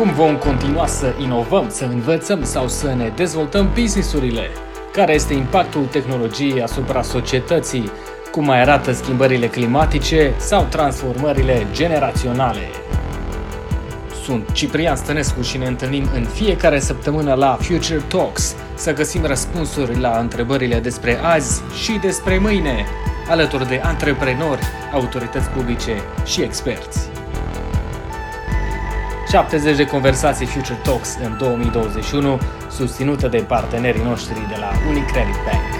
Cum 0.00 0.12
vom 0.12 0.36
continua 0.36 0.86
să 0.86 1.14
inovăm, 1.18 1.68
să 1.68 1.84
învățăm 1.84 2.44
sau 2.44 2.68
să 2.68 2.94
ne 2.94 3.12
dezvoltăm 3.16 3.70
businessurile? 3.74 4.48
Care 4.92 5.14
este 5.14 5.34
impactul 5.34 5.84
tehnologiei 5.84 6.62
asupra 6.62 7.02
societății? 7.02 7.90
Cum 8.30 8.44
mai 8.44 8.60
arată 8.60 8.92
schimbările 8.92 9.46
climatice 9.46 10.34
sau 10.36 10.66
transformările 10.70 11.66
generaționale? 11.72 12.60
Sunt 14.24 14.52
Ciprian 14.52 14.96
Stănescu 14.96 15.42
și 15.42 15.58
ne 15.58 15.66
întâlnim 15.66 16.08
în 16.14 16.24
fiecare 16.24 16.78
săptămână 16.78 17.34
la 17.34 17.58
Future 17.60 18.02
Talks 18.08 18.54
să 18.74 18.92
găsim 18.92 19.24
răspunsuri 19.24 19.98
la 19.98 20.18
întrebările 20.18 20.78
despre 20.78 21.18
azi 21.22 21.62
și 21.82 21.92
despre 21.92 22.38
mâine, 22.38 22.86
alături 23.28 23.68
de 23.68 23.80
antreprenori, 23.82 24.62
autorități 24.92 25.48
publice 25.48 25.94
și 26.24 26.42
experți. 26.42 27.09
70 29.30 29.76
de 29.76 29.86
conversații 29.86 30.46
Future 30.46 30.78
Talks 30.84 31.18
în 31.24 31.36
2021, 31.38 32.38
susținută 32.70 33.28
de 33.28 33.44
partenerii 33.48 34.02
noștri 34.02 34.34
de 34.34 34.54
la 34.58 34.70
Unicredit 34.88 35.34
Bank. 35.46 35.70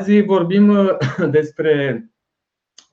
Azi 0.00 0.20
vorbim 0.20 0.68
uh, 0.68 0.88
despre 1.38 2.04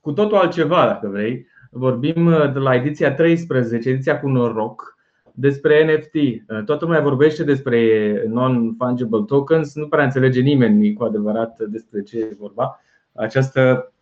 cu 0.01 0.11
totul 0.11 0.37
altceva, 0.37 0.85
dacă 0.85 1.07
vrei. 1.07 1.47
Vorbim 1.71 2.25
uh, 2.25 2.53
de 2.53 2.59
la 2.59 2.75
ediția 2.75 3.13
13, 3.13 3.89
ediția 3.89 4.19
cu 4.19 4.27
noroc, 4.27 4.97
despre 5.33 5.95
NFT. 5.95 6.13
Uh, 6.13 6.63
toată 6.65 6.85
lumea 6.85 7.01
vorbește 7.01 7.43
despre 7.43 7.79
non-fungible 8.27 9.23
tokens, 9.27 9.75
nu 9.75 9.87
prea 9.87 10.03
înțelege 10.03 10.41
nimeni 10.41 10.93
cu 10.93 11.03
adevărat 11.03 11.57
despre 11.57 12.01
ce 12.01 12.17
e 12.17 12.35
vorba. 12.39 12.79
Această 13.13 13.92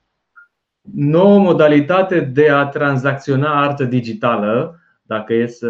nouă 0.94 1.40
modalitate 1.40 2.20
de 2.20 2.50
a 2.50 2.66
tranzacționa 2.66 3.62
artă 3.62 3.84
digitală, 3.84 4.80
dacă 5.02 5.34
e 5.34 5.48
să 5.48 5.68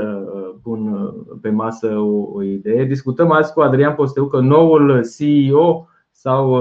pun 0.63 1.11
pe 1.41 1.49
masă 1.49 1.87
o, 1.87 2.31
o 2.33 2.43
idee. 2.43 2.83
Discutăm 2.83 3.31
azi 3.31 3.53
cu 3.53 3.61
Adrian 3.61 3.95
Posteucă, 3.95 4.39
noul 4.39 5.05
CEO 5.17 5.87
sau 6.11 6.59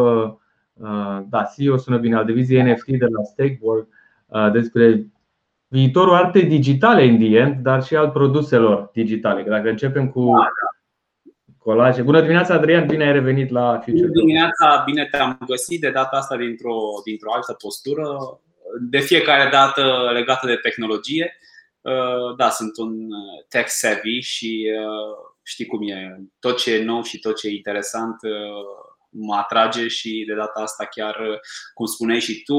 da, 1.28 1.48
CEO 1.56 1.76
sună 1.76 1.98
bine 1.98 2.16
al 2.16 2.24
diviziei 2.24 2.72
NFT 2.72 2.86
de 2.86 3.06
la 3.06 3.22
Stakework 3.22 3.88
despre 4.52 5.06
viitorul 5.68 6.14
artei 6.14 6.44
digitale 6.44 7.04
în 7.04 7.20
end, 7.20 7.62
dar 7.62 7.82
și 7.82 7.96
al 7.96 8.10
produselor 8.10 8.90
digitale. 8.92 9.42
Dacă 9.42 9.68
începem 9.68 10.08
cu 10.08 10.24
da, 10.24 10.32
da. 10.32 10.79
Colaje. 11.62 12.02
Bună 12.02 12.20
dimineața, 12.20 12.54
Adrian, 12.54 12.86
bine 12.86 13.04
ai 13.04 13.12
revenit 13.12 13.50
la 13.50 13.80
Future 13.84 14.06
Bună 14.06 14.20
dimineața, 14.20 14.82
bine 14.84 15.08
te-am 15.10 15.38
găsit 15.46 15.80
de 15.80 15.90
data 15.90 16.16
asta 16.16 16.36
dintr-o, 16.36 16.76
dintr-o 17.04 17.32
altă 17.32 17.52
postură. 17.52 18.06
De 18.80 18.98
fiecare 18.98 19.50
dată 19.50 20.10
legată 20.12 20.46
de 20.46 20.54
tehnologie. 20.54 21.36
Uh, 21.80 22.36
da, 22.36 22.50
sunt 22.50 22.76
un 22.76 23.08
tech 23.48 23.68
savvy 23.68 24.20
și 24.20 24.70
uh, 24.74 25.16
știi 25.42 25.66
cum 25.66 25.88
e. 25.88 26.20
Tot 26.38 26.58
ce 26.58 26.74
e 26.74 26.84
nou 26.84 27.02
și 27.02 27.18
tot 27.18 27.36
ce 27.36 27.48
e 27.48 27.54
interesant 27.54 28.16
uh, 28.22 28.89
mă 29.10 29.34
atrage 29.34 29.88
și 29.88 30.24
de 30.26 30.34
data 30.34 30.60
asta 30.60 30.84
chiar, 30.84 31.16
cum 31.74 31.86
spuneai 31.86 32.20
și 32.20 32.42
tu, 32.42 32.58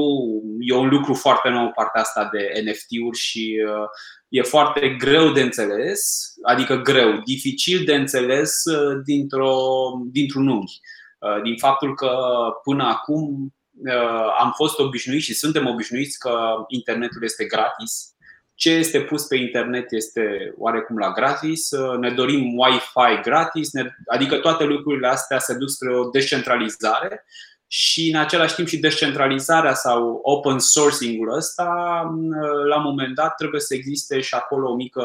e 0.60 0.74
un 0.74 0.88
lucru 0.88 1.14
foarte 1.14 1.48
nou 1.48 1.70
partea 1.70 2.00
asta 2.00 2.28
de 2.32 2.62
NFT-uri 2.64 3.18
și 3.18 3.62
uh, 3.66 3.88
e 4.28 4.42
foarte 4.42 4.88
greu 4.88 5.32
de 5.32 5.40
înțeles, 5.40 6.32
adică 6.42 6.76
greu, 6.76 7.20
dificil 7.24 7.84
de 7.84 7.94
înțeles 7.94 8.64
uh, 8.64 9.00
dintr-o, 9.04 9.56
dintr-un 10.10 10.48
unghi. 10.48 10.80
Uh, 11.18 11.42
din 11.42 11.56
faptul 11.56 11.94
că 11.94 12.16
până 12.62 12.84
acum 12.84 13.54
am 14.40 14.52
fost 14.54 14.78
obișnuiți 14.78 15.24
și 15.24 15.34
suntem 15.34 15.66
obișnuiți 15.66 16.18
că 16.18 16.54
internetul 16.68 17.24
este 17.24 17.44
gratis 17.44 18.11
ce 18.62 18.70
este 18.70 19.00
pus 19.00 19.24
pe 19.24 19.36
internet 19.36 19.92
este 19.92 20.54
oarecum 20.56 20.98
la 20.98 21.12
gratis, 21.12 21.70
ne 22.00 22.10
dorim 22.10 22.58
Wi-Fi 22.58 23.20
gratis, 23.22 23.70
adică 24.06 24.36
toate 24.36 24.64
lucrurile 24.64 25.08
astea 25.08 25.38
se 25.38 25.54
duc 25.54 25.68
spre 25.68 25.96
o 25.96 26.08
descentralizare 26.08 27.24
și 27.66 28.10
în 28.12 28.20
același 28.20 28.54
timp 28.54 28.68
și 28.68 28.78
descentralizarea 28.78 29.74
sau 29.74 30.20
open 30.22 30.58
sourcing-ul 30.58 31.34
ăsta, 31.36 31.64
la 32.68 32.76
un 32.76 32.82
moment 32.82 33.14
dat 33.14 33.34
trebuie 33.34 33.60
să 33.60 33.74
existe 33.74 34.20
și 34.20 34.34
acolo 34.34 34.70
o 34.70 34.74
mică, 34.74 35.02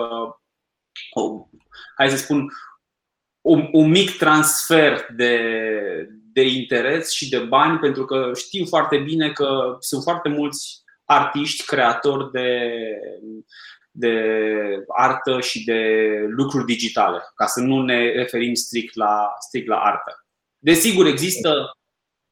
o, 1.14 1.48
hai 1.96 2.10
să 2.10 2.18
spun, 2.18 2.48
un, 3.42 3.70
un 3.72 3.90
mic 3.90 4.18
transfer 4.18 5.08
de, 5.16 5.40
de 6.34 6.42
interes 6.42 7.12
și 7.12 7.30
de 7.30 7.40
bani, 7.40 7.80
pentru 7.80 8.06
că 8.06 8.32
știm 8.36 8.66
foarte 8.66 8.98
bine 8.98 9.32
că 9.32 9.78
sunt 9.80 10.04
foarte 10.04 10.30
mulți 10.30 10.86
artiști, 11.08 11.66
creatori 11.66 12.32
de, 12.32 12.72
de 13.92 14.14
artă 14.88 15.40
și 15.42 15.64
de 15.64 15.82
lucruri 16.28 16.66
digitale, 16.66 17.20
ca 17.36 17.46
să 17.46 17.60
nu 17.60 17.82
ne 17.82 18.12
referim 18.12 18.54
strict 18.54 18.96
la, 18.96 19.34
strict 19.40 19.68
la 19.68 19.78
artă. 19.78 20.26
Desigur, 20.58 21.06
există 21.06 21.78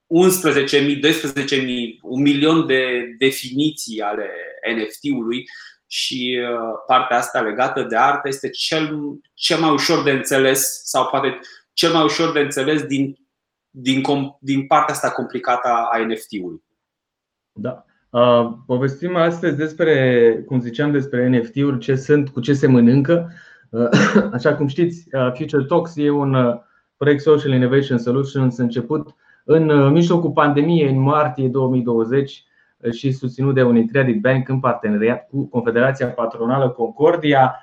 11.000, 0.08 1.00
12.000, 1.00 2.00
un 2.02 2.22
milion 2.22 2.66
de 2.66 3.16
definiții 3.18 4.02
ale 4.02 4.30
NFT-ului 4.76 5.44
și 5.88 6.40
uh, 6.42 6.74
partea 6.88 7.18
asta 7.18 7.42
legată 7.42 7.84
de 7.84 7.96
artă 7.98 8.28
este 8.28 8.50
cel, 8.50 8.98
cel 9.34 9.60
mai 9.60 9.72
ușor 9.72 10.04
de 10.04 10.12
înțeles 10.12 10.82
sau 10.84 11.08
poate 11.08 11.40
cel 11.74 11.94
mai 11.94 12.04
ușor 12.04 12.32
de 12.32 12.40
înțeles 12.40 12.84
din, 12.84 13.18
din, 13.70 14.04
din 14.40 14.68
partea 14.68 14.94
asta 14.94 15.12
complicată 15.12 15.68
a 15.68 15.98
NFT-ului. 15.98 16.64
Da. 17.52 17.86
Povestim 18.66 19.16
astăzi 19.16 19.58
despre, 19.58 20.44
cum 20.46 20.60
ziceam, 20.60 20.92
despre 20.92 21.28
NFT-uri, 21.28 21.78
ce 21.78 21.96
sunt, 21.96 22.30
cu 22.30 22.40
ce 22.40 22.54
se 22.54 22.68
mănâncă. 22.68 23.32
Așa 24.34 24.56
cum 24.56 24.68
știți, 24.68 25.10
Future 25.34 25.64
Talks 25.64 25.94
e 25.96 26.10
un 26.10 26.60
proiect 26.98 27.22
Social 27.22 27.54
Innovation 27.54 27.98
Solutions 27.98 28.58
început 28.58 29.16
în 29.44 29.92
mijlocul 29.92 30.32
pandemiei, 30.32 30.90
în 30.90 31.00
martie 31.00 31.48
2020 31.48 32.44
și 32.92 33.12
susținut 33.12 33.54
de 33.54 33.62
Unicredit 33.62 34.22
Bank 34.22 34.50
în 34.50 34.60
parteneriat 34.60 35.28
cu 35.30 35.48
Confederația 35.48 36.08
Patronală 36.08 36.70
Concordia. 36.70 37.56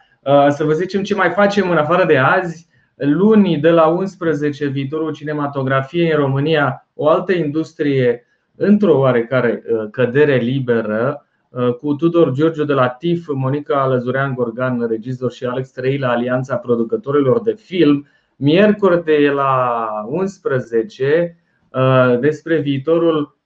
Să 0.48 0.64
vă 0.64 0.72
zicem 0.72 1.02
ce 1.02 1.14
mai 1.14 1.30
facem 1.30 1.70
în 1.70 1.76
afară 1.76 2.04
de 2.04 2.16
azi. 2.16 2.70
Luni 2.94 3.58
de 3.58 3.70
la 3.70 3.86
11 3.86 4.66
viitorul 4.66 5.12
cinematografiei 5.12 6.10
în 6.10 6.16
România, 6.16 6.86
o 6.94 7.08
altă 7.08 7.32
industrie 7.32 8.26
într-o 8.64 8.98
oarecare 8.98 9.62
uh, 9.66 9.90
cădere 9.90 10.36
liberă 10.36 11.26
uh, 11.48 11.74
cu 11.74 11.94
Tudor 11.94 12.32
Giorgio 12.32 12.64
de 12.64 12.72
la 12.72 12.88
TIF, 12.88 13.28
Monica 13.34 13.86
Lăzurean 13.86 14.34
Gorgan, 14.34 14.86
regizor 14.88 15.32
și 15.32 15.44
Alex 15.44 15.70
Trei 15.70 15.98
la 15.98 16.10
Alianța 16.10 16.56
Producătorilor 16.56 17.40
de 17.40 17.52
Film, 17.52 18.06
miercuri 18.36 19.04
de 19.04 19.30
la 19.34 19.88
11 20.08 21.36
uh, 21.70 22.18
despre 22.20 22.60
viitorul 22.60 23.38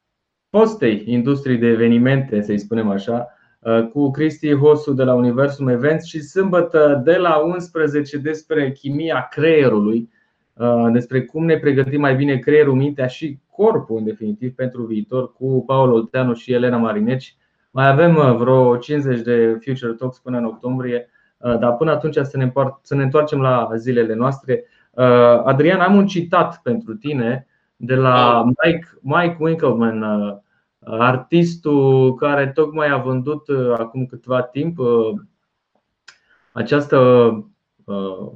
postei 0.51 1.03
industriei 1.07 1.59
de 1.59 1.67
evenimente, 1.67 2.41
să-i 2.43 2.59
spunem 2.59 2.89
așa, 2.89 3.31
cu 3.93 4.11
Cristi 4.11 4.55
Hosu 4.55 4.93
de 4.93 5.03
la 5.03 5.15
Universum 5.15 5.69
Events 5.69 6.05
și 6.05 6.21
sâmbătă 6.21 7.01
de 7.05 7.17
la 7.17 7.37
11 7.37 8.19
despre 8.19 8.73
chimia 8.73 9.29
creierului, 9.31 10.11
despre 10.93 11.25
cum 11.25 11.45
ne 11.45 11.59
pregătim 11.59 12.01
mai 12.01 12.17
bine 12.17 12.37
creierul, 12.37 12.75
mintea 12.75 13.07
și 13.07 13.39
corpul, 13.57 13.97
în 13.97 14.05
definitiv, 14.05 14.55
pentru 14.55 14.83
viitor 14.83 15.33
cu 15.33 15.65
Paul 15.67 15.93
Olteanu 15.93 16.35
și 16.35 16.53
Elena 16.53 16.77
Marineci. 16.77 17.37
Mai 17.71 17.89
avem 17.89 18.17
uh, 18.17 18.37
vreo 18.37 18.77
50 18.77 19.21
de 19.21 19.59
Future 19.65 19.93
Talks 19.93 20.19
până 20.19 20.39
în 20.39 20.45
octombrie, 20.45 21.11
uh, 21.39 21.59
dar 21.59 21.77
până 21.77 21.91
atunci 21.91 22.15
să 22.15 22.37
ne, 22.37 22.53
să 22.83 22.95
ne 22.95 23.03
întoarcem 23.03 23.41
la 23.41 23.69
zilele 23.77 24.15
noastre. 24.15 24.65
Uh, 24.91 25.05
Adrian, 25.45 25.81
am 25.81 25.97
un 25.97 26.07
citat 26.07 26.61
pentru 26.63 26.95
tine 26.95 27.47
de 27.77 27.95
la 27.95 28.45
Mike, 28.45 28.89
Mike 29.01 29.37
Winkelman, 29.41 30.05
artistul 30.85 32.15
care 32.15 32.47
tocmai 32.47 32.89
a 32.89 32.97
vândut 32.97 33.43
acum 33.77 34.07
câtva 34.07 34.43
timp 34.43 34.79
această 36.53 36.97
Uh, 36.97 37.45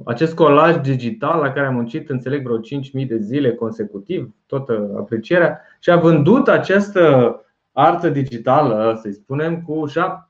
acest 0.05 0.35
colaj 0.35 0.75
digital 0.75 1.39
la 1.39 1.51
care 1.51 1.67
am 1.67 1.73
muncit, 1.73 2.09
înțeleg, 2.09 2.43
vreo 2.43 2.59
5.000 2.59 3.07
de 3.07 3.17
zile 3.17 3.53
consecutiv, 3.53 4.33
toată 4.45 4.95
aprecierea, 4.97 5.61
și 5.79 5.89
a 5.89 5.95
vândut 5.95 6.47
această 6.47 7.35
artă 7.71 8.09
digitală, 8.09 8.99
să 9.01 9.09
spunem, 9.11 9.61
cu 9.61 9.83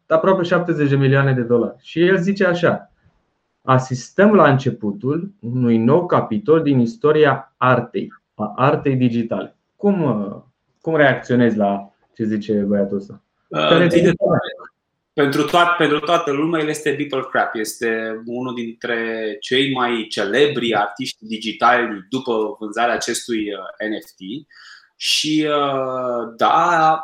aproape 0.07 0.43
70 0.43 0.89
de 0.89 0.95
milioane 0.95 1.33
de 1.33 1.41
dolari. 1.41 1.75
Și 1.79 2.05
el 2.05 2.17
zice 2.17 2.45
așa: 2.45 2.91
Asistăm 3.61 4.33
la 4.33 4.49
începutul 4.49 5.31
unui 5.39 5.77
nou 5.77 6.05
capitol 6.05 6.61
din 6.61 6.79
istoria 6.79 7.53
artei, 7.57 8.13
a 8.35 8.53
artei 8.55 8.95
digitale. 8.95 9.55
Cum, 9.75 10.03
uh, 10.03 10.35
cum 10.81 10.95
reacționezi 10.95 11.57
la 11.57 11.91
ce 12.13 12.23
zice 12.23 12.53
băiatul 12.53 12.97
ăsta? 12.97 13.21
Uh, 13.47 13.59
pentru, 15.13 15.43
toat, 15.43 15.75
pentru 15.75 15.99
toată 15.99 16.31
lumea, 16.31 16.61
el 16.61 16.67
este 16.67 16.91
Beeple 16.91 17.27
Crap. 17.31 17.55
Este 17.55 18.21
unul 18.25 18.53
dintre 18.53 19.37
cei 19.39 19.73
mai 19.73 20.07
celebri 20.09 20.75
artiști 20.75 21.25
digitali 21.25 22.05
după 22.09 22.55
vânzarea 22.59 22.93
acestui 22.93 23.53
uh, 23.53 23.97
NFT. 23.97 24.47
Și 24.95 25.47
uh, 25.47 26.33
da, 26.37 26.99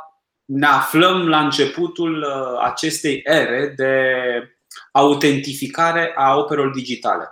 ne 0.46 0.66
aflăm 0.66 1.28
la 1.28 1.40
începutul 1.40 2.26
acestei 2.62 3.22
ere 3.24 3.74
de 3.76 4.04
autentificare 4.92 6.14
a 6.16 6.36
operelor 6.36 6.74
digitale. 6.74 7.32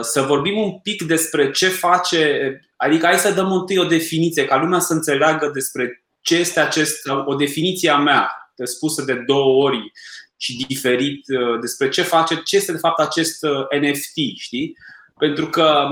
Să 0.00 0.22
vorbim 0.22 0.58
un 0.58 0.78
pic 0.78 1.02
despre 1.02 1.50
ce 1.50 1.68
face, 1.68 2.60
adică 2.76 3.06
hai 3.06 3.18
să 3.18 3.32
dăm 3.32 3.52
întâi 3.52 3.78
o 3.78 3.84
definiție, 3.84 4.44
ca 4.44 4.56
lumea 4.56 4.78
să 4.78 4.92
înțeleagă 4.92 5.50
despre 5.54 6.04
ce 6.20 6.36
este 6.36 6.60
acest, 6.60 7.08
o 7.24 7.34
definiție 7.34 7.90
a 7.90 7.96
mea, 7.96 8.41
spusă 8.64 9.02
de 9.02 9.14
două 9.14 9.64
ori 9.64 9.92
și 10.36 10.56
diferit 10.56 11.24
despre 11.60 11.88
ce 11.88 12.02
face, 12.02 12.40
ce 12.44 12.56
este 12.56 12.72
de 12.72 12.78
fapt 12.78 12.98
acest 12.98 13.46
NFT, 13.80 14.38
știi? 14.38 14.76
Pentru 15.18 15.46
că 15.46 15.88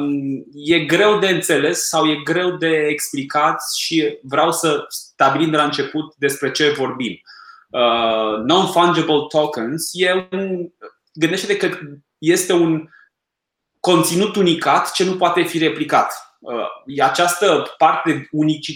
e 0.52 0.78
greu 0.78 1.18
de 1.18 1.28
înțeles 1.28 1.88
sau 1.88 2.06
e 2.06 2.22
greu 2.24 2.56
de 2.56 2.86
explicat 2.88 3.62
și 3.78 4.18
vreau 4.22 4.52
să 4.52 4.84
stabilim 4.88 5.50
de 5.50 5.56
la 5.56 5.64
început 5.64 6.14
despre 6.16 6.50
ce 6.50 6.70
vorbim. 6.70 7.20
Uh, 7.70 8.42
non-fungible 8.44 9.28
tokens 9.28 9.90
e 9.92 10.28
un, 10.30 10.72
gândește-te 11.12 11.56
că 11.56 11.78
este 12.18 12.52
un 12.52 12.88
conținut 13.80 14.36
unicat 14.36 14.92
ce 14.92 15.04
nu 15.04 15.16
poate 15.16 15.42
fi 15.42 15.58
replicat. 15.58 16.29
Uh, 16.40 17.02
această 17.02 17.74
parte 17.78 18.28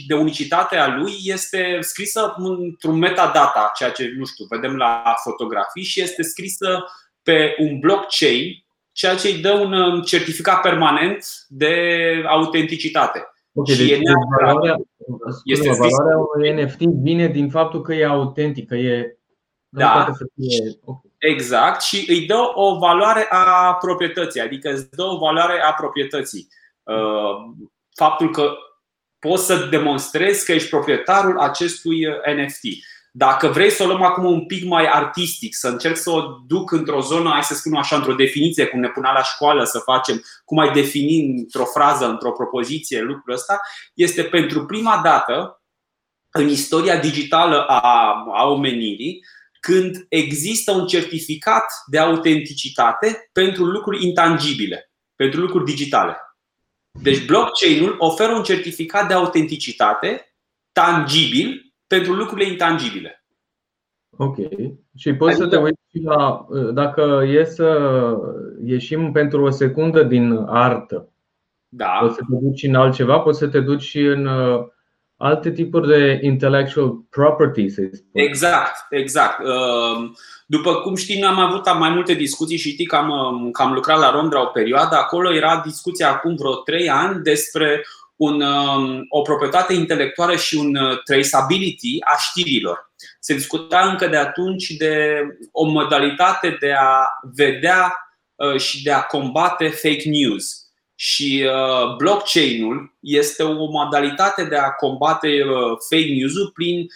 de 0.06 0.14
unicitate 0.14 0.76
a 0.76 0.96
lui 0.96 1.12
este 1.22 1.78
scrisă 1.80 2.34
într-un 2.36 2.98
metadata, 2.98 3.72
ceea 3.74 3.90
ce 3.90 4.12
nu 4.16 4.24
știu, 4.24 4.44
vedem 4.48 4.76
la 4.76 5.14
fotografii 5.22 5.82
și 5.82 6.00
este 6.00 6.22
scrisă 6.22 6.84
pe 7.22 7.54
un 7.58 7.78
blockchain 7.78 8.64
ceea 8.92 9.16
ce 9.16 9.28
îi 9.28 9.38
dă 9.38 9.52
un 9.52 9.72
um, 9.72 10.02
certificat 10.02 10.60
permanent 10.60 11.26
de 11.48 11.74
autenticitate. 12.28 13.28
Okay, 13.52 13.74
și 13.74 13.86
deci 13.86 13.98
e 13.98 14.12
valoarea, 14.40 14.76
este 15.44 15.68
valoarea 15.68 16.16
unui 16.34 16.62
NFT 16.62 16.80
vine 16.80 17.28
din 17.28 17.50
faptul 17.50 17.82
că 17.82 17.94
e 17.94 18.06
autentic, 18.06 18.68
că 18.68 18.74
e. 18.74 19.18
Da. 19.68 20.12
Fie... 20.34 20.78
Exact. 21.18 21.82
Și 21.82 22.04
îi 22.08 22.26
dă 22.26 22.50
o 22.54 22.78
valoare 22.78 23.26
a 23.30 23.74
proprietății, 23.80 24.40
adică 24.40 24.72
îți 24.72 24.90
dă 24.90 25.02
o 25.02 25.18
valoare 25.18 25.60
a 25.60 25.72
proprietății. 25.72 26.48
Uh, 26.50 26.63
faptul 27.94 28.30
că 28.30 28.54
poți 29.28 29.46
să 29.46 29.66
demonstrezi 29.70 30.44
că 30.44 30.52
ești 30.52 30.68
proprietarul 30.68 31.38
acestui 31.38 32.06
uh, 32.06 32.14
NFT. 32.36 32.62
Dacă 33.12 33.48
vrei 33.48 33.70
să 33.70 33.82
o 33.82 33.86
luăm 33.86 34.02
acum 34.02 34.24
un 34.24 34.46
pic 34.46 34.64
mai 34.64 34.86
artistic, 34.86 35.54
să 35.54 35.68
încerc 35.68 35.96
să 35.96 36.10
o 36.10 36.22
duc 36.46 36.70
într-o 36.70 37.00
zonă, 37.00 37.30
hai 37.30 37.42
să 37.42 37.54
spunem 37.54 37.78
așa, 37.78 37.96
într-o 37.96 38.14
definiție, 38.14 38.66
cum 38.66 38.80
ne 38.80 38.88
punea 38.88 39.12
la 39.12 39.22
școală 39.22 39.64
să 39.64 39.78
facem, 39.78 40.22
cum 40.44 40.58
ai 40.58 40.72
defini 40.72 41.38
într-o 41.38 41.64
frază, 41.64 42.06
într-o 42.08 42.32
propoziție 42.32 43.00
lucrul 43.00 43.34
ăsta, 43.34 43.60
este 43.94 44.22
pentru 44.22 44.64
prima 44.64 45.00
dată 45.04 45.62
în 46.30 46.48
istoria 46.48 46.96
digitală 46.98 47.64
a, 47.66 48.14
a 48.32 48.46
omenirii 48.48 49.24
când 49.60 50.06
există 50.08 50.72
un 50.72 50.86
certificat 50.86 51.64
de 51.86 51.98
autenticitate 51.98 53.28
pentru 53.32 53.64
lucruri 53.64 54.04
intangibile, 54.04 54.92
pentru 55.16 55.40
lucruri 55.40 55.64
digitale. 55.64 56.16
Deci 57.02 57.26
blockchain-ul 57.26 57.94
oferă 57.98 58.32
un 58.32 58.42
certificat 58.42 59.08
de 59.08 59.14
autenticitate 59.14 60.34
tangibil 60.72 61.74
pentru 61.86 62.12
lucrurile 62.12 62.50
intangibile. 62.50 63.24
Ok. 64.16 64.36
Și 64.96 65.14
poți 65.14 65.32
adică... 65.32 65.48
să 65.48 65.56
te 65.56 65.62
uiți 65.62 65.80
și 65.90 66.00
la. 66.02 66.46
Dacă 66.72 67.22
e 67.26 67.44
să 67.44 67.78
ieșim 68.64 69.12
pentru 69.12 69.42
o 69.42 69.50
secundă 69.50 70.02
din 70.02 70.32
artă, 70.46 71.08
da. 71.68 71.98
poți 72.00 72.14
să 72.14 72.20
te 72.20 72.36
duci 72.40 72.62
în 72.62 72.74
altceva, 72.74 73.18
poți 73.18 73.38
să 73.38 73.48
te 73.48 73.60
duci 73.60 73.82
și 73.82 74.00
în 74.00 74.26
uh, 74.26 74.66
alte 75.16 75.52
tipuri 75.52 75.86
de 75.88 76.18
intellectual 76.22 76.92
property, 77.10 77.68
să 77.68 77.82
spun. 77.92 78.10
Exact, 78.12 78.86
exact. 78.90 79.38
Uh, 79.42 80.10
după 80.46 80.74
cum 80.74 80.94
știi, 80.94 81.22
am 81.22 81.38
avut 81.38 81.78
mai 81.78 81.90
multe 81.90 82.14
discuții 82.14 82.56
și 82.56 82.70
știi 82.70 82.86
că 82.86 82.96
am, 82.96 83.08
uh, 83.08 83.50
că 83.52 83.62
am 83.62 83.72
lucrat 83.72 83.98
la 83.98 84.12
Londra 84.12 84.42
o 84.42 84.46
perioadă. 84.46 84.96
Acolo 84.96 85.34
era 85.34 85.62
discuția 85.66 86.10
acum 86.10 86.34
vreo 86.34 86.54
trei 86.54 86.88
ani 86.88 87.22
despre 87.22 87.84
un, 88.16 88.40
um, 88.40 89.06
o 89.08 89.20
proprietate 89.20 89.72
intelectuală 89.72 90.36
și 90.36 90.56
un 90.56 90.76
uh, 90.76 91.02
traceability 91.02 91.98
a 92.00 92.16
știrilor. 92.18 92.92
Se 93.20 93.34
discuta 93.34 93.88
încă 93.90 94.06
de 94.06 94.16
atunci 94.16 94.66
de 94.66 95.22
o 95.52 95.64
modalitate 95.64 96.56
de 96.60 96.72
a 96.78 97.06
vedea 97.34 97.94
uh, 98.34 98.60
și 98.60 98.82
de 98.82 98.92
a 98.92 99.02
combate 99.02 99.68
fake 99.68 100.08
news. 100.08 100.58
Și 100.94 101.46
uh, 101.46 101.96
blockchain-ul 101.96 102.96
este 103.00 103.42
o 103.42 103.70
modalitate 103.70 104.44
de 104.44 104.56
a 104.56 104.70
combate 104.70 105.44
fake 105.88 106.12
news-ul 106.12 106.50
prin 106.54 106.86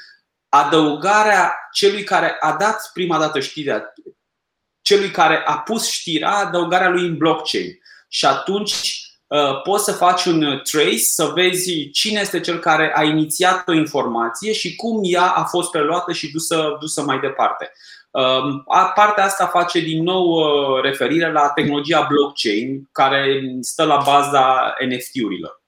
adăugarea 0.49 1.55
celui 1.73 2.05
care 2.05 2.37
a 2.41 2.53
dat 2.53 2.91
prima 2.93 3.19
dată 3.19 3.41
știrea, 3.41 3.93
celui 4.83 5.11
care 5.11 5.43
a 5.47 5.59
pus 5.59 5.91
știrea, 5.91 6.37
adăugarea 6.37 6.89
lui 6.89 7.07
în 7.07 7.17
blockchain. 7.17 7.79
Și 8.09 8.25
atunci 8.25 9.09
Uh, 9.29 9.63
poți 9.63 9.85
să 9.85 9.93
faci 9.93 10.25
un 10.25 10.43
uh, 10.43 10.63
trace, 10.63 10.97
să 10.97 11.33
vezi 11.35 11.91
cine 11.91 12.21
este 12.21 12.41
cel 12.41 12.59
care 12.59 12.93
a 12.95 13.03
inițiat 13.03 13.69
o 13.69 13.73
informație 13.73 14.53
și 14.53 14.77
cum 14.77 15.01
ea 15.03 15.31
a 15.31 15.45
fost 15.45 15.71
preluată 15.71 16.13
și 16.13 16.33
dusă, 16.33 16.77
dusă 16.81 17.03
mai 17.03 17.21
departe. 17.21 17.73
Um, 18.11 18.65
partea 18.95 19.25
asta 19.25 19.47
face 19.47 19.81
din 19.81 20.03
nou 20.03 20.25
uh, 20.25 20.83
referire 20.83 21.33
la 21.33 21.51
tehnologia 21.51 22.07
blockchain 22.11 22.89
care 22.93 23.41
stă 23.61 23.85
la 23.85 24.03
baza 24.05 24.75
NFT-urilor. 24.89 25.63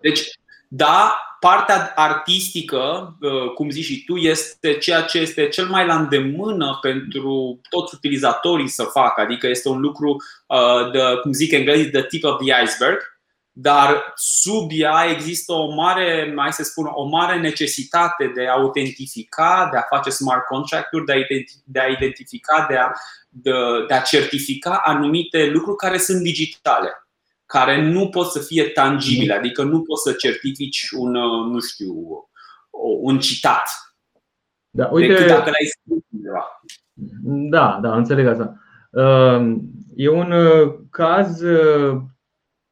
Deci, 0.00 0.30
da, 0.68 1.16
partea 1.40 1.92
artistică, 1.94 3.16
uh, 3.20 3.52
cum 3.54 3.70
zici 3.70 3.84
și 3.84 4.04
tu, 4.04 4.16
este 4.16 4.78
ceea 4.78 5.02
ce 5.02 5.18
este 5.18 5.48
cel 5.48 5.66
mai 5.66 5.86
la 5.86 5.96
îndemână 5.98 6.78
pentru 6.82 7.60
toți 7.68 7.94
utilizatorii 7.94 8.68
să 8.68 8.82
facă. 8.82 9.20
Adică 9.20 9.46
este 9.46 9.68
un 9.68 9.80
lucru, 9.80 10.16
uh, 10.46 10.90
de, 10.92 11.00
cum 11.22 11.32
zic 11.32 11.52
englezii, 11.52 11.90
the 11.90 12.02
tip 12.02 12.24
of 12.24 12.40
the 12.44 12.62
iceberg. 12.62 13.16
Dar 13.60 14.12
sub 14.14 14.70
ea 14.72 15.06
există 15.10 15.52
o 15.52 15.74
mare, 15.74 16.32
mai 16.34 16.52
să 16.52 16.62
spun, 16.62 16.86
o 16.92 17.04
mare 17.04 17.40
necesitate 17.40 18.32
de 18.34 18.46
a 18.48 18.52
autentifica, 18.52 19.68
de 19.72 19.76
a 19.76 19.96
face 19.96 20.10
smart 20.10 20.46
contract-uri, 20.46 21.04
de 21.04 21.12
a, 21.12 21.16
identifica, 21.16 21.64
de 21.66 21.80
a 21.80 21.86
identifica, 21.86 22.66
de 22.68 22.76
a, 22.76 22.90
de, 23.28 23.52
de 23.88 23.94
a 23.94 24.00
certifica 24.00 24.80
anumite 24.84 25.46
lucruri 25.46 25.76
care 25.76 25.98
sunt 25.98 26.22
digitale 26.22 27.07
care 27.48 27.82
nu 27.82 28.08
pot 28.08 28.26
să 28.26 28.38
fie 28.38 28.64
tangibile, 28.64 29.34
adică 29.34 29.62
nu 29.62 29.82
poți 29.82 30.02
să 30.02 30.12
certifici 30.12 30.88
un, 30.96 31.14
uh, 31.14 31.52
nu 31.52 31.60
știu, 31.60 31.94
un 33.00 33.18
citat. 33.18 33.62
Da, 34.70 34.88
uite, 34.92 35.12
decât 35.12 35.26
dacă 35.26 35.50
l-ai 35.50 35.66
scris 35.66 36.04
undeva. 36.12 36.62
Da, 37.50 37.78
da, 37.82 37.96
înțeleg 37.96 38.26
asta. 38.26 38.54
Uh, 38.90 39.56
e 39.96 40.08
un 40.08 40.32
uh, 40.32 40.74
caz 40.90 41.42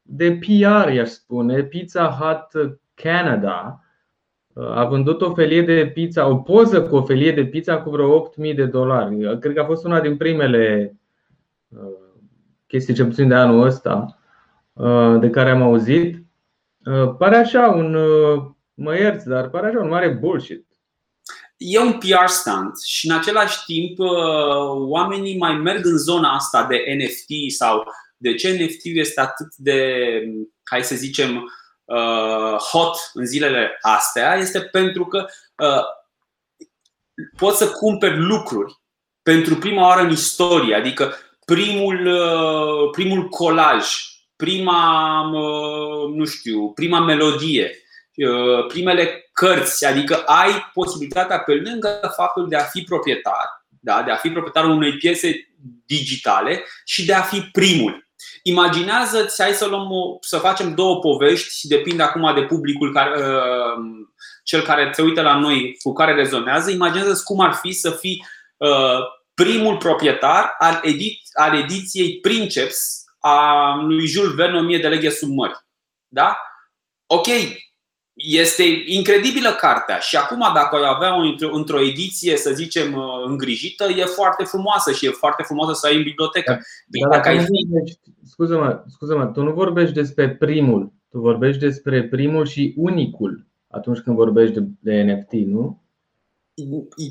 de 0.03 0.39
PR, 0.41 0.93
i-aș 0.93 1.09
spune. 1.09 1.63
Pizza 1.63 2.09
Hut 2.09 2.79
Canada 2.95 3.81
a 4.55 4.85
vândut 4.85 5.21
o 5.21 5.35
felie 5.35 5.63
de 5.63 5.87
pizza, 5.87 6.27
o 6.27 6.37
poză 6.37 6.83
cu 6.83 6.97
o 6.97 7.03
felie 7.03 7.33
de 7.33 7.47
pizza 7.47 7.83
cu 7.83 7.91
vreo 7.91 8.15
8000 8.15 8.55
de 8.55 8.67
dolari. 8.67 9.39
Cred 9.39 9.55
că 9.55 9.61
a 9.61 9.65
fost 9.65 9.85
una 9.85 10.01
din 10.01 10.17
primele 10.17 10.97
chestii, 12.67 12.95
ce 12.95 13.05
puțin 13.05 13.29
de 13.29 13.35
anul 13.35 13.67
ăsta. 13.67 14.19
Uh, 14.77 15.21
de 15.21 15.31
care 15.31 15.51
am 15.51 15.63
auzit, 15.63 16.17
uh, 16.85 17.15
pare 17.19 17.37
așa 17.37 17.69
un, 17.69 17.95
uh, 17.95 18.43
mă 18.75 18.97
ierți, 18.97 19.29
dar 19.29 19.49
pare 19.49 19.67
așa 19.67 19.79
un 19.79 19.89
mare 19.89 20.09
bullshit. 20.09 20.67
E 21.57 21.79
un 21.79 21.99
PR 21.99 22.27
stunt 22.27 22.83
și 22.85 23.11
în 23.11 23.17
același 23.17 23.65
timp 23.65 23.99
oamenii 24.89 25.37
mai 25.37 25.55
merg 25.55 25.85
în 25.85 25.99
zona 25.99 26.35
asta 26.35 26.67
de 26.67 26.77
NFT 26.97 27.53
sau 27.57 27.85
de 28.17 28.35
ce 28.35 28.51
NFT 28.51 28.81
este 28.85 29.21
atât 29.21 29.55
de, 29.57 30.01
hai 30.71 30.83
să 30.83 30.95
zicem, 30.95 31.53
hot 32.71 32.97
în 33.13 33.27
zilele 33.27 33.79
astea, 33.81 34.35
este 34.35 34.61
pentru 34.61 35.07
că 35.07 35.27
poți 37.37 37.59
să 37.59 37.71
cumperi 37.71 38.19
lucruri 38.19 38.81
pentru 39.23 39.55
prima 39.57 39.87
oară 39.87 40.01
în 40.01 40.11
istorie, 40.11 40.75
adică 40.75 41.15
primul, 41.45 42.11
primul 42.91 43.29
colaj 43.29 44.16
prima, 44.37 45.23
nu 46.15 46.25
știu, 46.25 46.73
prima 46.73 47.01
melodie, 47.01 47.71
uh, 48.15 48.67
primele 48.67 49.31
cărți, 49.33 49.87
adică 49.87 50.17
ai 50.17 50.71
posibilitatea 50.73 51.39
pe 51.39 51.55
lângă 51.55 52.13
faptul 52.17 52.49
de 52.49 52.57
a 52.57 52.63
fi 52.63 52.83
proprietar, 52.83 53.67
da, 53.81 54.03
de 54.03 54.11
a 54.11 54.17
fi 54.17 54.31
proprietarul 54.31 54.71
unei 54.71 54.97
piese 54.97 55.49
digitale 55.87 56.65
și 56.85 57.05
de 57.05 57.15
a 57.15 57.21
fi 57.21 57.41
primul. 57.41 58.05
Imaginează-ți, 58.43 59.43
hai 59.43 59.53
să, 59.53 59.67
luăm 59.67 59.91
o, 59.91 60.17
să 60.21 60.39
facem 60.39 60.75
două 60.75 60.99
povești, 60.99 61.67
depinde 61.67 62.03
acum 62.03 62.35
de 62.35 62.43
publicul 62.43 62.93
care, 62.93 63.21
uh, 63.21 64.07
cel 64.45 64.63
care 64.63 64.91
se 64.95 65.03
uită 65.03 65.23
la 65.23 65.39
noi, 65.39 65.77
cu 65.83 65.93
care 65.93 66.15
rezonează. 66.15 66.71
Imaginează-ți 66.71 67.25
cum 67.25 67.41
ar 67.41 67.53
fi 67.53 67.73
să 67.73 67.91
fii 67.91 68.27
uh, 68.57 68.99
primul 69.35 69.77
proprietar 69.77 70.55
al, 70.59 70.81
edit, 70.83 71.21
al 71.33 71.59
ediției 71.59 72.19
Princeps 72.21 73.06
a 73.27 73.75
lui 73.83 74.07
Jules 74.07 74.35
Verne, 74.35 74.59
1000 74.59 74.79
de 74.79 74.89
leghe 74.89 75.11
sub 75.11 75.31
mări. 75.31 75.67
Da? 76.09 76.37
Ok, 77.07 77.27
este 78.15 78.63
incredibilă 78.87 79.51
cartea 79.51 79.99
și 79.99 80.17
acum 80.17 80.51
dacă 80.55 80.77
o 80.77 80.85
avea 80.85 81.15
într-o 81.53 81.81
ediție, 81.81 82.37
să 82.37 82.51
zicem, 82.51 82.95
uh, 82.95 83.25
îngrijită, 83.27 83.85
e 83.85 84.05
foarte 84.05 84.45
frumoasă 84.45 84.93
și 84.93 85.07
e 85.07 85.11
foarte 85.11 85.43
frumoasă 85.43 85.73
să 85.73 85.87
ai 85.87 85.97
în 85.97 86.03
bibliotecă. 86.03 86.61
Da, 86.87 87.09
dacă 87.09 87.29
ai 87.29 87.39
fi... 87.39 87.67
Scuză-mă, 88.25 88.85
scuză-mă, 88.87 89.27
tu 89.27 89.43
nu 89.43 89.53
vorbești 89.53 89.95
despre 89.95 90.31
primul, 90.31 90.93
tu 91.11 91.19
vorbești 91.19 91.61
despre 91.61 92.03
primul 92.05 92.47
și 92.47 92.75
unicul 92.77 93.47
atunci 93.71 93.99
când 93.99 94.17
vorbești 94.17 94.55
de, 94.55 94.67
de 94.81 95.03
NFT, 95.03 95.33
nu? 95.33 95.86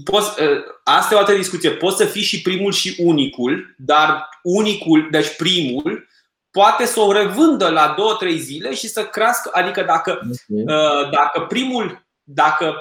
Poți, 0.03 0.43
ă, 0.43 0.63
asta 0.83 1.13
e 1.13 1.17
o 1.17 1.19
altă 1.19 1.33
discuție. 1.33 1.71
Poți 1.71 1.97
să 1.97 2.05
fii 2.05 2.21
și 2.21 2.41
primul 2.41 2.71
și 2.71 2.95
unicul, 2.97 3.75
dar 3.77 4.29
unicul, 4.43 5.07
deci 5.11 5.35
primul, 5.35 6.07
poate 6.51 6.85
să 6.85 6.99
o 6.99 7.11
revândă 7.11 7.69
la 7.69 7.95
2-3 8.33 8.35
zile 8.37 8.73
și 8.73 8.87
să 8.87 9.05
crească. 9.05 9.49
Adică 9.53 9.83
dacă, 9.83 10.19
okay. 10.61 11.09
dacă 11.11 11.41
primul, 11.41 12.07
dacă 12.23 12.75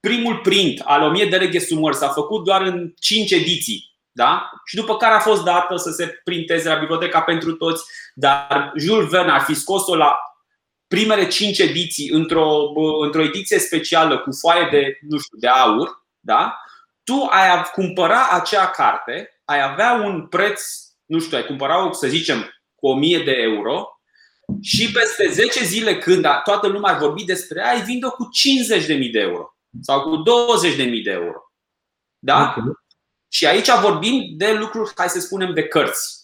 primul 0.00 0.36
print 0.36 0.80
al 0.84 1.02
1000 1.02 1.26
de 1.26 1.36
leghe 1.36 1.58
sumări 1.58 1.96
s-a 1.96 2.08
făcut 2.08 2.44
doar 2.44 2.62
în 2.62 2.92
5 2.98 3.30
ediții, 3.30 3.90
da? 4.12 4.50
Și 4.64 4.76
după 4.76 4.96
care 4.96 5.14
a 5.14 5.20
fost 5.20 5.44
dată 5.44 5.76
să 5.76 5.90
se 5.90 6.20
printeze 6.24 6.68
la 6.68 6.78
biblioteca 6.78 7.20
pentru 7.20 7.52
toți, 7.52 7.84
dar 8.14 8.72
Jules 8.76 9.08
Verne 9.08 9.30
ar 9.30 9.40
fi 9.40 9.54
scos-o 9.54 9.96
la 9.96 10.18
primele 10.86 11.26
5 11.26 11.58
ediții 11.58 12.10
într-o, 12.10 12.72
într-o 13.00 13.22
ediție 13.22 13.58
specială 13.58 14.18
cu 14.18 14.30
foaie 14.40 14.68
de, 14.70 14.98
nu 15.08 15.18
știu, 15.18 15.38
de 15.38 15.48
aur, 15.48 16.01
da? 16.24 16.56
tu 17.04 17.28
ai 17.30 17.62
cumpăra 17.72 18.28
acea 18.28 18.66
carte, 18.66 19.40
ai 19.44 19.62
avea 19.62 19.92
un 19.92 20.26
preț, 20.26 20.62
nu 21.04 21.18
știu, 21.18 21.36
ai 21.36 21.44
cumpăra, 21.44 21.92
să 21.92 22.06
zicem, 22.06 22.50
cu 22.74 22.86
1000 22.86 23.18
de 23.18 23.32
euro 23.32 23.86
și 24.62 24.92
peste 24.92 25.28
10 25.28 25.64
zile 25.64 25.98
când 25.98 26.26
toată 26.44 26.66
lumea 26.66 26.92
ar 26.92 26.98
vorbi 26.98 27.24
despre 27.24 27.60
ea, 27.60 27.70
ai 27.70 27.82
vinde-o 27.82 28.10
cu 28.10 28.28
50.000 28.86 29.10
de 29.12 29.18
euro 29.18 29.56
sau 29.80 30.00
cu 30.00 30.22
20.000 30.66 31.02
de 31.04 31.10
euro. 31.10 31.52
Da? 32.18 32.40
Okay. 32.40 32.72
Și 33.28 33.46
aici 33.46 33.70
vorbim 33.80 34.22
de 34.36 34.52
lucruri, 34.52 34.92
hai 34.96 35.08
să 35.08 35.20
spunem, 35.20 35.54
de 35.54 35.62
cărți. 35.62 36.20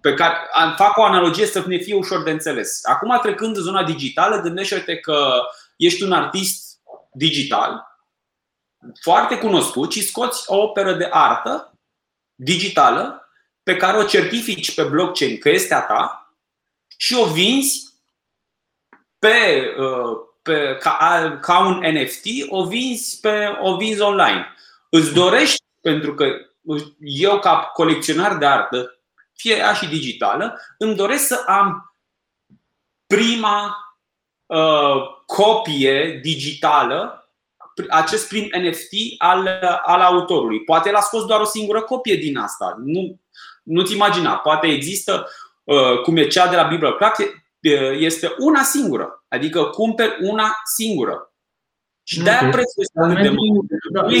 Pe 0.00 0.14
care 0.14 0.34
fac 0.76 0.96
o 0.96 1.04
analogie 1.04 1.46
să 1.46 1.64
ne 1.66 1.76
fie 1.76 1.94
ușor 1.94 2.22
de 2.22 2.30
înțeles. 2.30 2.84
Acum, 2.84 3.18
trecând 3.22 3.56
în 3.56 3.62
zona 3.62 3.84
digitală, 3.84 4.40
gândește-te 4.40 4.96
că 4.96 5.42
ești 5.76 6.02
un 6.02 6.12
artist 6.12 6.80
digital 7.12 7.88
foarte 9.00 9.38
cunoscut 9.38 9.92
și 9.92 10.02
scoți 10.02 10.42
o 10.46 10.56
operă 10.56 10.92
de 10.92 11.08
artă 11.10 11.72
digitală 12.34 13.28
pe 13.62 13.76
care 13.76 13.96
o 13.96 14.04
certifici 14.04 14.74
pe 14.74 14.82
blockchain 14.82 15.38
că 15.38 15.48
este 15.48 15.74
a 15.74 15.80
ta 15.80 16.32
și 16.96 17.14
o 17.14 17.24
vinzi 17.24 17.88
pe, 19.18 19.66
uh, 19.78 20.18
pe, 20.42 20.76
ca, 20.80 21.38
ca 21.40 21.66
un 21.66 21.82
NFT, 21.92 22.24
o 22.48 22.66
vinzi, 22.66 23.20
pe, 23.20 23.56
o 23.60 23.76
vinzi 23.76 24.00
online. 24.00 24.54
Îți 24.90 25.12
dorești, 25.12 25.62
pentru 25.80 26.14
că 26.14 26.26
eu 26.98 27.38
ca 27.38 27.56
colecționar 27.56 28.36
de 28.36 28.46
artă, 28.46 29.00
fie 29.32 29.56
ea 29.56 29.72
și 29.72 29.88
digitală, 29.88 30.60
îmi 30.78 30.94
doresc 30.94 31.26
să 31.26 31.42
am 31.46 31.94
prima 33.06 33.76
uh, 34.46 35.02
copie 35.26 36.18
digitală 36.22 37.27
acest 37.88 38.28
prim 38.28 38.42
NFT 38.42 38.92
al, 39.18 39.48
al 39.84 40.00
autorului. 40.00 40.64
Poate 40.64 40.88
el 40.88 40.94
a 40.94 41.00
scos 41.00 41.24
doar 41.24 41.40
o 41.40 41.44
singură 41.44 41.82
copie 41.82 42.14
din 42.14 42.36
asta. 42.36 42.74
Nu, 42.84 43.18
nu-ți 43.62 43.94
imagina. 43.94 44.36
Poate 44.36 44.66
există, 44.66 45.28
uh, 45.64 46.00
cum 46.02 46.16
e 46.16 46.26
cea 46.26 46.48
de 46.48 46.56
la 46.56 46.62
Bible 46.62 46.94
Craft, 46.94 47.20
este 47.98 48.34
una 48.38 48.62
singură. 48.62 49.24
Adică 49.28 49.62
cumperi 49.62 50.16
una 50.20 50.54
singură. 50.64 51.32
Și 52.02 52.22
de-aia 52.22 52.38
okay. 52.38 52.50
prețul 52.50 52.82
este 52.82 53.00
atât 53.02 53.22
de 53.22 53.28
mare. 53.28 54.18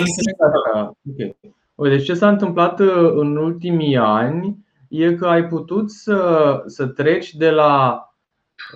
Okay. 1.12 1.36
Deci 1.74 2.04
ce 2.04 2.14
s-a 2.14 2.28
întâmplat 2.28 2.80
uh, 2.80 3.12
în 3.14 3.36
ultimii 3.36 3.96
ani 3.96 4.66
e 4.88 5.14
că 5.14 5.26
ai 5.26 5.48
putut 5.48 5.90
să, 5.90 6.62
să 6.66 6.86
treci 6.86 7.34
de 7.34 7.50
la 7.50 8.02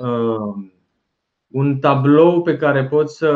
uh, 0.00 0.64
un 1.52 1.78
tablou 1.78 2.42
pe 2.42 2.56
care 2.56 2.84
poți 2.84 3.16
să 3.16 3.28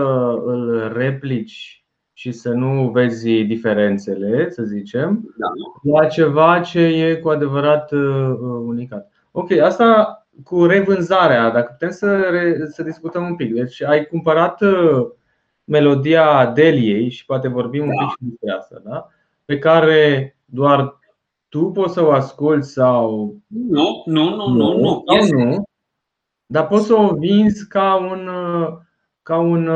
îl 0.44 0.92
replici 0.92 1.84
și 2.12 2.32
să 2.32 2.50
nu 2.50 2.90
vezi 2.90 3.42
diferențele, 3.42 4.50
să 4.50 4.62
zicem, 4.62 5.34
da. 5.36 5.46
la 6.00 6.06
ceva 6.06 6.60
ce 6.60 6.80
e 6.80 7.16
cu 7.16 7.28
adevărat 7.28 7.92
uh, 7.92 8.36
unicat. 8.66 9.10
Ok, 9.30 9.50
asta 9.50 10.20
cu 10.44 10.64
revânzarea, 10.64 11.50
dacă 11.50 11.70
putem 11.70 11.90
să, 11.90 12.16
re, 12.16 12.66
să 12.66 12.82
discutăm 12.82 13.24
un 13.24 13.36
pic. 13.36 13.54
Deci 13.54 13.82
ai 13.82 14.04
cumpărat 14.06 14.60
uh, 14.60 15.06
melodia 15.64 16.46
Deliei 16.46 17.08
și 17.08 17.24
poate 17.24 17.48
vorbim 17.48 17.86
da. 17.86 17.86
un 17.86 17.98
pic 17.98 18.08
și 18.08 18.16
despre 18.18 18.52
asta, 18.58 18.80
da? 18.84 19.08
pe 19.44 19.58
care 19.58 20.36
doar 20.44 20.98
tu 21.48 21.70
poți 21.70 21.92
să 21.92 22.04
o 22.04 22.10
asculți 22.10 22.72
sau. 22.72 23.34
Nu, 23.46 24.02
nu, 24.04 24.36
nu, 24.36 24.48
nu. 24.48 24.78
nu. 24.78 25.04
Sau 25.06 25.44
nu. 25.44 25.64
Dar 26.46 26.66
poți 26.66 26.86
să 26.86 26.94
o 26.94 27.14
vinzi 27.14 27.68
ca 27.68 27.94
un, 27.94 28.30
ca 29.22 29.38
un 29.38 29.68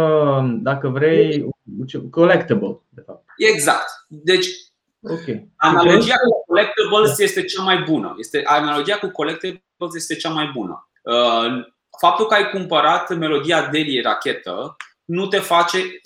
dacă 0.62 0.88
vrei, 0.88 1.48
collectible. 2.10 2.80
De 2.88 3.02
fapt. 3.06 3.24
Exact. 3.36 3.88
Deci, 4.08 4.46
okay. 5.02 5.48
analogia 5.56 6.14
cu 6.14 6.44
collectibles 6.46 7.18
este 7.18 7.44
cea 7.44 7.62
mai 7.62 7.82
bună. 7.88 8.14
Este, 8.18 8.42
analogia 8.44 8.98
cu 8.98 9.08
collectibles 9.08 9.94
este 9.94 10.14
cea 10.14 10.30
mai 10.30 10.50
bună. 10.54 10.88
Uh, 11.02 11.64
faptul 11.98 12.26
că 12.26 12.34
ai 12.34 12.50
cumpărat 12.50 13.16
melodia 13.16 13.68
Deli 13.68 14.00
rachetă 14.00 14.76
nu 15.10 15.26
te 15.26 15.38
face, 15.38 16.00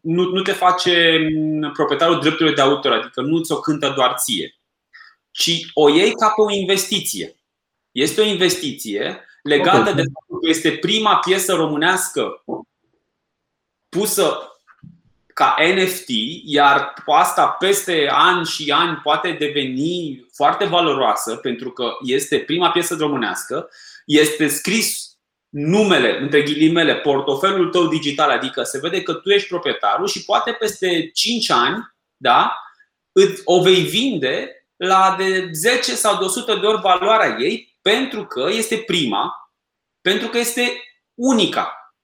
nu, 0.00 0.22
nu 0.22 0.42
te 0.42 0.52
face 0.52 1.18
mm, 1.34 1.72
proprietarul 1.72 2.20
drepturilor 2.20 2.54
de 2.54 2.60
autor, 2.60 2.92
adică 2.92 3.20
nu 3.20 3.40
ți-o 3.40 3.60
cântă 3.60 3.92
doar 3.96 4.14
ție, 4.18 4.56
ci 5.30 5.66
o 5.74 5.88
iei 5.90 6.12
ca 6.12 6.26
pe 6.26 6.40
o 6.40 6.50
investiție. 6.50 7.36
Este 7.90 8.20
o 8.20 8.24
investiție 8.24 9.25
legată 9.46 9.80
okay. 9.80 9.94
de 9.94 10.02
faptul 10.12 10.40
că 10.40 10.48
este 10.48 10.70
prima 10.70 11.16
piesă 11.16 11.54
românească 11.54 12.44
pusă 13.88 14.50
ca 15.34 15.56
NFT, 15.74 16.08
iar 16.44 16.94
asta 17.06 17.46
peste 17.46 18.08
ani 18.10 18.46
și 18.46 18.70
ani 18.70 19.00
poate 19.02 19.36
deveni 19.38 20.26
foarte 20.32 20.64
valoroasă 20.64 21.36
pentru 21.36 21.70
că 21.70 21.92
este 22.00 22.38
prima 22.38 22.70
piesă 22.70 22.96
românească, 22.98 23.68
este 24.04 24.48
scris 24.48 25.16
numele, 25.48 26.20
între 26.20 26.42
ghilimele, 26.42 26.94
portofelul 26.94 27.68
tău 27.68 27.86
digital, 27.86 28.30
adică 28.30 28.62
se 28.62 28.78
vede 28.78 29.02
că 29.02 29.12
tu 29.12 29.30
ești 29.30 29.48
proprietarul 29.48 30.06
și 30.06 30.24
poate 30.24 30.52
peste 30.52 31.10
5 31.14 31.50
ani, 31.50 31.94
da, 32.16 32.56
o 33.44 33.62
vei 33.62 33.80
vinde 33.80 34.66
la 34.76 35.14
de 35.18 35.50
10 35.52 35.94
sau 35.94 36.18
de 36.18 36.24
100 36.24 36.54
de 36.54 36.66
ori 36.66 36.80
valoarea 36.80 37.36
ei 37.38 37.75
pentru 37.86 38.26
că 38.26 38.48
este 38.50 38.76
prima, 38.76 39.50
pentru 40.00 40.28
că 40.28 40.38
este 40.38 40.72
unica. 41.14 41.94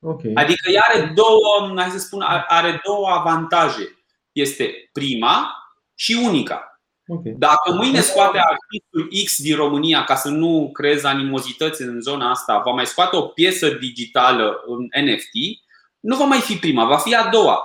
Okay. 0.00 0.32
Adică 0.34 0.70
ea 0.70 0.82
are 0.88 1.12
două, 1.14 1.72
hai 1.76 1.90
să 1.90 1.98
spun, 1.98 2.24
are 2.48 2.80
două 2.84 3.08
avantaje. 3.08 4.04
Este 4.32 4.88
prima 4.92 5.54
și 5.94 6.20
unica. 6.24 6.80
Okay. 7.06 7.34
Dacă 7.38 7.72
mâine 7.72 8.00
scoate 8.00 8.38
artistul 8.38 9.24
X 9.24 9.42
din 9.42 9.56
România, 9.56 10.04
ca 10.04 10.14
să 10.14 10.28
nu 10.28 10.70
creeze 10.72 11.06
animozități 11.06 11.82
în 11.82 12.00
zona 12.00 12.30
asta, 12.30 12.58
va 12.64 12.70
mai 12.70 12.86
scoate 12.86 13.16
o 13.16 13.22
piesă 13.22 13.68
digitală 13.68 14.62
în 14.66 15.04
NFT, 15.04 15.62
nu 16.00 16.16
va 16.16 16.24
mai 16.24 16.40
fi 16.40 16.54
prima, 16.54 16.84
va 16.84 16.96
fi 16.96 17.14
a 17.14 17.28
doua. 17.28 17.62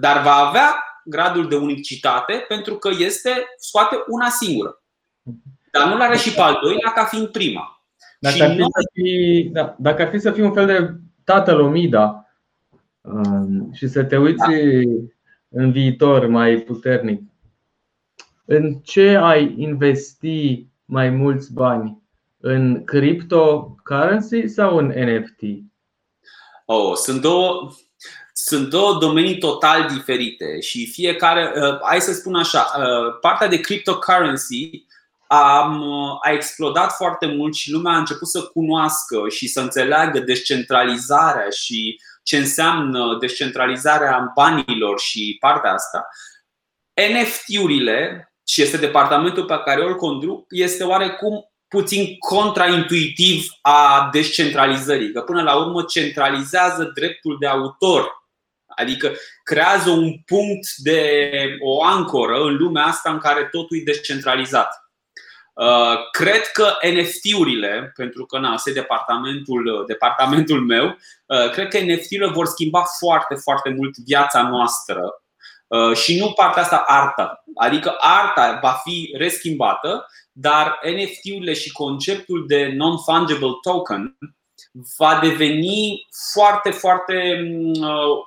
Dar 0.00 0.22
va 0.22 0.34
avea 0.34 0.84
gradul 1.04 1.48
de 1.48 1.56
unicitate 1.56 2.44
pentru 2.48 2.76
că 2.76 2.90
este 2.98 3.44
scoate 3.58 4.04
una 4.06 4.28
singură. 4.28 4.82
Dar 5.72 5.88
nu 5.88 5.96
l-are 5.96 6.16
și 6.16 6.32
pe 6.32 6.40
al 6.40 6.58
doilea 6.62 6.92
ca 6.92 7.04
fiind 7.04 7.26
prima. 7.26 7.82
Dacă 8.18 8.42
ar, 8.42 8.50
fi 8.50 8.62
să 8.62 8.90
fii, 8.92 9.44
da, 9.44 9.76
dacă 9.78 10.02
ar 10.02 10.08
fi 10.08 10.18
să 10.18 10.30
fii 10.30 10.42
un 10.42 10.52
fel 10.52 10.66
de 10.66 10.94
tatăl 11.24 11.60
Omida 11.60 12.26
um, 13.00 13.72
și 13.72 13.88
să 13.88 14.04
te 14.04 14.16
uiți 14.16 14.44
în 15.48 15.72
viitor 15.72 16.26
mai 16.26 16.56
puternic, 16.56 17.20
în 18.44 18.74
ce 18.74 19.16
ai 19.16 19.54
investi 19.56 20.66
mai 20.84 21.10
mulți 21.10 21.52
bani? 21.52 22.02
În 22.40 22.84
cryptocurrency 22.84 24.48
sau 24.48 24.76
în 24.76 24.86
NFT? 24.86 25.40
Oh, 26.64 26.94
sunt 26.94 27.20
două, 27.20 27.72
sunt 28.32 28.70
două 28.70 28.98
domenii 29.00 29.38
total 29.38 29.88
diferite 29.88 30.60
și 30.60 30.86
fiecare, 30.86 31.52
uh, 31.56 31.78
hai 31.82 32.00
să 32.00 32.12
spun 32.12 32.34
așa, 32.34 32.66
uh, 32.78 33.18
partea 33.20 33.48
de 33.48 33.60
cryptocurrency 33.60 34.86
am, 35.34 35.82
a 36.22 36.30
explodat 36.30 36.92
foarte 36.92 37.26
mult 37.26 37.54
și 37.54 37.70
lumea 37.70 37.92
a 37.92 37.98
început 37.98 38.28
să 38.28 38.42
cunoască 38.42 39.28
și 39.28 39.46
să 39.46 39.60
înțeleagă 39.60 40.18
descentralizarea 40.18 41.50
și 41.50 42.00
ce 42.22 42.36
înseamnă 42.36 43.16
descentralizarea 43.20 44.32
banilor 44.34 45.00
și 45.00 45.36
partea 45.40 45.72
asta. 45.72 46.08
NFT-urile, 46.94 48.32
și 48.48 48.62
este 48.62 48.76
departamentul 48.76 49.44
pe 49.44 49.60
care 49.64 49.80
eu 49.80 49.88
îl 49.88 49.96
conduc, 49.96 50.46
este 50.48 50.84
oarecum 50.84 51.52
puțin 51.68 52.16
contraintuitiv 52.18 53.46
a 53.62 54.08
descentralizării. 54.12 55.12
Că 55.12 55.20
până 55.20 55.42
la 55.42 55.56
urmă 55.56 55.82
centralizează 55.82 56.90
dreptul 56.94 57.36
de 57.40 57.46
autor. 57.46 58.10
Adică 58.66 59.12
creează 59.42 59.90
un 59.90 60.18
punct 60.26 60.74
de 60.76 61.30
o 61.60 61.84
ancoră 61.84 62.42
în 62.42 62.56
lumea 62.56 62.84
asta 62.84 63.10
în 63.10 63.18
care 63.18 63.48
totul 63.50 63.76
e 63.76 63.82
descentralizat. 63.84 64.82
Uh, 65.54 66.10
cred 66.10 66.46
că 66.46 66.72
NFT-urile, 66.94 67.92
pentru 67.96 68.26
că 68.26 68.38
na, 68.38 68.52
este 68.52 68.72
departamentul, 68.72 69.84
departamentul 69.86 70.60
meu, 70.60 70.84
uh, 71.26 71.50
cred 71.50 71.68
că 71.68 71.78
NFT-urile 71.78 72.30
vor 72.32 72.46
schimba 72.46 72.84
foarte, 72.98 73.34
foarte 73.34 73.74
mult 73.76 73.96
viața 73.96 74.48
noastră 74.48 75.22
uh, 75.66 75.96
și 75.96 76.18
nu 76.18 76.32
partea 76.32 76.62
asta 76.62 76.84
arta. 76.86 77.44
Adică 77.54 77.96
arta 77.98 78.58
va 78.62 78.80
fi 78.84 79.14
reschimbată, 79.18 80.06
dar 80.32 80.80
NFT-urile 80.82 81.52
și 81.52 81.72
conceptul 81.72 82.44
de 82.46 82.72
non-fungible 82.76 83.58
token 83.62 84.18
va 84.98 85.18
deveni 85.22 86.06
foarte, 86.32 86.70
foarte, 86.70 87.44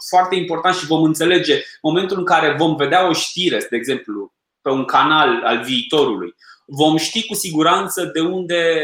foarte 0.09 0.35
important 0.35 0.75
și 0.75 0.85
vom 0.85 1.03
înțelege 1.03 1.61
momentul 1.81 2.17
în 2.17 2.25
care 2.25 2.55
vom 2.57 2.75
vedea 2.75 3.07
o 3.07 3.13
știre, 3.13 3.67
de 3.69 3.75
exemplu, 3.75 4.33
pe 4.61 4.69
un 4.69 4.85
canal 4.85 5.41
al 5.43 5.63
viitorului 5.63 6.35
vom 6.65 6.97
ști 6.97 7.25
cu 7.25 7.33
siguranță 7.33 8.05
de 8.05 8.19
unde, 8.19 8.81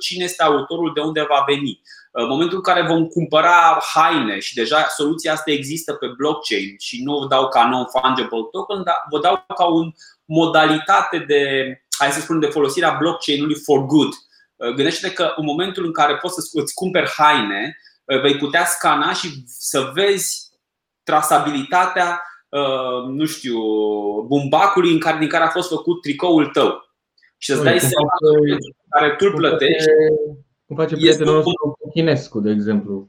cine 0.00 0.24
este 0.24 0.42
autorul, 0.42 0.92
de 0.94 1.00
unde 1.00 1.26
va 1.28 1.44
veni. 1.46 1.80
În 2.10 2.28
momentul 2.28 2.56
în 2.56 2.62
care 2.62 2.86
vom 2.86 3.06
cumpăra 3.06 3.82
haine 3.94 4.38
și 4.38 4.54
deja 4.54 4.86
soluția 4.96 5.32
asta 5.32 5.50
există 5.50 5.92
pe 5.92 6.06
blockchain 6.16 6.74
și 6.78 7.02
nu 7.02 7.18
vă 7.18 7.26
dau 7.26 7.48
ca 7.48 7.68
non-fungible 7.68 8.48
token, 8.50 8.82
dar 8.84 9.04
vă 9.10 9.20
dau 9.20 9.44
ca 9.56 9.64
o 9.64 9.80
modalitate 10.24 11.18
de, 11.18 11.42
hai 11.98 12.10
să 12.10 12.20
spunem, 12.20 12.40
de 12.40 12.46
folosirea 12.46 12.96
blockchain-ului 13.00 13.60
for 13.64 13.78
good. 13.78 14.12
Gândește-te 14.56 15.12
că 15.14 15.32
în 15.36 15.44
momentul 15.44 15.84
în 15.84 15.92
care 15.92 16.16
poți 16.16 16.34
să 16.34 16.60
îți 16.60 16.74
cumperi 16.74 17.10
haine, 17.16 17.76
vei 18.04 18.36
putea 18.36 18.64
scana 18.64 19.12
și 19.12 19.28
să 19.46 19.90
vezi 19.94 20.50
trasabilitatea, 21.02 22.22
nu 23.08 23.24
știu, 23.24 23.58
bumbacului 24.26 24.92
în 24.92 24.98
care, 24.98 25.18
din 25.18 25.28
care 25.28 25.44
a 25.44 25.50
fost 25.50 25.68
făcut 25.68 26.02
tricoul 26.02 26.46
tău 26.46 26.87
și 27.38 27.50
îți 27.50 27.62
dai 27.62 27.80
seama 27.80 28.10
care 28.88 29.14
tu 29.18 29.24
îl 29.24 29.32
plătești. 29.32 29.88
Cum 30.66 30.76
face 30.76 30.94
prietenul 30.94 31.34
nostru 31.34 31.78
Chinescu, 31.94 32.40
de 32.40 32.50
exemplu. 32.50 33.08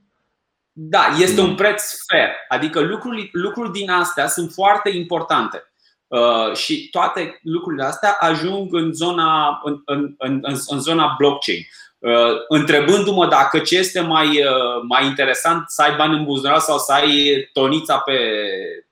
Da, 0.71 1.15
este 1.19 1.41
un 1.41 1.55
preț 1.55 2.05
fair. 2.07 2.29
Adică 2.47 2.79
lucruri, 2.79 3.29
lucruri 3.31 3.71
din 3.71 3.89
astea 3.89 4.27
sunt 4.27 4.51
foarte 4.51 4.89
importante. 4.89 5.63
Uh, 6.07 6.53
și 6.53 6.89
toate 6.89 7.39
lucrurile 7.43 7.83
astea 7.83 8.17
ajung 8.19 8.73
în 8.73 8.93
zona, 8.93 9.59
în, 9.63 9.81
în, 9.85 10.15
în, 10.17 10.41
în 10.67 10.79
zona 10.79 11.15
blockchain. 11.17 11.61
Uh, 11.97 12.35
întrebându-mă 12.47 13.27
dacă 13.27 13.59
ce 13.59 13.77
este 13.77 13.99
mai, 13.99 14.27
uh, 14.27 14.83
mai 14.87 15.05
interesant 15.05 15.63
să 15.67 15.81
ai 15.81 15.95
bani 15.95 16.17
în 16.17 16.23
buzunar 16.23 16.59
sau 16.59 16.77
să 16.77 16.91
ai 16.91 17.49
tonița 17.53 17.97
pe, 17.97 18.17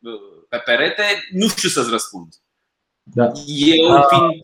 uh, 0.01 0.45
pe 0.49 0.57
perete, 0.57 1.03
nu 1.31 1.47
știu 1.47 1.69
să-ți 1.69 1.89
răspund. 1.89 2.27
Da. 3.03 3.31
Eu, 3.45 3.91
uh, 3.91 4.05
fiind 4.09 4.43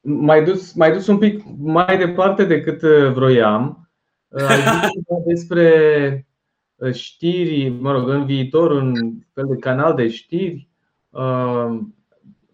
mai 0.00 0.44
dus, 0.44 0.72
mai 0.72 0.92
dus 0.92 1.06
un 1.06 1.18
pic 1.18 1.42
mai 1.58 1.98
departe 1.98 2.44
decât 2.44 2.82
uh, 2.82 3.12
vroiam. 3.12 3.90
Uh, 4.28 4.48
ai 4.48 4.56
zis 4.56 5.24
despre 5.26 6.26
uh, 6.74 6.92
știri, 6.92 7.68
mă 7.68 7.92
rog, 7.92 8.08
în 8.08 8.26
viitor, 8.26 8.70
un 8.70 8.94
fel 9.34 9.46
de 9.46 9.56
canal 9.56 9.94
de 9.94 10.08
știri. 10.08 10.68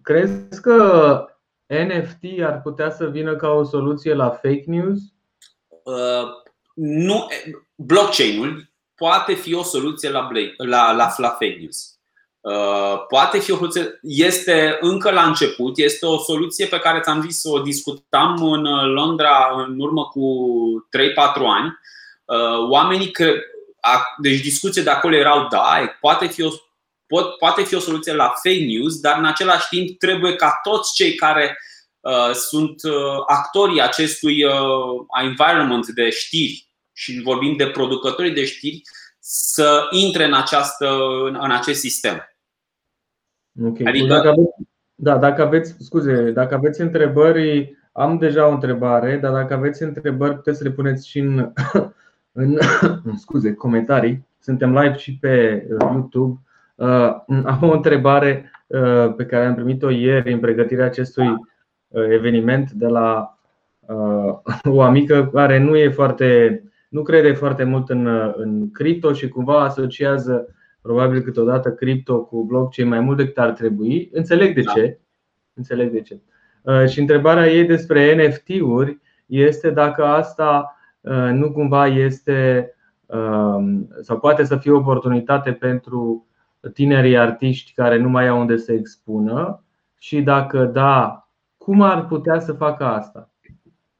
Crezi 0.02 0.60
că 0.60 1.26
NFT 1.68 2.42
ar 2.42 2.60
putea 2.62 2.90
să 2.90 3.06
vină 3.06 3.36
ca 3.36 3.48
o 3.48 3.64
soluție 3.64 4.14
la 4.14 4.30
fake 4.30 4.64
news? 4.66 5.00
Uh, 5.68 6.28
nu, 6.74 7.26
blockchain-ul 7.74 8.72
poate 8.94 9.34
fi 9.34 9.54
o 9.54 9.62
soluție 9.62 10.10
la, 10.10 10.28
la, 10.56 10.92
la, 10.92 11.14
la 11.16 11.28
fake 11.28 11.56
news. 11.60 11.93
Uh, 12.44 13.06
poate 13.08 13.38
fi 13.38 13.50
o 13.50 13.56
soluție, 13.56 13.98
este 14.02 14.78
încă 14.80 15.10
la 15.10 15.24
început, 15.24 15.78
este 15.78 16.06
o 16.06 16.18
soluție 16.18 16.66
pe 16.66 16.78
care 16.78 17.00
ți-am 17.00 17.22
zis 17.22 17.40
să 17.40 17.48
o 17.48 17.58
discutam 17.58 18.42
în 18.42 18.62
Londra 18.92 19.64
în 19.66 19.80
urmă 19.80 20.04
cu 20.04 20.22
3-4 20.98 21.16
ani. 21.34 21.78
Uh, 22.24 22.68
oamenii, 22.68 23.10
că, 23.10 23.32
deci 24.22 24.40
discuții 24.40 24.82
de 24.82 24.90
acolo 24.90 25.16
erau, 25.16 25.48
da, 25.48 25.96
poate 26.00 26.26
fi 26.26 26.42
o 26.42 26.50
pot, 27.06 27.38
poate 27.38 27.62
fi 27.62 27.74
o 27.74 27.80
soluție 27.80 28.12
la 28.12 28.32
fake 28.42 28.64
news, 28.64 29.00
dar 29.00 29.18
în 29.18 29.24
același 29.24 29.68
timp 29.68 29.98
trebuie 29.98 30.36
ca 30.36 30.60
toți 30.62 30.94
cei 30.94 31.14
care 31.14 31.58
uh, 32.00 32.30
sunt 32.32 32.82
uh, 32.82 33.22
actorii 33.26 33.80
acestui 33.80 34.44
uh, 34.44 34.52
environment 35.22 35.86
de 35.86 36.10
știri 36.10 36.66
și 36.92 37.20
vorbim 37.24 37.56
de 37.56 37.66
producătorii 37.66 38.32
de 38.32 38.44
știri 38.44 38.82
să 39.20 39.86
intre 39.90 40.24
în, 40.24 40.34
această, 40.34 40.98
în, 41.24 41.38
în 41.40 41.50
acest 41.50 41.80
sistem. 41.80 42.33
Okay. 43.62 43.86
Adică... 43.86 44.06
Dacă 44.06 44.28
aveți, 44.28 44.54
da, 44.94 45.18
dacă 45.18 45.42
aveți, 45.42 45.76
scuze, 45.78 46.30
dacă 46.30 46.54
aveți 46.54 46.80
întrebări, 46.80 47.76
am 47.92 48.18
deja 48.18 48.48
o 48.48 48.52
întrebare, 48.52 49.16
dar 49.16 49.32
dacă 49.32 49.54
aveți 49.54 49.82
întrebări, 49.82 50.34
puteți 50.34 50.58
să 50.58 50.64
le 50.64 50.70
puneți 50.70 51.08
și 51.08 51.18
în, 51.18 51.52
în 52.32 52.58
scuze, 53.16 53.54
comentarii. 53.54 54.26
Suntem 54.38 54.78
live 54.78 54.96
și 54.96 55.18
pe 55.18 55.66
uh, 55.70 55.88
YouTube. 55.92 56.40
Uh, 56.74 56.86
am 57.44 57.58
o 57.60 57.72
întrebare 57.72 58.50
uh, 58.66 59.14
pe 59.16 59.26
care 59.26 59.46
am 59.46 59.54
primit-o 59.54 59.90
ieri 59.90 60.32
în 60.32 60.38
pregătirea 60.38 60.84
acestui 60.84 61.36
eveniment 62.10 62.70
de 62.70 62.86
la 62.86 63.38
o 64.64 64.82
amică 64.82 65.30
care 65.32 65.58
nu 65.58 65.76
e 65.76 65.88
foarte, 65.88 66.62
nu 66.88 67.02
crede 67.02 67.32
foarte 67.32 67.64
mult 67.64 67.88
în, 67.88 68.06
în 68.36 68.70
cripto 68.70 69.12
și 69.12 69.28
cumva 69.28 69.60
asociază 69.60 70.48
probabil 70.84 71.20
câteodată 71.20 71.72
cripto 71.72 72.24
cu 72.24 72.44
blockchain 72.44 72.88
mai 72.88 73.00
mult 73.00 73.16
decât 73.16 73.38
ar 73.38 73.50
trebui. 73.50 74.08
Înțeleg 74.12 74.54
de 74.54 74.60
da. 74.60 74.72
ce. 74.72 74.98
Înțeleg 75.54 75.92
de 75.92 76.00
ce. 76.00 76.20
Uh, 76.62 76.86
și 76.86 77.00
întrebarea 77.00 77.48
ei 77.48 77.64
despre 77.64 78.26
NFT-uri 78.26 79.00
este 79.26 79.70
dacă 79.70 80.04
asta 80.04 80.76
uh, 81.00 81.30
nu 81.32 81.52
cumva 81.52 81.86
este 81.86 82.70
um, 83.06 83.88
sau 84.00 84.18
poate 84.18 84.44
să 84.44 84.56
fie 84.56 84.72
o 84.72 84.76
oportunitate 84.76 85.52
pentru 85.52 86.26
tinerii 86.72 87.18
artiști 87.18 87.72
care 87.72 87.98
nu 87.98 88.08
mai 88.08 88.28
au 88.28 88.40
unde 88.40 88.56
să 88.56 88.72
expună 88.72 89.64
și 89.98 90.22
dacă 90.22 90.64
da, 90.64 91.28
cum 91.56 91.80
ar 91.80 92.06
putea 92.06 92.40
să 92.40 92.52
facă 92.52 92.84
asta? 92.84 93.30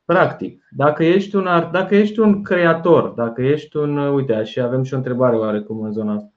Practic, 0.05 0.65
dacă 0.71 1.05
ești 1.05 1.37
un, 1.37 1.47
art, 1.47 1.73
dacă 1.73 1.95
ești 1.97 2.21
un 2.21 2.43
creator, 2.43 3.09
dacă 3.09 3.43
ești 3.43 3.77
un. 3.77 3.97
Uite, 3.97 4.43
și 4.43 4.61
avem 4.61 4.83
și 4.83 4.95
o 4.95 4.97
întrebare 4.97 5.37
oarecum 5.37 5.83
în 5.83 5.93
zona 5.93 6.15
asta. 6.15 6.34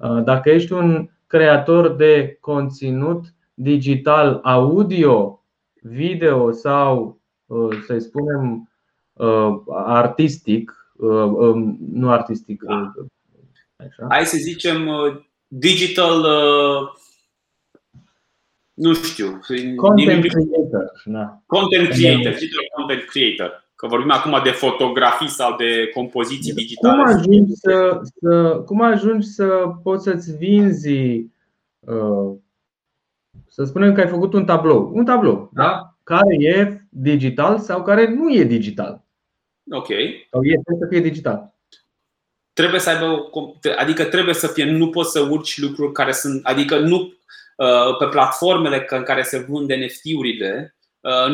Uh, 0.00 0.22
dacă 0.24 0.50
ești 0.50 0.72
un 0.72 1.08
creator 1.26 1.88
de 1.94 2.36
conținut 2.40 3.24
digital 3.54 4.40
audio, 4.42 5.44
video 5.80 6.50
sau, 6.50 7.20
uh, 7.46 7.78
să 7.86 7.98
spunem, 7.98 8.70
uh, 9.12 9.60
artistic, 9.68 10.72
um, 10.96 11.78
nu 11.92 12.10
artistic, 12.10 12.62
da. 12.62 12.92
Așa. 13.76 14.06
Hai 14.08 14.26
să 14.26 14.36
zicem 14.36 14.88
digital, 15.46 16.24
nu 18.74 18.94
știu, 18.94 19.40
content 19.76 20.24
creator. 20.26 21.02
Da. 21.04 21.42
Content 21.46 21.88
creator, 21.88 22.32
digital 22.32 22.64
content 22.74 23.02
creator 23.02 23.65
că 23.76 23.86
vorbim 23.86 24.10
acum 24.10 24.40
de 24.44 24.50
fotografii 24.50 25.28
sau 25.28 25.56
de 25.56 25.90
compoziții 25.94 26.52
digitale. 26.52 27.02
Cum 27.02 27.14
ajungi 27.14 27.52
să, 27.52 28.00
să, 28.20 28.62
cum 28.66 28.80
ajungi 28.80 29.26
să 29.26 29.46
poți 29.82 30.04
să-ți 30.04 30.36
vinzi, 30.36 31.26
uh, 31.80 32.34
să 33.48 33.64
spunem 33.64 33.94
că 33.94 34.00
ai 34.00 34.08
făcut 34.08 34.32
un 34.32 34.44
tablou, 34.44 34.90
un 34.94 35.04
tablou 35.04 35.50
da. 35.52 35.62
Da? 35.62 35.96
care 36.02 36.36
e 36.38 36.80
digital 36.88 37.58
sau 37.58 37.82
care 37.82 38.14
nu 38.14 38.34
e 38.34 38.44
digital. 38.44 39.04
Ok. 39.70 39.88
Sau 40.30 40.42
e 40.42 40.60
să 40.78 40.86
fie 40.90 41.00
digital. 41.00 41.54
Trebuie 42.52 42.80
să 42.80 42.90
aibă, 42.90 43.30
adică 43.76 44.04
trebuie 44.04 44.34
să 44.34 44.46
fie, 44.46 44.64
nu 44.64 44.90
poți 44.90 45.10
să 45.10 45.20
urci 45.20 45.58
lucruri 45.60 45.92
care 45.92 46.12
sunt, 46.12 46.44
adică 46.44 46.78
nu 46.78 46.96
uh, 47.56 47.96
pe 47.98 48.06
platformele 48.06 48.86
în 48.88 49.02
care 49.02 49.22
se 49.22 49.38
vând 49.48 49.72
NFT-urile, 49.72 50.75
Uh, 50.75 50.75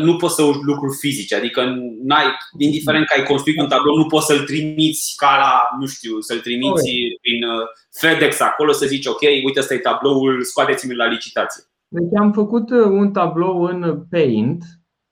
nu 0.03 0.17
poți 0.17 0.35
să 0.35 0.43
urci 0.43 0.63
lucruri 0.63 0.97
fizice, 0.97 1.35
adică 1.35 1.63
n-ai, 2.03 2.25
indiferent 2.59 3.07
că 3.07 3.15
ai 3.17 3.27
construit 3.27 3.61
un 3.61 3.69
tablou, 3.69 3.97
nu 3.97 4.07
poți 4.07 4.27
să-l 4.27 4.45
trimiți 4.45 5.15
ca 5.17 5.37
la, 5.37 5.79
nu 5.79 5.87
știu, 5.87 6.21
să-l 6.21 6.39
trimiți 6.39 6.91
prin 7.21 7.45
uh, 7.45 7.67
FedEx 7.91 8.41
acolo 8.41 8.73
să 8.73 8.87
zici 8.87 9.07
ok, 9.07 9.21
uite 9.21 9.61
ăsta 9.61 9.75
e 9.75 9.79
tabloul, 9.79 10.43
scoateți-mi 10.43 10.95
la 10.95 11.07
licitație. 11.07 11.63
Deci 11.89 12.21
am 12.21 12.33
făcut 12.33 12.71
uh, 12.71 12.85
un 12.85 13.13
tablou 13.13 13.63
în 13.63 14.05
Paint 14.11 14.65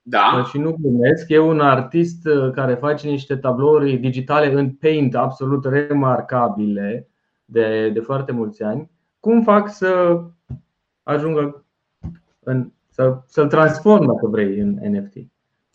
da. 0.02 0.44
și 0.50 0.58
nu 0.58 0.76
glumesc, 0.80 1.28
e 1.28 1.38
un 1.38 1.60
artist 1.60 2.28
care 2.54 2.74
face 2.74 3.08
niște 3.08 3.36
tablouri 3.36 3.96
digitale 3.96 4.52
în 4.52 4.70
Paint 4.70 5.14
absolut 5.14 5.64
remarcabile 5.64 7.08
de, 7.44 7.90
de 7.90 8.00
foarte 8.00 8.32
mulți 8.32 8.62
ani. 8.62 8.90
Cum 9.20 9.42
fac 9.42 9.70
să 9.72 10.20
ajungă 11.02 11.64
în 12.40 12.70
să, 12.90 13.16
să-l 13.26 13.48
transform, 13.48 14.06
dacă 14.06 14.26
vrei, 14.26 14.58
în 14.58 14.78
NFT. 14.80 15.14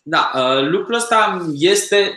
Da, 0.02 0.30
lucrul 0.60 0.94
ăsta 0.94 1.46
este 1.52 2.14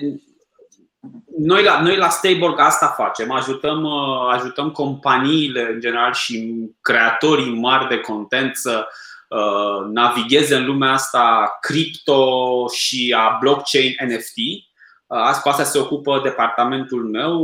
noi 1.40 1.64
la, 1.64 1.82
noi 1.82 1.98
la 1.98 2.10
Stayborg 2.10 2.60
asta 2.60 2.88
facem, 2.88 3.32
ajutăm, 3.32 3.86
ajutăm 4.32 4.72
companiile 4.72 5.70
în 5.74 5.80
general 5.80 6.14
și 6.14 6.54
creatorii 6.82 7.60
mari 7.60 7.88
de 7.88 8.00
content 8.00 8.56
să 8.56 8.88
uh, 9.28 9.92
navigheze 9.92 10.56
în 10.56 10.66
lumea 10.66 10.92
asta 10.92 11.58
cripto 11.62 12.68
și 12.68 13.16
a 13.18 13.38
blockchain 13.40 13.96
NFT. 14.08 14.68
Azi 15.08 15.42
cu 15.42 15.50
asta 15.50 15.64
se 15.64 15.80
ocupă 15.80 16.20
departamentul 16.24 17.04
meu. 17.04 17.44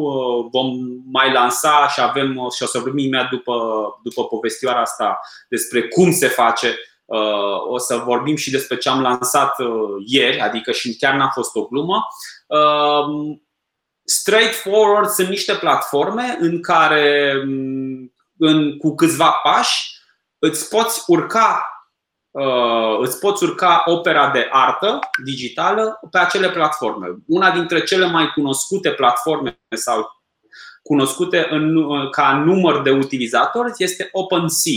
Vom 0.52 0.72
mai 1.12 1.32
lansa 1.32 1.88
și 1.88 2.02
avem 2.02 2.34
și 2.56 2.64
o 2.64 2.66
să 2.66 2.80
vorbim 2.80 3.06
imediat 3.06 3.30
după, 3.30 3.56
după 4.04 4.24
povestioara 4.24 4.82
asta 4.82 5.20
despre 5.50 5.88
cum 5.88 6.12
se 6.12 6.28
face. 6.28 6.76
O 7.68 7.78
să 7.78 7.96
vorbim 7.98 8.36
și 8.36 8.52
despre 8.52 8.78
ce 8.78 8.90
am 8.90 9.02
lansat 9.02 9.56
ieri, 10.06 10.40
adică 10.40 10.72
și 10.72 10.98
chiar 10.98 11.16
n-a 11.16 11.30
fost 11.30 11.56
o 11.56 11.66
glumă. 11.66 12.08
Straightforward 14.04 15.10
sunt 15.10 15.28
niște 15.28 15.54
platforme 15.54 16.38
în 16.40 16.62
care 16.62 17.32
în, 18.38 18.78
cu 18.78 18.96
câțiva 18.96 19.30
pași 19.44 20.00
îți 20.40 20.70
poți 20.70 21.04
urca 21.08 21.76
Uh, 22.36 22.98
îți 23.00 23.20
poți 23.20 23.44
urca 23.44 23.84
opera 23.86 24.30
de 24.30 24.48
artă 24.52 25.00
digitală 25.24 26.00
pe 26.12 26.18
acele 26.18 26.50
platforme. 26.50 27.08
Una 27.28 27.52
dintre 27.52 27.84
cele 27.84 28.06
mai 28.06 28.32
cunoscute 28.34 28.92
platforme 28.92 29.60
sau 29.70 30.24
cunoscute 30.84 31.48
în, 31.50 31.76
uh, 31.76 32.10
ca 32.10 32.44
număr 32.46 32.82
de 32.82 32.92
utilizatori 32.92 33.72
este 33.78 34.10
OpenSea. 34.12 34.72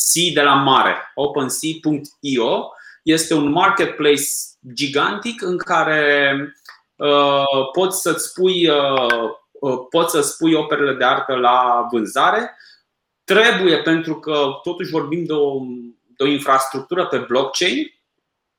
OpenSea 0.00 0.32
de 0.34 0.42
la 0.42 0.54
mare. 0.54 0.96
OpenSea.io 1.14 2.70
este 3.02 3.34
un 3.34 3.50
marketplace 3.50 4.24
gigantic 4.74 5.42
în 5.42 5.58
care 5.58 6.34
uh, 6.96 7.70
poți 7.72 8.00
să-ți 8.00 8.32
pui, 8.32 8.68
uh, 8.68 9.30
uh, 9.52 9.78
poți 9.90 10.10
să 10.10 10.20
spui 10.20 10.54
operele 10.54 10.94
de 10.94 11.04
artă 11.04 11.34
la 11.34 11.86
vânzare. 11.90 12.56
Trebuie, 13.24 13.82
pentru 13.82 14.20
că 14.20 14.50
totuși 14.62 14.90
vorbim 14.90 15.24
de 15.24 15.32
o 15.32 15.60
de 16.20 16.26
o 16.26 16.32
infrastructură 16.32 17.06
pe 17.06 17.18
blockchain, 17.18 17.94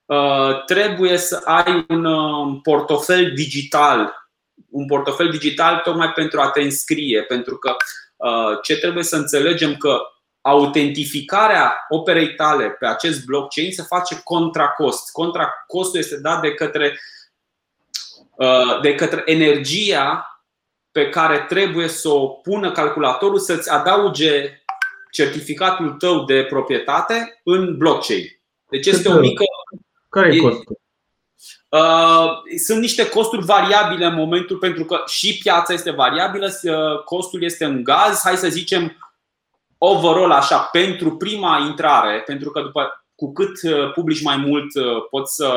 uh, 0.06 0.64
trebuie 0.66 1.18
să 1.18 1.42
ai 1.46 1.86
un 1.90 2.06
uh, 2.06 2.60
portofel 2.64 3.32
digital, 3.34 4.30
un 4.70 4.86
portofel 4.86 5.30
digital 5.30 5.82
tocmai 5.84 6.12
pentru 6.12 6.42
a 6.42 6.50
te 6.50 6.62
înscrie, 6.62 7.24
pentru 7.24 7.58
că 7.58 7.76
uh, 8.16 8.60
ce 8.62 8.78
trebuie 8.78 9.04
să 9.04 9.16
înțelegem 9.16 9.76
că 9.76 10.02
autentificarea 10.42 11.86
operei 11.90 12.36
tale 12.36 12.70
pe 12.70 12.86
acest 12.86 13.26
blockchain 13.26 13.72
se 13.72 13.82
face 13.82 14.22
contra 14.24 14.68
cost. 14.68 15.12
Contra 15.12 15.50
costul 15.68 16.00
este 16.00 16.20
dat 16.20 16.42
de 16.42 16.54
către, 16.54 17.00
de 18.82 18.96
către 18.96 19.22
energia 19.26 20.26
pe 20.92 21.10
care 21.10 21.40
trebuie 21.40 21.88
să 21.88 22.10
o 22.10 22.28
pună 22.28 22.72
calculatorul 22.72 23.40
să-ți 23.40 23.70
adauge 23.70 24.62
certificatul 25.12 25.92
tău 25.92 26.24
de 26.24 26.44
proprietate 26.44 27.42
în 27.44 27.78
blockchain. 27.78 28.26
Deci 28.70 28.86
este 28.86 29.10
o 29.10 29.20
mică. 29.20 29.44
Care 30.10 30.36
e 30.36 30.38
costul? 30.38 30.80
Uh, 31.70 32.58
sunt 32.64 32.80
niște 32.80 33.10
costuri 33.10 33.46
variabile 33.46 34.06
în 34.06 34.14
momentul 34.14 34.58
pentru 34.58 34.86
că 34.86 35.04
și 35.06 35.38
piața 35.38 35.74
este 35.74 35.92
variabilă, 35.92 36.50
uh, 36.64 37.04
costul 37.04 37.44
este 37.44 37.66
în 37.66 37.84
gaz, 37.84 38.20
hai 38.24 38.38
să 38.38 38.48
zicem 38.50 39.11
overall 39.84 40.32
așa, 40.32 40.58
pentru 40.58 41.18
prima 41.18 41.58
intrare, 41.58 42.24
pentru 42.26 42.52
că 42.52 42.62
după, 42.62 43.06
cu 43.16 43.34
cât 43.34 43.62
uh, 43.64 43.92
publici 43.92 44.24
mai 44.24 44.38
mult 44.38 44.68
poți 45.10 45.36
să, 45.36 45.54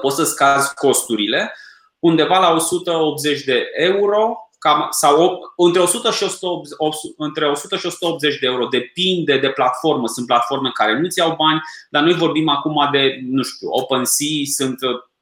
poți 0.00 0.16
să 0.16 0.24
scazi 0.24 0.74
costurile, 0.74 1.54
undeva 1.98 2.38
la 2.38 2.54
180 2.54 3.44
de 3.44 3.68
euro 3.72 4.50
cam, 4.60 4.86
sau 4.90 5.40
între 5.56 5.80
100 5.82 6.10
și 6.10 6.22
180, 6.22 7.12
între 7.16 7.46
100 7.46 7.76
și 7.76 7.86
180 7.86 8.38
de 8.38 8.46
euro. 8.46 8.66
Depinde 8.66 9.38
de 9.38 9.50
platformă. 9.50 10.06
Sunt 10.06 10.26
platforme 10.26 10.70
care 10.74 10.98
nu-ți 10.98 11.18
iau 11.18 11.34
bani, 11.36 11.60
dar 11.90 12.02
noi 12.02 12.14
vorbim 12.14 12.48
acum 12.48 12.88
de, 12.92 13.18
nu 13.22 13.42
știu, 13.42 13.68
OpenSea, 13.70 14.26
sunt, 14.44 14.78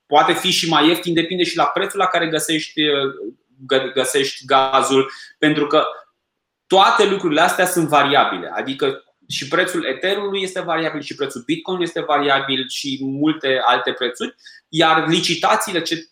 poate 0.07 0.33
fi 0.33 0.51
și 0.51 0.68
mai 0.68 0.88
ieftin, 0.88 1.14
depinde 1.14 1.44
și 1.44 1.57
la 1.57 1.64
prețul 1.64 1.99
la 1.99 2.07
care 2.07 2.29
găsești, 2.29 2.81
găsești 3.94 4.44
gazul, 4.44 5.11
pentru 5.38 5.66
că 5.66 5.85
toate 6.68 7.07
lucrurile 7.07 7.40
astea 7.40 7.66
sunt 7.66 7.88
variabile. 7.88 8.50
Adică 8.54 9.02
și 9.28 9.48
prețul 9.48 9.85
Ethereum 9.85 10.35
este 10.35 10.61
variabil, 10.61 11.00
și 11.00 11.14
prețul 11.14 11.42
Bitcoin 11.46 11.81
este 11.81 12.00
variabil, 12.00 12.64
și 12.68 12.98
multe 13.00 13.61
alte 13.66 13.92
prețuri. 13.92 14.35
Iar 14.68 15.09
licitațiile, 15.09 15.83
ce 15.83 16.09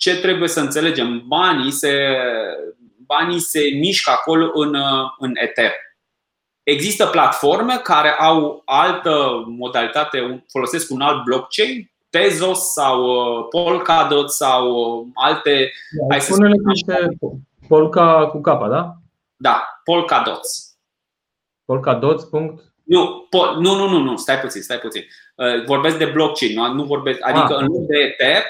ce 0.00 0.20
trebuie 0.20 0.48
să 0.48 0.60
înțelegem? 0.60 1.22
Banii 1.26 1.70
se, 1.70 2.16
banii 3.06 3.38
se 3.38 3.60
mișcă 3.78 4.10
acolo 4.10 4.50
în, 4.54 4.76
în 5.18 5.32
Ether. 5.34 5.72
Există 6.62 7.06
platforme 7.06 7.80
care 7.82 8.10
au 8.18 8.62
altă 8.64 9.44
modalitate, 9.46 10.44
folosesc 10.48 10.90
un 10.90 11.00
alt 11.00 11.24
blockchain, 11.24 11.90
Tezos 12.10 12.72
sau 12.72 13.04
uh, 13.04 13.46
Polkadot 13.50 14.30
sau 14.30 14.70
uh, 14.70 15.06
alte. 15.14 15.72
Da, 15.90 16.06
hai 16.10 16.20
să 16.20 16.32
spune 16.32 16.52
Polka 17.68 18.26
cu 18.26 18.40
capa, 18.40 18.68
da? 18.68 18.94
Da, 19.36 19.79
Polkadots. 19.90 20.78
Polkadots. 21.64 22.28
Nu, 22.84 23.28
po- 23.28 23.54
nu, 23.58 23.74
nu, 23.74 23.88
nu, 23.88 23.98
nu, 23.98 24.16
stai 24.16 24.38
puțin, 24.38 24.62
stai 24.62 24.78
puțin. 24.78 25.02
Uh, 25.34 25.64
vorbesc 25.64 25.98
de 25.98 26.04
blockchain, 26.04 26.54
nu, 26.54 26.72
nu 26.72 26.84
vorbesc, 26.84 27.18
adică 27.22 27.54
ah. 27.54 27.60
în 27.60 27.66
loc 27.66 27.86
de 27.86 27.98
Ether, 27.98 28.42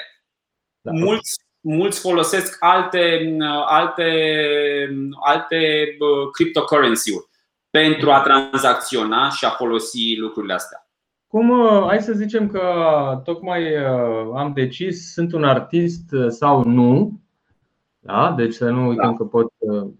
da. 0.81 0.91
mulți, 0.91 1.35
mulți 1.59 1.99
folosesc 1.99 2.57
alte, 2.59 3.35
alte, 3.65 4.09
alte 5.23 5.87
cryptocurrency-uri 6.31 7.29
pentru 7.69 8.11
a 8.11 8.21
tranzacționa 8.21 9.29
și 9.29 9.45
a 9.45 9.49
folosi 9.49 10.15
lucrurile 10.17 10.53
astea. 10.53 10.89
Cum, 11.27 11.49
uh, 11.49 11.83
hai 11.87 12.01
să 12.01 12.13
zicem 12.13 12.47
că 12.47 12.61
tocmai 13.23 13.75
uh, 13.75 14.31
am 14.35 14.51
decis, 14.53 15.13
sunt 15.13 15.33
un 15.33 15.43
artist 15.43 16.11
uh, 16.11 16.27
sau 16.29 16.63
nu, 16.63 17.21
da? 18.01 18.33
deci 18.37 18.53
să 18.53 18.69
nu 18.69 18.87
uităm 18.87 19.09
da. 19.09 19.15
că 19.15 19.23
pot, 19.23 19.53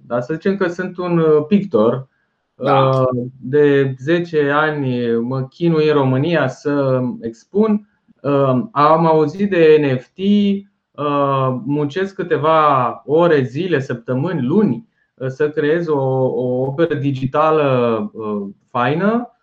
dar 0.05 0.21
să 0.21 0.33
zicem 0.33 0.57
că 0.57 0.67
sunt 0.67 0.97
un 0.97 1.21
pictor 1.47 2.09
da. 2.55 3.05
De 3.41 3.95
10 3.99 4.49
ani 4.49 5.15
mă 5.19 5.43
chinui 5.43 5.87
în 5.87 5.93
România 5.93 6.47
să 6.47 7.01
expun. 7.21 7.89
Am 8.71 9.05
auzit 9.05 9.49
de 9.49 9.93
NFT, 9.93 10.19
Uh, 10.91 11.61
muncesc 11.65 12.15
câteva 12.15 13.01
ore, 13.05 13.43
zile, 13.43 13.79
săptămâni, 13.79 14.41
luni 14.41 14.87
uh, 15.13 15.27
să 15.27 15.49
creez 15.49 15.87
o, 15.87 15.99
o 16.25 16.61
operă 16.61 16.95
digitală 16.95 18.09
uh, 18.13 18.47
faină, 18.67 19.35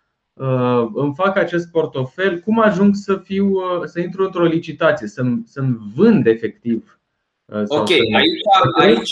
îmi 0.93 1.13
fac 1.15 1.37
acest 1.37 1.71
portofel, 1.71 2.39
cum 2.39 2.59
ajung 2.59 2.95
să 2.95 3.15
fiu 3.15 3.53
să 3.85 3.99
intru 3.99 4.23
într-o 4.23 4.43
licitație, 4.43 5.07
să-mi, 5.07 5.41
să-mi 5.45 5.77
vând 5.95 6.25
efectiv. 6.27 6.98
Ok, 7.67 7.89
aici, 7.89 8.41
aici, 8.79 9.11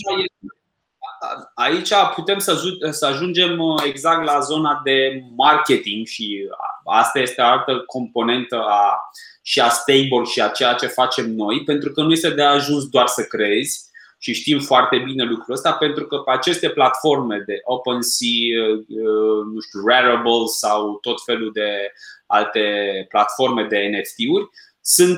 aici 1.54 1.94
putem 2.16 2.40
să, 2.40 2.62
să 2.90 3.06
ajungem 3.06 3.60
exact 3.86 4.26
la 4.26 4.40
zona 4.40 4.82
de 4.84 5.24
marketing 5.36 6.06
și 6.06 6.50
asta 6.86 7.20
este 7.20 7.42
altă 7.42 7.84
componentă 7.86 8.56
a 8.56 9.00
și 9.42 9.60
a 9.60 9.70
stable 9.70 10.24
și 10.26 10.42
a 10.42 10.48
ceea 10.48 10.74
ce 10.74 10.88
facem 10.88 11.32
noi, 11.32 11.64
pentru 11.64 11.92
că 11.92 12.02
nu 12.02 12.12
este 12.12 12.30
de 12.30 12.42
ajuns 12.42 12.88
doar 12.88 13.08
să 13.08 13.24
crezi 13.24 13.86
și 14.18 14.34
știm 14.34 14.60
foarte 14.60 14.98
bine 14.98 15.24
lucrul 15.24 15.54
ăsta, 15.54 15.74
pentru 15.74 16.08
că 16.08 16.18
pe 16.18 16.32
aceste 16.32 16.70
platforme 16.70 17.44
de 17.46 17.60
OpenSea, 17.64 18.68
uh, 18.88 19.44
nu 19.54 19.60
știu, 19.60 19.86
Rarible 19.86 20.46
sau 20.60 20.98
tot 21.02 21.24
felul 21.24 21.52
de 21.54 21.92
alte 22.26 22.62
platforme 23.10 23.64
de 23.64 23.78
NFT-uri, 23.78 24.50
sunt 24.82 25.18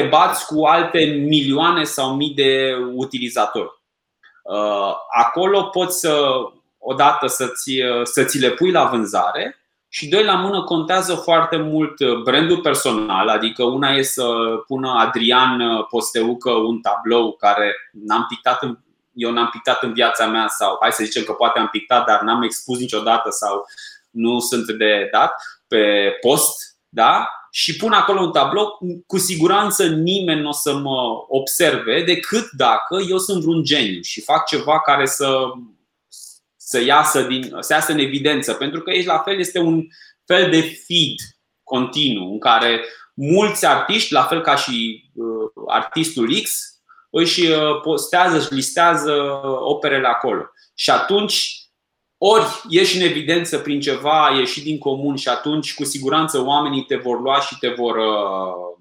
te 0.00 0.06
bați 0.06 0.46
cu 0.46 0.64
alte 0.64 1.04
milioane 1.04 1.84
sau 1.84 2.14
mii 2.14 2.34
de 2.34 2.76
utilizatori. 2.94 3.80
Uh, 4.42 4.92
acolo 5.10 5.62
poți 5.62 5.98
să 6.00 6.30
odată 6.78 7.26
să-ți, 7.26 7.80
să 8.02 8.24
ți 8.24 8.38
le 8.38 8.50
pui 8.50 8.70
la 8.70 8.84
vânzare 8.84 9.60
și 9.92 10.08
doi 10.08 10.24
la 10.24 10.34
mână 10.34 10.62
contează 10.62 11.14
foarte 11.14 11.56
mult 11.56 12.00
uh, 12.00 12.22
brandul 12.22 12.60
personal, 12.60 13.28
adică 13.28 13.64
una 13.64 13.90
e 13.90 14.02
să 14.02 14.24
pună 14.66 14.90
Adrian 14.98 15.60
uh, 15.60 15.86
Posteucă 15.88 16.50
un 16.50 16.80
tablou 16.80 17.32
care 17.32 17.74
n-am 17.92 18.26
pictat 18.28 18.62
în, 18.62 18.78
eu 19.12 19.30
n-am 19.30 19.48
pictat 19.48 19.82
în 19.82 19.92
viața 19.92 20.26
mea 20.26 20.48
sau 20.48 20.76
hai 20.80 20.92
să 20.92 21.04
zicem 21.04 21.22
că 21.22 21.32
poate 21.32 21.58
am 21.58 21.68
pictat, 21.68 22.06
dar 22.06 22.20
n-am 22.20 22.42
expus 22.42 22.78
niciodată 22.78 23.30
sau 23.30 23.64
nu 24.10 24.38
sunt 24.38 24.66
de 24.66 25.08
dat 25.12 25.34
pe 25.68 26.12
post, 26.20 26.69
da? 26.92 27.28
Și 27.50 27.76
pun 27.76 27.92
acolo 27.92 28.20
un 28.20 28.32
tablou, 28.32 28.78
cu 29.06 29.18
siguranță 29.18 29.86
nimeni 29.86 30.40
nu 30.40 30.48
o 30.48 30.52
să 30.52 30.76
mă 30.76 31.24
observe 31.28 32.02
decât 32.02 32.50
dacă 32.50 32.98
eu 33.08 33.18
sunt 33.18 33.42
vreun 33.42 33.64
geniu 33.64 34.00
și 34.02 34.20
fac 34.20 34.46
ceva 34.46 34.80
care 34.80 35.06
să 35.06 35.52
să 36.70 36.80
iasă, 36.80 37.22
din, 37.22 37.56
să 37.60 37.72
iasă 37.72 37.92
în 37.92 37.98
evidență, 37.98 38.52
pentru 38.52 38.80
că 38.80 38.90
aici 38.90 39.04
la 39.04 39.18
fel 39.18 39.38
este 39.38 39.58
un 39.58 39.86
fel 40.24 40.50
de 40.50 40.60
feed 40.60 41.14
continuu 41.62 42.32
în 42.32 42.38
care 42.38 42.84
mulți 43.14 43.66
artiști, 43.66 44.12
la 44.12 44.22
fel 44.22 44.40
ca 44.40 44.56
și 44.56 45.04
artistul 45.66 46.40
X, 46.42 46.50
își 47.10 47.42
postează, 47.82 48.36
își 48.36 48.54
listează 48.54 49.40
operele 49.60 50.06
acolo. 50.06 50.42
Și 50.74 50.90
atunci 50.90 51.59
ori 52.22 52.46
ieși 52.68 52.96
în 52.96 53.02
evidență 53.02 53.58
prin 53.58 53.80
ceva, 53.80 54.30
ieși 54.38 54.62
din 54.62 54.78
comun 54.78 55.16
și 55.16 55.28
atunci 55.28 55.74
cu 55.74 55.84
siguranță 55.84 56.44
oamenii 56.44 56.84
te 56.84 56.96
vor 56.96 57.20
lua 57.20 57.40
și 57.40 57.58
te 57.58 57.68
vor, 57.68 57.96
uh, 57.96 58.76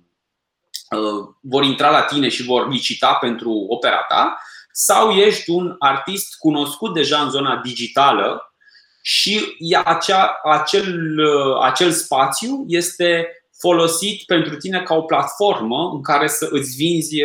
uh, 1.00 1.28
vor 1.42 1.64
intra 1.64 1.90
la 1.90 2.02
tine 2.02 2.30
și 2.30 2.44
vor 2.44 2.70
licita 2.70 3.14
pentru 3.14 3.66
opera 3.70 4.06
ta, 4.08 4.38
sau 4.72 5.12
ești 5.12 5.50
un 5.50 5.76
artist 5.80 6.38
cunoscut 6.38 6.94
deja 6.94 7.18
în 7.18 7.30
zona 7.30 7.62
digitală 7.64 8.54
și 9.02 9.56
acea, 9.84 10.40
acel, 10.44 11.20
uh, 11.20 11.62
acel 11.62 11.92
spațiu 11.92 12.64
este 12.68 13.28
folosit 13.58 14.26
pentru 14.26 14.56
tine 14.56 14.82
ca 14.82 14.96
o 14.96 15.02
platformă 15.02 15.92
în 15.94 16.02
care 16.02 16.28
să 16.28 16.48
îți 16.52 16.76
vinzi, 16.76 17.18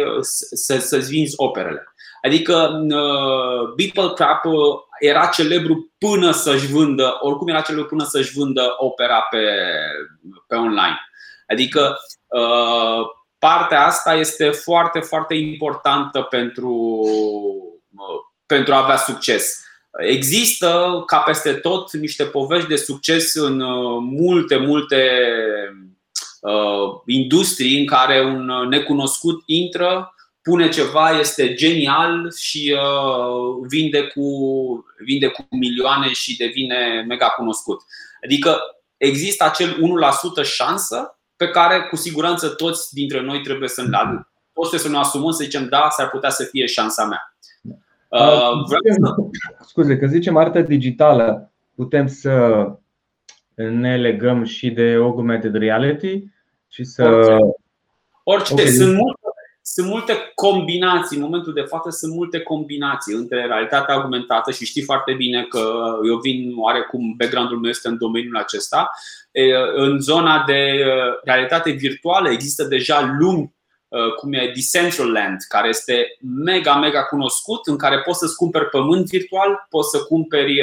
să, 0.53 0.79
să-ți 0.79 1.09
vinzi 1.09 1.35
operele. 1.37 1.95
Adică 2.23 2.81
uh, 2.91 3.73
Beeple 3.77 4.13
Crap 4.15 4.45
uh, 4.45 4.55
era 4.99 5.27
celebru 5.27 5.93
până 5.99 6.31
să-și 6.31 6.67
vândă, 6.67 7.19
oricum 7.21 7.49
era 7.49 7.61
celebru 7.61 7.87
până 7.87 8.05
să-și 8.05 8.33
vândă 8.33 8.75
opera 8.79 9.21
pe, 9.21 9.39
pe 10.47 10.55
online. 10.55 11.01
Adică 11.47 11.97
uh, 12.27 13.07
partea 13.39 13.87
asta 13.87 14.15
este 14.15 14.51
foarte, 14.51 15.01
foarte 15.01 15.35
importantă 15.35 16.21
pentru, 16.21 17.01
pentru 18.47 18.75
a 18.75 18.83
avea 18.83 18.97
succes. 18.97 19.63
Există, 19.99 21.03
ca 21.07 21.19
peste 21.19 21.53
tot, 21.53 21.93
niște 21.93 22.25
povești 22.25 22.69
de 22.69 22.77
succes 22.77 23.35
în 23.35 23.63
multe, 24.01 24.57
multe 24.57 25.11
industrii 27.07 27.79
în 27.79 27.87
care 27.87 28.21
un 28.21 28.69
necunoscut 28.69 29.43
intră 29.47 30.15
pune 30.45 30.69
ceva, 30.69 31.11
este 31.19 31.55
genial 31.55 32.33
și 32.37 32.77
uh, 32.77 33.67
vinde, 33.69 34.03
cu, 34.03 34.25
vinde 35.05 35.27
cu 35.27 35.47
milioane 35.51 36.13
și 36.13 36.37
devine 36.37 37.05
mega 37.09 37.27
cunoscut. 37.27 37.81
Adică 38.25 38.59
există 38.97 39.45
acel 39.45 39.77
1% 40.43 40.45
șansă 40.45 41.19
pe 41.37 41.49
care 41.49 41.87
cu 41.91 41.97
siguranță 41.97 42.49
toți 42.49 42.95
dintre 42.95 43.21
noi 43.21 43.41
trebuie 43.41 43.69
să 43.69 43.83
ne 43.83 43.89
toți 44.53 44.69
trebuie 44.69 44.81
să 44.81 44.89
ne 44.89 44.97
asumăm 44.97 45.31
să 45.31 45.45
zicem 45.45 45.69
da, 45.69 45.89
s-ar 45.91 46.11
putea 46.11 46.31
să 46.31 46.45
fie 46.45 46.67
șansa 46.67 47.05
mea. 47.05 47.37
Uh, 48.09 48.65
vreau 48.67 48.83
să... 49.01 49.15
Scuze, 49.67 49.97
când 49.97 50.11
zicem 50.11 50.37
artă 50.37 50.61
digitală, 50.61 51.53
putem 51.75 52.07
să 52.07 52.67
ne 53.55 53.97
legăm 53.97 54.45
și 54.45 54.71
de 54.71 54.97
augmented 55.01 55.55
reality 55.55 56.25
și 56.69 56.85
să. 56.85 57.03
Orice. 57.05 57.37
Orice. 58.23 58.53
Okay. 58.53 58.67
Sunt 58.67 58.97
multe 58.97 59.24
sunt 59.67 59.87
multe 59.87 60.33
combinații, 60.35 61.17
în 61.17 61.23
momentul 61.23 61.53
de 61.53 61.61
față 61.61 61.91
sunt 61.91 62.15
multe 62.15 62.41
combinații 62.41 63.15
între 63.15 63.47
realitatea 63.47 63.95
augmentată 63.95 64.51
și 64.51 64.65
știi 64.65 64.83
foarte 64.83 65.13
bine 65.13 65.45
că 65.45 65.85
eu 66.07 66.17
vin 66.17 66.53
oarecum, 66.57 67.15
background-ul 67.17 67.59
meu 67.59 67.71
este 67.71 67.89
în 67.89 67.99
domeniul 67.99 68.37
acesta. 68.37 68.91
În 69.75 70.01
zona 70.01 70.45
de 70.47 70.85
realitate 71.23 71.71
virtuală 71.71 72.31
există 72.31 72.65
deja 72.65 73.17
lumi 73.19 73.55
cum 74.17 74.33
e 74.33 74.53
Decentraland, 74.55 75.37
care 75.49 75.69
este 75.69 76.07
mega, 76.45 76.75
mega 76.79 77.05
cunoscut, 77.05 77.67
în 77.67 77.77
care 77.77 78.01
poți 78.01 78.19
să-ți 78.19 78.37
cumperi 78.37 78.69
pământ 78.69 79.09
virtual, 79.09 79.67
poți 79.69 79.91
să 79.91 80.05
cumperi 80.05 80.61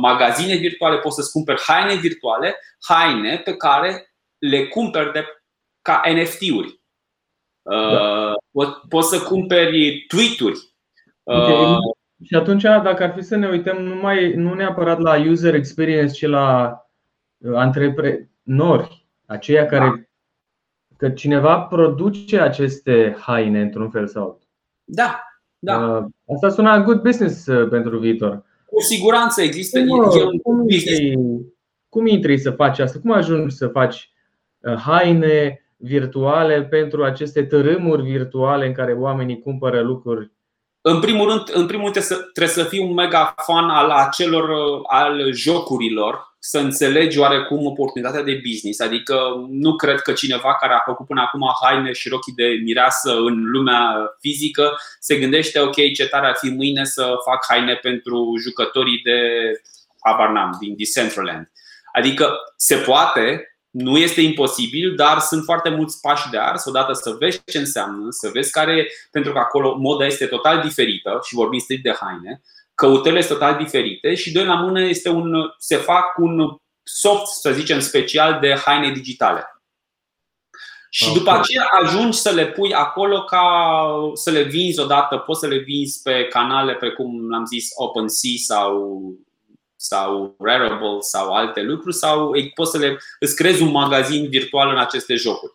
magazine 0.00 0.54
virtuale, 0.54 0.98
poți 0.98 1.14
să-ți 1.14 1.32
cumperi 1.32 1.62
haine 1.66 1.94
virtuale, 1.94 2.56
haine 2.88 3.40
pe 3.44 3.56
care 3.56 4.14
le 4.38 4.66
cumperi 4.66 5.12
de, 5.12 5.24
ca 5.82 6.02
NFT-uri. 6.14 6.80
Da. 7.62 8.34
Uh, 8.50 8.66
poți 8.88 9.08
să 9.08 9.22
cumperi 9.22 10.04
tweet-uri. 10.08 10.58
Okay. 11.22 11.72
Uh, 11.72 11.76
și 12.24 12.34
atunci, 12.34 12.62
dacă 12.62 13.02
ar 13.02 13.12
fi 13.16 13.22
să 13.22 13.36
ne 13.36 13.48
uităm 13.48 13.82
numai, 13.82 14.32
nu 14.32 14.54
neapărat 14.54 14.98
la 14.98 15.16
user 15.28 15.54
experience, 15.54 16.12
ci 16.12 16.26
la 16.26 16.76
uh, 17.38 17.54
antreprenori, 17.54 19.06
aceia 19.26 19.66
care. 19.66 19.88
Da. 19.88 20.00
Că 20.96 21.10
cineva 21.10 21.60
produce 21.60 22.40
aceste 22.40 23.16
haine 23.20 23.60
într-un 23.60 23.90
fel 23.90 24.06
sau 24.06 24.22
altul. 24.22 24.48
Da, 24.84 25.22
da. 25.58 26.06
Asta 26.34 26.48
sună 26.48 26.82
good 26.82 27.02
business 27.02 27.44
pentru 27.70 27.98
viitor. 27.98 28.44
Cu 28.66 28.80
siguranță 28.80 29.42
există. 29.42 29.84
Cum, 29.84 30.38
cum, 30.42 30.68
intri, 30.68 31.18
cum 31.88 32.06
intri 32.06 32.38
să 32.38 32.50
faci 32.50 32.78
asta? 32.78 32.98
Cum 33.00 33.10
ajungi 33.10 33.54
să 33.54 33.68
faci 33.68 34.12
haine 34.76 35.61
virtuale 35.82 36.62
pentru 36.62 37.04
aceste 37.04 37.44
tărâmuri 37.44 38.02
virtuale 38.02 38.66
în 38.66 38.72
care 38.72 38.92
oamenii 38.92 39.38
cumpără 39.38 39.80
lucruri? 39.80 40.30
În 40.80 41.00
primul 41.00 41.28
rând, 41.28 41.42
în 41.52 41.66
primul 41.66 41.92
rând 41.92 42.06
trebuie 42.32 42.54
să 42.54 42.64
fii 42.64 42.78
un 42.78 42.92
mega 42.92 43.34
fan 43.46 43.68
al 43.68 43.90
acelor 43.90 44.50
al 44.86 45.32
jocurilor, 45.32 46.36
să 46.38 46.58
înțelegi 46.58 47.18
oarecum 47.18 47.66
oportunitatea 47.66 48.22
de 48.22 48.40
business. 48.44 48.80
Adică 48.80 49.16
nu 49.48 49.76
cred 49.76 50.00
că 50.00 50.12
cineva 50.12 50.56
care 50.60 50.72
a 50.72 50.82
făcut 50.84 51.06
până 51.06 51.20
acum 51.20 51.50
haine 51.62 51.92
și 51.92 52.08
rochii 52.08 52.32
de 52.32 52.44
mireasă 52.64 53.12
în 53.12 53.42
lumea 53.44 54.14
fizică 54.20 54.76
se 55.00 55.16
gândește, 55.16 55.60
ok, 55.60 55.74
ce 55.94 56.08
tare 56.08 56.26
ar 56.26 56.36
fi 56.36 56.48
mâine 56.48 56.84
să 56.84 57.14
fac 57.24 57.44
haine 57.48 57.74
pentru 57.74 58.34
jucătorii 58.40 59.00
de 59.04 59.18
habar 60.04 60.28
n-am, 60.28 60.56
din 60.60 60.74
Decentraland. 60.76 61.50
Adică 61.92 62.34
se 62.56 62.76
poate, 62.76 63.51
nu 63.72 63.98
este 63.98 64.20
imposibil, 64.20 64.94
dar 64.94 65.18
sunt 65.18 65.44
foarte 65.44 65.68
mulți 65.68 66.00
pași 66.00 66.30
de 66.30 66.38
ars. 66.38 66.64
Odată 66.64 66.92
să 66.92 67.16
vezi 67.18 67.42
ce 67.46 67.58
înseamnă, 67.58 68.06
să 68.10 68.30
vezi 68.32 68.50
care, 68.50 68.88
pentru 69.10 69.32
că 69.32 69.38
acolo 69.38 69.76
moda 69.78 70.06
este 70.06 70.26
total 70.26 70.60
diferită 70.60 71.20
și 71.24 71.34
vorbim 71.34 71.58
strict 71.58 71.82
de 71.82 71.96
haine, 72.00 72.42
căutările 72.74 73.20
sunt 73.20 73.38
total 73.38 73.56
diferite 73.56 74.14
și 74.14 74.32
doi 74.32 74.44
la 74.44 74.54
mână 74.54 74.80
este 74.80 75.08
un, 75.08 75.32
se 75.58 75.76
fac 75.76 76.18
un 76.18 76.56
soft, 76.82 77.26
să 77.26 77.52
zicem, 77.52 77.80
special 77.80 78.38
de 78.40 78.54
haine 78.64 78.92
digitale. 78.92 79.46
Și 80.90 81.04
okay. 81.04 81.18
după 81.18 81.30
aceea 81.30 81.68
ajungi 81.82 82.18
să 82.18 82.30
le 82.30 82.46
pui 82.46 82.74
acolo 82.74 83.24
ca 83.24 83.44
să 84.14 84.30
le 84.30 84.42
vinzi 84.42 84.80
odată, 84.80 85.16
poți 85.16 85.40
să 85.40 85.46
le 85.46 85.58
vinzi 85.58 86.02
pe 86.02 86.26
canale 86.26 86.74
precum 86.74 87.34
am 87.34 87.44
zis 87.44 87.68
OpenSea 87.74 88.30
sau 88.36 89.02
sau 89.82 90.34
Rarible 90.38 91.00
sau 91.00 91.34
alte 91.34 91.62
lucruri 91.62 91.94
sau 91.94 92.32
poți 92.54 92.70
să 92.70 92.78
le 92.78 92.96
îți 93.20 93.36
creezi 93.36 93.62
un 93.62 93.70
magazin 93.70 94.28
virtual 94.28 94.68
în 94.70 94.78
aceste 94.78 95.14
jocuri. 95.14 95.52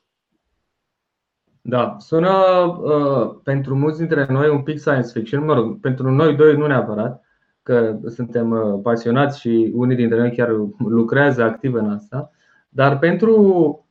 Da, 1.62 1.96
sună 2.00 2.34
uh, 2.82 3.36
pentru 3.44 3.76
mulți 3.76 3.98
dintre 3.98 4.26
noi 4.30 4.50
un 4.50 4.64
pic 4.64 4.80
science 4.80 5.10
fiction, 5.14 5.46
mă 5.46 5.54
rog, 5.54 5.80
pentru 5.80 6.12
noi 6.12 6.36
doi 6.36 6.56
nu 6.56 6.68
neapărat, 6.68 7.24
că 7.64 7.98
suntem 8.16 8.52
uh, 8.52 8.80
pasionați 8.84 9.40
și 9.40 9.72
unii 9.74 9.96
dintre 9.96 10.18
noi 10.18 10.36
chiar 10.36 10.50
lucrează 10.78 11.44
activ 11.44 11.74
în 11.74 11.92
asta, 11.92 12.32
dar 12.70 13.00
pentru 13.00 13.86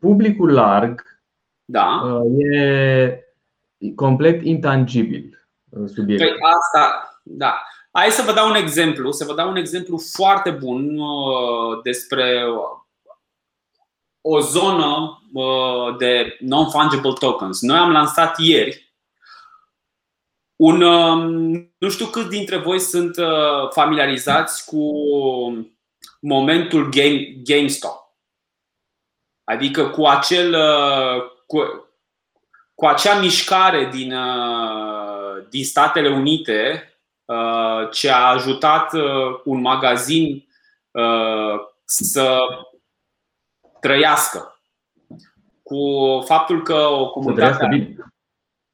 publicul 0.00 0.52
larg 0.52 1.02
da. 1.64 2.02
uh, 2.04 2.46
e 2.54 3.24
complet 3.94 4.44
intangibil 4.44 5.46
uh, 5.68 5.88
subiectul. 5.88 6.26
Păi 6.26 6.36
asta, 6.58 7.14
da. 7.22 7.62
Hai 7.96 8.10
să 8.10 8.22
vă 8.22 8.32
dau 8.32 8.48
un 8.48 8.54
exemplu, 8.54 9.12
să 9.12 9.24
vă 9.24 9.34
dau 9.34 9.48
un 9.48 9.56
exemplu 9.56 9.98
foarte 9.98 10.50
bun 10.50 10.98
uh, 10.98 11.82
despre 11.82 12.44
o 14.20 14.40
zonă 14.40 15.22
uh, 15.32 15.96
de 15.98 16.36
non-fungible 16.40 17.12
tokens. 17.18 17.60
Noi 17.60 17.78
am 17.78 17.90
lansat 17.90 18.38
ieri 18.38 18.94
un. 20.56 20.82
Um, 20.82 21.28
nu 21.78 21.88
știu 21.88 22.06
câți 22.06 22.28
dintre 22.28 22.56
voi 22.56 22.78
sunt 22.78 23.16
uh, 23.16 23.70
familiarizați 23.70 24.64
cu 24.64 24.90
momentul 26.20 26.88
game, 26.88 27.34
GameStop. 27.44 28.14
Adică 29.44 29.88
cu 29.88 30.06
acel. 30.06 30.56
Cu, 31.46 31.58
cu 32.74 32.86
acea 32.86 33.20
mișcare 33.20 33.90
din, 33.92 34.14
din 35.50 35.64
Statele 35.64 36.08
Unite 36.08 36.88
Uh, 36.88 36.93
ce 37.90 38.10
a 38.10 38.26
ajutat 38.26 38.92
uh, 38.92 39.40
un 39.44 39.60
magazin 39.60 40.48
uh, 40.90 41.60
să 41.84 42.46
trăiască. 43.80 44.58
Cu 45.62 45.78
faptul 46.26 46.62
că 46.62 46.74
o 46.74 47.10
comunitate. 47.10 47.52
Să 47.52 47.58
trăiască 47.58 47.76
bine. 47.76 48.12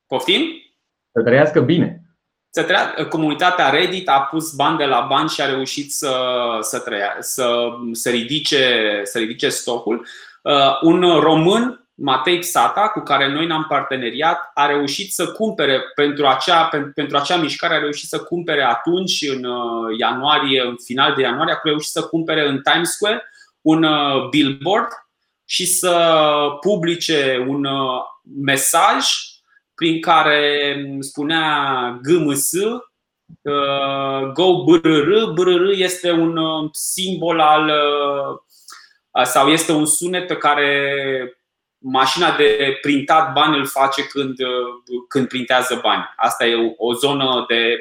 Poftim? 0.06 0.42
Să 1.12 1.22
trăiască 1.22 1.60
bine. 1.60 2.02
Să 2.50 2.62
trea... 2.62 3.06
Comunitatea 3.08 3.70
Reddit 3.70 4.08
a 4.08 4.20
pus 4.20 4.54
bani 4.54 4.78
de 4.78 4.84
la 4.84 5.00
bani 5.00 5.28
și 5.28 5.40
a 5.40 5.46
reușit 5.46 5.92
să, 5.92 6.14
să, 6.60 6.78
trăia, 6.78 7.16
să, 7.20 7.68
să, 7.92 8.10
ridice, 8.10 9.00
să 9.04 9.18
ridice 9.18 9.48
stocul. 9.48 10.06
Un 10.80 11.00
român 11.20 11.79
Matei 12.02 12.38
Psata, 12.38 12.88
cu 12.88 13.00
care 13.00 13.32
noi 13.32 13.46
ne-am 13.46 13.64
parteneriat, 13.68 14.50
a 14.54 14.66
reușit 14.66 15.12
să 15.12 15.26
cumpere 15.26 15.80
pentru 15.94 16.26
acea, 16.26 16.68
pentru 16.94 17.16
acea 17.16 17.36
mișcare, 17.36 17.74
a 17.74 17.78
reușit 17.78 18.08
să 18.08 18.18
cumpere 18.18 18.62
atunci, 18.62 19.28
în 19.28 19.44
uh, 19.44 19.98
ianuarie, 19.98 20.60
în 20.60 20.76
final 20.84 21.14
de 21.14 21.22
ianuarie, 21.22 21.52
a 21.52 21.60
reușit 21.62 21.90
să 21.90 22.02
cumpere 22.02 22.48
în 22.48 22.60
Times 22.62 22.90
Square 22.90 23.22
un 23.60 23.82
uh, 23.82 24.28
billboard 24.28 24.88
și 25.44 25.66
să 25.66 26.24
publice 26.60 27.44
un 27.48 27.66
mesaj 28.42 29.06
prin 29.74 30.00
care 30.00 30.74
spunea 31.00 31.98
GMS 32.02 32.50
Go 34.32 34.64
BRR. 34.64 35.32
BRR 35.34 35.68
este 35.70 36.10
un 36.10 36.38
simbol 36.72 37.40
al 37.40 37.72
sau 39.24 39.48
este 39.48 39.72
un 39.72 39.86
sunet 39.86 40.26
pe 40.26 40.36
care 40.36 41.39
mașina 41.80 42.36
de 42.36 42.78
printat 42.80 43.32
bani 43.32 43.56
îl 43.56 43.66
face 43.66 44.06
când, 44.06 44.36
când 45.08 45.28
printează 45.28 45.78
bani. 45.82 46.04
Asta 46.16 46.46
e 46.46 46.74
o 46.76 46.94
zonă 46.94 47.44
de. 47.48 47.80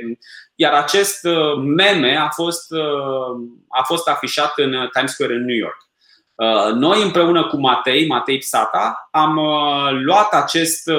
Iar 0.56 0.74
acest 0.74 1.26
uh, 1.26 1.56
meme 1.56 2.18
a 2.18 2.30
fost, 2.30 2.72
uh, 2.72 3.38
a 3.70 3.84
fost 3.84 4.08
afișat 4.08 4.54
în 4.56 4.90
Times 4.94 5.12
Square 5.12 5.34
în 5.34 5.46
New 5.46 5.56
York. 5.56 5.88
Uh, 6.36 6.74
noi 6.74 7.02
împreună 7.02 7.48
cu 7.48 7.60
Matei, 7.60 8.08
Matei 8.08 8.38
Psata, 8.38 9.10
am 9.12 9.40
luat 10.04 10.34
acest 10.34 10.90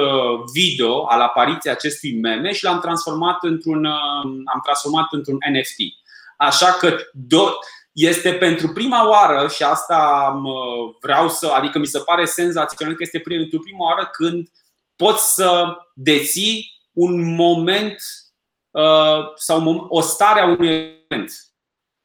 video 0.53 1.05
al 1.07 1.21
apariției 1.21 1.73
acestui 1.73 2.19
meme 2.19 2.51
și 2.51 2.63
l-am 2.63 2.79
transformat 2.79 3.43
într-un, 3.43 3.85
am 4.45 4.59
transformat 4.63 5.07
într-un 5.11 5.37
NFT. 5.51 5.77
Așa 6.37 6.71
că 6.71 6.95
do- 7.13 7.57
este 7.91 8.33
pentru 8.33 8.67
prima 8.67 9.09
oară 9.09 9.47
și 9.47 9.63
asta 9.63 10.33
vreau 11.01 11.29
să, 11.29 11.47
adică 11.47 11.79
mi 11.79 11.85
se 11.85 11.99
pare 11.99 12.25
senzațional 12.25 12.95
că 12.95 13.03
este 13.03 13.19
pentru 13.19 13.59
prima 13.59 13.85
oară 13.85 14.09
când 14.11 14.47
poți 14.95 15.33
să 15.33 15.77
deții 15.93 16.79
un 16.93 17.35
moment 17.35 17.95
uh, 18.71 19.33
sau 19.35 19.85
o 19.89 20.01
stare 20.01 20.39
a 20.39 20.45
unui 20.45 20.57
moment. 21.09 21.31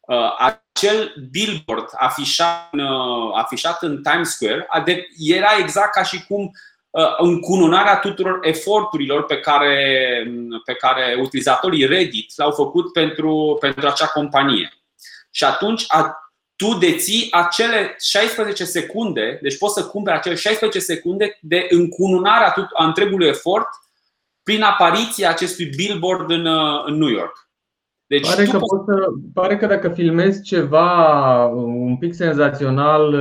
Uh, 0.01 0.35
acel 0.39 1.15
billboard 1.31 1.89
afișat, 1.97 2.69
uh, 2.73 3.31
afișat 3.35 3.83
în 3.83 4.03
Times 4.03 4.29
Square 4.29 4.67
era 5.19 5.49
exact 5.59 5.93
ca 5.93 6.03
și 6.03 6.27
cum 6.27 6.51
încununarea 7.19 7.99
tuturor 7.99 8.39
eforturilor 8.43 9.25
pe 9.25 9.41
care, 9.41 10.27
pe 10.65 10.75
care 10.75 11.19
utilizatorii 11.21 11.87
Reddit 11.87 12.33
l-au 12.37 12.51
făcut 12.51 12.93
pentru, 12.93 13.57
pentru 13.61 13.87
acea 13.87 14.07
companie. 14.07 14.86
Și 15.37 15.45
atunci 15.45 15.85
a, 15.89 16.17
tu 16.57 16.79
deții 16.79 17.29
acele 17.31 17.95
16 17.99 18.65
secunde, 18.65 19.39
deci 19.43 19.59
poți 19.59 19.75
să 19.75 19.87
cumperi 19.87 20.17
acele 20.17 20.35
16 20.35 20.79
secunde 20.79 21.39
de 21.41 21.67
încununare 21.71 22.45
a, 22.45 22.69
a 22.73 22.85
întregului 22.85 23.29
efort 23.29 23.69
prin 24.43 24.63
apariția 24.63 25.31
acestui 25.31 25.67
billboard 25.77 26.31
în, 26.31 26.47
în 26.87 26.95
New 26.95 27.09
York. 27.09 27.49
Deci 28.07 28.29
pare, 28.29 28.45
că 28.45 28.59
poți... 28.59 28.85
să, 28.85 29.07
pare 29.35 29.57
că 29.57 29.67
dacă 29.67 29.89
filmezi 29.89 30.43
ceva 30.43 31.45
un 31.47 31.97
pic 31.97 32.15
senzațional 32.15 33.13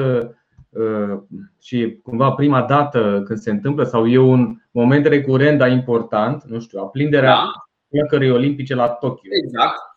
uh, 0.69 1.19
și 1.61 1.99
cumva 2.03 2.31
prima 2.31 2.61
dată 2.61 3.21
când 3.25 3.39
se 3.39 3.49
întâmplă 3.49 3.83
sau 3.83 4.07
e 4.07 4.17
un 4.17 4.55
moment 4.71 5.05
recurent, 5.05 5.57
dar 5.57 5.71
important, 5.71 6.43
nu 6.43 6.59
știu, 6.59 6.79
aprinderea 6.79 7.37
da. 8.09 8.33
olimpice 8.33 8.75
la 8.75 8.87
Tokyo. 8.87 9.29
Exact. 9.43 9.94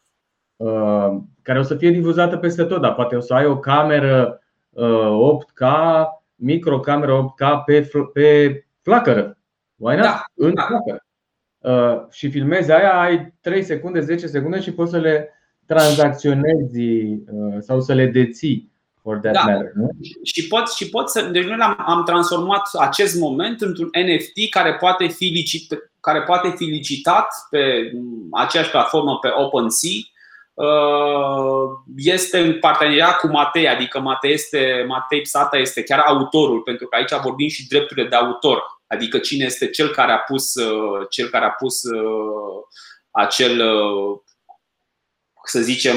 Uh, 0.58 1.16
care 1.42 1.58
o 1.58 1.62
să 1.62 1.74
fie 1.74 1.90
difuzată 1.90 2.36
peste 2.36 2.64
tot, 2.64 2.80
dar 2.80 2.94
poate 2.94 3.16
o 3.16 3.20
să 3.20 3.34
ai 3.34 3.46
o 3.46 3.58
cameră 3.58 4.42
8K, 4.74 5.60
uh, 5.60 6.06
microcameră 6.34 7.34
8K 7.34 7.64
pe, 7.64 7.90
pe 8.12 8.66
flacără. 8.82 9.38
Why 9.76 9.94
not? 9.94 10.04
Da, 10.04 10.24
în 10.34 10.54
da. 10.54 10.62
flacără. 10.62 11.06
Uh, 11.58 12.10
și 12.10 12.30
filmezi 12.30 12.72
aia, 12.72 13.00
ai 13.00 13.34
3 13.40 13.62
secunde, 13.62 14.00
10 14.00 14.26
secunde 14.26 14.60
și 14.60 14.72
poți 14.72 14.90
să 14.90 14.98
le 14.98 15.28
tranzacționezi 15.66 16.80
sau 17.58 17.80
să 17.80 17.92
le 17.92 18.06
deții. 18.06 18.76
For 19.02 19.18
that 19.18 19.32
da. 19.32 19.42
matter, 19.46 19.70
nu? 19.74 19.88
Și 20.22 20.46
pot, 20.46 20.68
și 20.68 20.88
pot 20.88 21.10
să. 21.10 21.28
Deci 21.32 21.44
noi 21.44 21.56
am, 21.60 21.84
am 21.86 22.04
transformat 22.04 22.62
acest 22.78 23.20
moment 23.20 23.60
într-un 23.60 23.86
NFT 23.86 24.50
care 24.50 24.74
poate 24.74 25.06
fi, 25.06 25.24
licit, 25.24 25.90
care 26.00 26.22
poate 26.22 26.52
fi 26.56 26.64
licitat 26.64 27.26
pe 27.50 27.90
aceeași 28.30 28.70
platformă 28.70 29.18
pe 29.18 29.28
OpenSea 29.34 29.90
Uh, 29.90 30.16
este 31.96 32.38
în 32.38 32.58
parteneriat 32.58 33.18
cu 33.18 33.26
Matei, 33.26 33.68
adică 33.68 34.00
Matei, 34.00 34.32
este, 34.32 34.84
Matei 34.88 35.20
Psata 35.20 35.56
este 35.56 35.82
chiar 35.82 35.98
autorul, 35.98 36.60
pentru 36.60 36.86
că 36.86 36.96
aici 36.96 37.22
vorbim 37.22 37.48
și 37.48 37.68
drepturile 37.68 38.08
de 38.08 38.16
autor, 38.16 38.62
adică 38.86 39.18
cine 39.18 39.44
este 39.44 39.68
cel 39.68 39.88
care 39.88 40.12
a 40.12 40.18
pus, 40.18 40.54
uh, 40.54 41.06
cel 41.10 41.28
care 41.28 41.44
a 41.44 41.50
pus 41.50 41.82
uh, 41.82 42.62
acel, 43.10 43.62
să 45.44 45.60
zicem, 45.60 45.94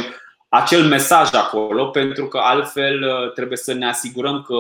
acel 0.50 0.84
mesaj 0.84 1.34
acolo, 1.34 1.86
pentru 1.86 2.28
că 2.28 2.38
altfel 2.38 3.30
trebuie 3.36 3.58
să 3.58 3.74
ne 3.74 3.88
asigurăm 3.88 4.42
că 4.42 4.56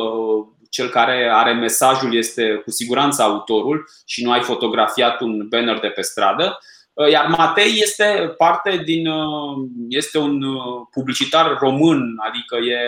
cel 0.69 0.89
care 0.89 1.29
are 1.33 1.53
mesajul 1.53 2.15
este 2.15 2.61
cu 2.63 2.71
siguranță 2.71 3.21
autorul 3.21 3.89
și 4.05 4.23
nu 4.23 4.31
ai 4.31 4.41
fotografiat 4.41 5.21
un 5.21 5.47
banner 5.47 5.79
de 5.79 5.87
pe 5.87 6.01
stradă. 6.01 6.43
Uh, 6.43 6.80
iar 7.11 7.25
Matei 7.27 7.79
este 7.81 8.33
parte 8.37 8.81
din. 8.85 9.07
Uh, 9.07 9.69
este 9.89 10.17
un 10.17 10.43
uh, 10.43 10.87
publicitar 10.91 11.57
român, 11.59 12.15
adică 12.17 12.55
e, 12.55 12.79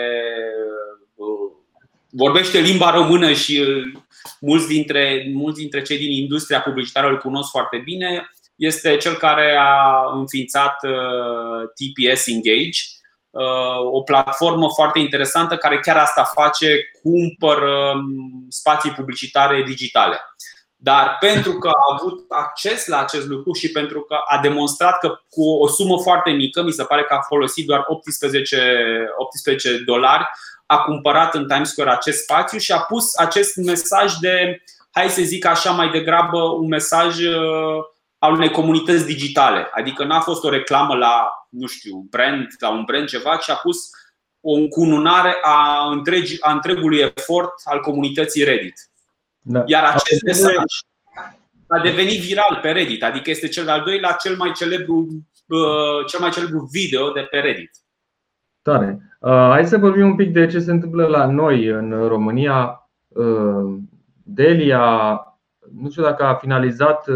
vorbește 2.10 2.58
limba 2.58 2.90
română 2.90 3.32
și 3.32 3.64
mulți 4.40 4.66
dintre, 4.66 5.30
mulți 5.32 5.60
dintre 5.60 5.82
cei 5.82 5.98
din 5.98 6.10
industria 6.10 6.60
publicitară 6.60 7.08
îl 7.08 7.18
cunosc 7.18 7.50
foarte 7.50 7.80
bine. 7.84 8.30
Este 8.56 8.96
cel 8.96 9.14
care 9.14 9.56
a 9.58 10.04
înființat 10.12 10.76
TPS 11.74 12.26
Engage, 12.26 12.80
o 13.92 14.02
platformă 14.02 14.68
foarte 14.74 14.98
interesantă 14.98 15.56
care 15.56 15.78
chiar 15.78 15.96
asta 15.96 16.30
face, 16.34 16.90
cumpără 17.02 17.92
spații 18.48 18.90
publicitare 18.90 19.62
digitale. 19.62 20.18
Dar 20.84 21.16
pentru 21.20 21.52
că 21.52 21.68
a 21.68 21.96
avut 21.98 22.24
acces 22.28 22.86
la 22.86 23.00
acest 23.00 23.26
lucru 23.26 23.52
și 23.52 23.70
pentru 23.70 24.00
că 24.00 24.16
a 24.28 24.38
demonstrat 24.38 24.98
că 24.98 25.08
cu 25.28 25.50
o 25.50 25.68
sumă 25.68 26.02
foarte 26.02 26.30
mică, 26.30 26.62
mi 26.62 26.72
se 26.72 26.84
pare 26.84 27.02
că 27.02 27.14
a 27.14 27.20
folosit 27.20 27.66
doar 27.66 27.84
18, 27.86 29.06
18 29.16 29.78
dolari, 29.78 30.24
a 30.66 30.78
cumpărat 30.78 31.34
în 31.34 31.46
Times 31.48 31.68
Square 31.68 31.90
acest 31.90 32.22
spațiu 32.22 32.58
și 32.58 32.72
a 32.72 32.78
pus 32.78 33.16
acest 33.16 33.56
mesaj 33.56 34.14
de, 34.14 34.62
hai 34.90 35.08
să 35.08 35.22
zic 35.22 35.44
așa 35.44 35.70
mai 35.70 35.90
degrabă, 35.90 36.38
un 36.38 36.66
mesaj 36.66 37.18
uh, 37.18 37.84
al 38.18 38.32
unei 38.32 38.50
comunități 38.50 39.06
digitale. 39.06 39.68
Adică 39.70 40.04
n-a 40.04 40.20
fost 40.20 40.44
o 40.44 40.48
reclamă 40.50 40.94
la, 40.94 41.28
nu 41.48 41.66
știu, 41.66 42.06
brand, 42.10 42.46
la 42.58 42.70
un 42.70 42.82
brand 42.84 43.08
ceva, 43.08 43.36
ci 43.36 43.48
a 43.50 43.54
pus 43.54 43.90
o 44.40 44.52
încununare 44.52 45.36
a, 45.42 45.88
întregi, 45.90 46.36
a 46.40 46.52
întregului 46.52 46.98
efort 46.98 47.52
al 47.64 47.80
comunității 47.80 48.44
Reddit. 48.44 48.88
Da. 49.46 49.62
Iar 49.66 49.84
acest 49.84 50.22
mesaj 50.22 50.54
a 51.66 51.80
devenit 51.80 52.20
viral 52.20 52.58
pe 52.62 52.70
Reddit, 52.70 53.02
adică 53.02 53.30
este 53.30 53.48
cel 53.48 53.64
de-al 53.64 53.82
doilea 53.84 54.16
cel 54.22 54.36
mai 54.36 54.52
celebru, 54.52 55.08
uh, 55.46 56.06
cel 56.06 56.20
mai 56.20 56.30
celebru 56.30 56.68
video 56.72 57.10
de 57.10 57.20
pe 57.20 57.38
Reddit. 57.38 57.70
Tare. 58.62 58.98
Uh, 59.20 59.30
hai 59.30 59.66
să 59.66 59.78
vorbim 59.78 60.06
un 60.06 60.16
pic 60.16 60.32
de 60.32 60.46
ce 60.46 60.58
se 60.58 60.70
întâmplă 60.70 61.06
la 61.06 61.26
noi 61.26 61.66
în 61.66 62.08
România. 62.08 62.88
Uh, 63.08 63.78
Delia, 64.22 65.18
nu 65.80 65.90
știu 65.90 66.02
dacă 66.02 66.24
a 66.24 66.34
finalizat 66.34 67.06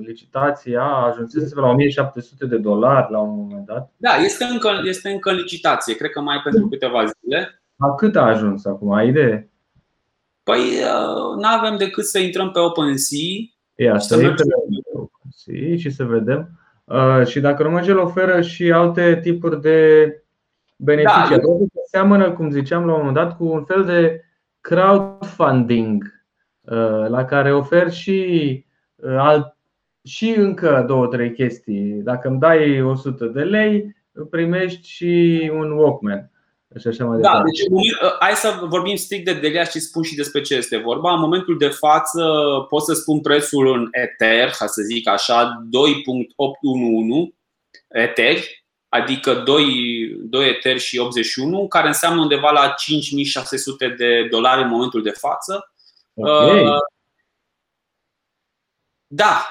licitația, 0.00 0.82
a 0.82 1.06
ajuns 1.06 1.54
la 1.54 1.68
1700 1.68 2.46
de 2.46 2.56
dolari 2.56 3.10
la 3.10 3.18
un 3.18 3.36
moment 3.36 3.66
dat. 3.66 3.92
Da, 3.96 4.14
este 4.14 4.44
încă, 4.44 4.70
este 4.84 5.10
încă 5.10 5.30
în 5.30 5.36
licitație, 5.36 5.94
cred 5.94 6.10
că 6.10 6.20
mai 6.20 6.40
pentru 6.42 6.68
câteva 6.68 7.04
zile. 7.04 7.62
La 7.76 7.94
cât 7.94 8.16
a 8.16 8.22
ajuns 8.22 8.64
acum? 8.64 8.92
Ai 8.92 9.08
idee? 9.08 9.50
Păi 10.48 10.60
uh, 10.60 11.36
nu 11.36 11.48
avem 11.58 11.76
decât 11.76 12.04
să 12.04 12.18
intrăm 12.18 12.50
pe 12.50 12.58
OpenSea 12.58 13.18
Ia, 13.74 13.98
să 13.98 14.14
intrăm 14.14 14.48
pe 14.82 14.98
OpenSea 14.98 15.76
și 15.76 15.90
să 15.90 16.04
vedem. 16.04 16.48
Uh, 16.84 17.26
și 17.26 17.40
dacă 17.40 17.62
Romangel 17.62 17.98
oferă 17.98 18.40
și 18.40 18.72
alte 18.72 19.18
tipuri 19.22 19.60
de 19.60 20.08
beneficii. 20.76 21.36
Da, 21.36 21.40
seamănă, 21.90 22.32
cum 22.32 22.50
ziceam 22.50 22.86
la 22.86 22.92
un 22.92 22.98
moment 22.98 23.16
dat, 23.16 23.36
cu 23.36 23.44
un 23.44 23.64
fel 23.64 23.84
de 23.84 24.24
crowdfunding 24.60 26.24
uh, 26.60 27.08
la 27.08 27.24
care 27.24 27.54
ofer 27.54 27.90
și, 27.90 28.64
alt, 29.18 29.56
și 30.04 30.34
încă 30.36 30.84
două, 30.86 31.06
trei 31.06 31.32
chestii. 31.32 31.90
Dacă 31.92 32.28
îmi 32.28 32.38
dai 32.38 32.82
100 32.82 33.26
de 33.26 33.42
lei, 33.42 33.96
primești 34.30 34.88
și 34.88 35.50
un 35.54 35.70
Walkman 35.70 36.30
și 36.76 36.86
așa 36.86 37.04
mai 37.04 37.20
da, 37.20 37.42
deci 37.42 37.60
ă, 38.02 38.16
hai 38.18 38.34
să 38.34 38.58
vorbim 38.62 38.96
strict 38.96 39.24
de 39.24 39.32
Delia 39.32 39.64
și 39.64 39.80
spun 39.80 40.02
și 40.02 40.14
despre 40.14 40.40
ce 40.40 40.54
este 40.54 40.76
vorba. 40.76 41.12
În 41.12 41.20
momentul 41.20 41.58
de 41.58 41.68
față 41.68 42.22
pot 42.68 42.82
să 42.82 42.92
spun 42.92 43.20
prețul 43.20 43.66
în 43.66 43.88
Ether, 43.90 44.50
ca 44.58 44.66
să 44.66 44.82
zic 44.82 45.08
așa, 45.08 45.64
2.811 45.64 47.34
Ether, 47.88 48.38
adică 48.88 49.34
2, 49.34 49.64
2 50.20 50.48
Ether 50.48 50.78
și 50.78 50.98
81, 50.98 51.68
care 51.68 51.86
înseamnă 51.86 52.20
undeva 52.20 52.50
la 52.50 52.68
5600 52.68 53.88
de 53.88 54.26
dolari 54.30 54.62
în 54.62 54.68
momentul 54.68 55.02
de 55.02 55.10
față. 55.10 55.72
Okay. 56.14 56.64
Uh, 56.64 56.76
da. 59.06 59.46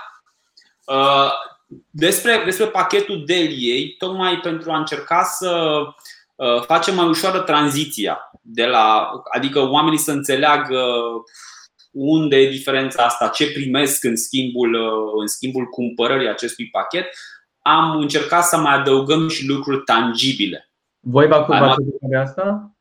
Uh, 0.85 1.31
despre, 1.89 2.41
despre 2.45 2.67
pachetul 2.67 3.25
Deliei, 3.25 3.95
tocmai 3.97 4.39
pentru 4.39 4.71
a 4.71 4.77
încerca 4.77 5.23
să 5.23 5.81
Uh, 5.81 5.93
face 6.65 6.91
mai 6.91 7.07
ușoară 7.07 7.39
tranziția 7.39 8.31
de 8.41 8.65
la, 8.65 9.11
adică 9.33 9.59
oamenii 9.59 9.97
să 9.97 10.11
înțeleagă 10.11 10.83
unde 11.91 12.35
e 12.35 12.49
diferența 12.49 13.03
asta, 13.03 13.27
ce 13.27 13.51
primesc 13.51 14.03
în 14.03 14.15
schimbul, 14.15 14.75
în 15.19 15.27
schimbul 15.27 15.65
cumpărării 15.65 16.29
acestui 16.29 16.69
pachet, 16.69 17.05
am 17.61 17.97
încercat 17.97 18.43
să 18.43 18.57
mai 18.57 18.73
adăugăm 18.73 19.27
și 19.27 19.47
lucruri 19.47 19.83
tangibile. 19.83 20.71
Voi 20.99 21.27
v-ați 21.27 21.79
de 22.01 22.17
asta? 22.17 22.71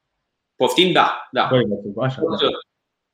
Poftim? 0.57 0.93
Da. 0.93 1.29
da. 1.31 1.49
Voi 1.51 1.65
așa, 2.07 2.21
da. 2.21 2.49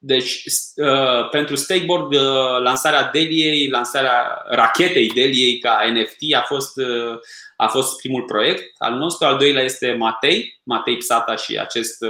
Deci, 0.05 0.45
uh, 0.77 1.29
pentru 1.31 1.55
Stakeboard, 1.55 2.15
uh, 2.15 2.61
lansarea 2.63 3.11
Deliei, 3.13 3.69
lansarea 3.69 4.43
rachetei 4.49 5.09
Deliei 5.09 5.59
ca 5.59 5.79
NFT 5.93 6.35
a 6.35 6.41
fost, 6.41 6.77
uh, 6.77 7.19
a 7.63 7.69
fost 7.69 7.97
primul 7.97 8.23
proiect 8.23 8.75
al 8.79 8.95
nostru. 8.95 9.27
Al 9.27 9.39
doilea 9.39 9.63
este 9.63 9.93
Matei, 9.93 10.61
Matei 10.63 10.97
Psata 10.97 11.37
și 11.37 11.59
acest, 11.59 12.05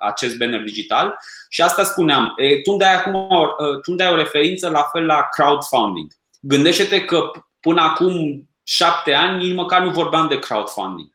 acest 0.00 0.36
banner 0.36 0.62
digital. 0.62 1.18
Și 1.48 1.62
asta 1.62 1.84
spuneam, 1.84 2.34
tu 2.36 2.70
îmi 2.70 2.78
dai, 2.78 2.94
acum, 2.94 3.28
tu 3.58 3.82
îmi 3.84 3.96
dai 3.96 4.12
o 4.12 4.16
referință 4.16 4.68
la 4.68 4.82
fel 4.82 5.04
la 5.04 5.28
crowdfunding. 5.30 6.12
Gândește-te 6.40 7.04
că 7.04 7.30
până 7.60 7.80
acum 7.80 8.48
șapte 8.62 9.14
ani 9.14 9.44
nici 9.44 9.54
măcar 9.54 9.82
nu 9.82 9.90
vorbeam 9.90 10.28
de 10.28 10.38
crowdfunding. 10.38 11.08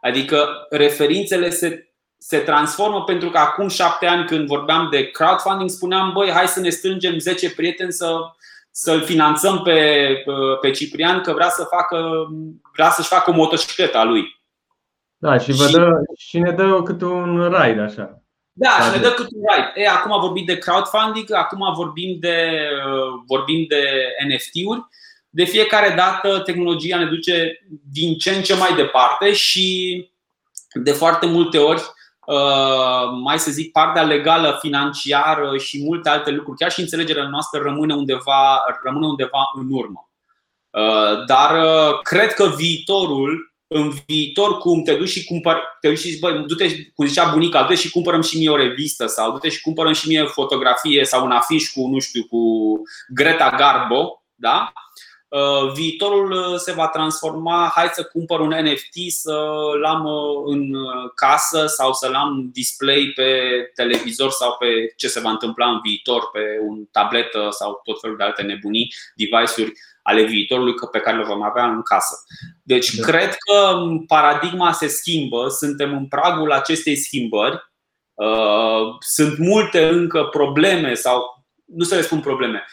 Adică 0.00 0.66
referințele 0.70 1.50
se 1.50 1.88
se 2.26 2.38
transformă 2.38 3.04
pentru 3.04 3.30
că 3.30 3.38
acum 3.38 3.68
șapte 3.68 4.06
ani 4.06 4.26
când 4.26 4.46
vorbeam 4.46 4.88
de 4.90 5.10
crowdfunding 5.10 5.70
spuneam 5.70 6.12
băi 6.12 6.30
hai 6.30 6.48
să 6.48 6.60
ne 6.60 6.68
strângem 6.68 7.18
10 7.18 7.50
prieteni 7.50 7.92
să, 7.92 8.16
să-l 8.76 9.02
finanțăm 9.02 9.62
pe, 9.62 10.08
pe 10.60 10.70
Ciprian 10.70 11.20
că 11.20 11.32
vrea, 11.32 11.48
să 11.48 11.66
facă, 11.70 12.26
vrea 12.72 12.90
să-și 12.90 13.08
facă 13.08 13.30
o 13.30 13.34
motocicletă 13.34 13.98
a 13.98 14.04
lui. 14.04 14.40
Da, 15.16 15.38
și, 15.38 15.52
vă 15.52 15.68
dă, 15.72 15.88
și 16.16 16.38
ne 16.38 16.50
dă 16.50 16.82
cât 16.84 17.02
un 17.02 17.44
ride 17.44 17.80
așa. 17.80 18.22
Da, 18.52 18.70
și 18.70 18.90
ne 18.90 19.02
dă 19.02 19.10
cât 19.10 19.26
un 19.30 19.40
ride. 19.50 19.72
E, 19.74 19.88
acum 19.88 20.20
vorbim 20.20 20.44
de 20.44 20.58
crowdfunding, 20.58 21.32
acum 21.32 21.74
vorbim 21.74 22.16
de, 22.20 22.68
vorbim 23.26 23.64
de 23.68 23.82
NFT-uri. 24.28 24.86
De 25.30 25.44
fiecare 25.44 25.94
dată 25.96 26.38
tehnologia 26.38 26.98
ne 26.98 27.06
duce 27.06 27.66
din 27.92 28.14
ce 28.18 28.30
în 28.30 28.42
ce 28.42 28.54
mai 28.54 28.74
departe 28.74 29.32
și 29.32 29.98
de 30.72 30.92
foarte 30.92 31.26
multe 31.26 31.58
ori 31.58 31.82
Uh, 31.82 32.03
mai 33.22 33.38
să 33.38 33.50
zic, 33.50 33.72
partea 33.72 34.02
legală, 34.02 34.58
financiară 34.60 35.58
și 35.58 35.82
multe 35.84 36.08
alte 36.08 36.30
lucruri, 36.30 36.58
chiar 36.58 36.70
și 36.70 36.80
înțelegerea 36.80 37.28
noastră 37.28 37.60
rămâne 37.62 37.94
undeva, 37.94 38.64
rămâne 38.84 39.06
undeva 39.06 39.50
în 39.54 39.66
urmă. 39.70 40.08
Uh, 40.70 41.24
dar 41.26 41.64
uh, 41.64 42.00
cred 42.02 42.32
că 42.32 42.46
viitorul, 42.56 43.54
în 43.66 43.92
viitor, 44.06 44.58
cum 44.58 44.82
te 44.82 44.94
duci 44.94 45.08
și 45.08 45.24
cumpăr, 45.24 45.62
te 45.80 45.88
duci 45.88 45.98
și 45.98 46.18
băi, 46.18 46.44
du-te, 46.46 46.90
cum 46.94 47.06
zicea 47.06 47.30
bunica, 47.30 47.60
du-te 47.60 47.74
și 47.74 47.90
cumpărăm 47.90 48.22
și 48.22 48.38
mie 48.38 48.50
o 48.50 48.56
revistă 48.56 49.06
sau 49.06 49.32
du-te 49.32 49.48
și 49.48 49.60
cumpărăm 49.60 49.92
și 49.92 50.08
mie 50.08 50.22
o 50.22 50.26
fotografie 50.26 51.04
sau 51.04 51.24
un 51.24 51.30
afiș 51.30 51.70
cu, 51.72 51.88
nu 51.88 51.98
știu, 51.98 52.24
cu 52.24 52.38
Greta 53.08 53.54
Garbo, 53.58 54.24
da? 54.34 54.72
Uh, 55.34 55.72
viitorul 55.72 56.30
uh, 56.30 56.56
se 56.56 56.72
va 56.72 56.88
transforma, 56.88 57.72
hai 57.74 57.88
să 57.92 58.04
cumpăr 58.04 58.40
un 58.40 58.54
NFT, 58.62 59.12
să-l 59.12 59.84
am 59.84 60.04
uh, 60.04 60.52
în 60.52 60.74
casă 61.14 61.66
sau 61.66 61.92
să-l 61.92 62.14
am 62.14 62.48
display 62.52 63.12
pe 63.14 63.40
televizor 63.74 64.30
sau 64.30 64.56
pe 64.58 64.66
ce 64.96 65.08
se 65.08 65.20
va 65.20 65.30
întâmpla 65.30 65.70
în 65.70 65.80
viitor, 65.82 66.30
pe 66.32 66.40
un 66.68 66.84
tabletă 66.90 67.48
sau 67.50 67.80
tot 67.84 68.00
felul 68.00 68.16
de 68.16 68.22
alte 68.22 68.42
nebunii, 68.42 68.94
device-uri 69.14 69.72
ale 70.02 70.22
viitorului 70.22 70.74
pe 70.90 70.98
care 70.98 71.16
le 71.16 71.24
vom 71.24 71.42
avea 71.42 71.64
în 71.64 71.82
casă. 71.82 72.14
Deci 72.62 72.94
da. 72.94 73.06
cred 73.06 73.28
că 73.28 73.78
paradigma 74.06 74.72
se 74.72 74.86
schimbă, 74.86 75.48
suntem 75.48 75.92
în 75.92 76.06
pragul 76.06 76.52
acestei 76.52 76.96
schimbări. 76.96 77.72
Sunt 79.00 79.38
multe 79.38 79.88
încă 79.88 80.24
probleme 80.24 80.94
sau 80.94 81.44
nu 81.64 81.84
să 81.84 81.94
le 81.94 82.02
spun 82.02 82.20
probleme 82.20 82.64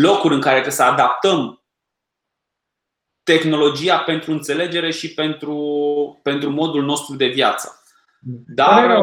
locuri 0.00 0.34
în 0.34 0.40
care 0.40 0.54
trebuie 0.54 0.74
să 0.74 0.82
adaptăm 0.82 1.62
tehnologia 3.22 3.98
pentru 3.98 4.32
înțelegere 4.32 4.90
și 4.90 5.14
pentru, 5.14 6.20
pentru 6.22 6.50
modul 6.50 6.84
nostru 6.84 7.16
de 7.16 7.26
viață. 7.26 7.82
Dar, 8.54 9.00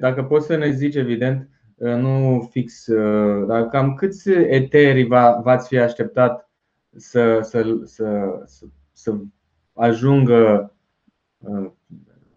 dacă 0.00 0.22
poți 0.22 0.46
să 0.46 0.56
ne 0.56 0.70
zici, 0.70 0.94
evident, 0.94 1.48
nu 1.76 2.48
fix, 2.50 2.84
dar 3.46 3.68
cam 3.68 3.94
câți 3.94 4.30
eteri 4.30 5.04
v-ați 5.42 5.68
fi 5.68 5.78
așteptat 5.78 6.50
să, 6.96 7.40
să, 7.42 7.80
să, 7.84 8.04
să, 8.44 8.64
să 8.92 9.14
ajungă 9.72 10.72
uh, 11.38 11.70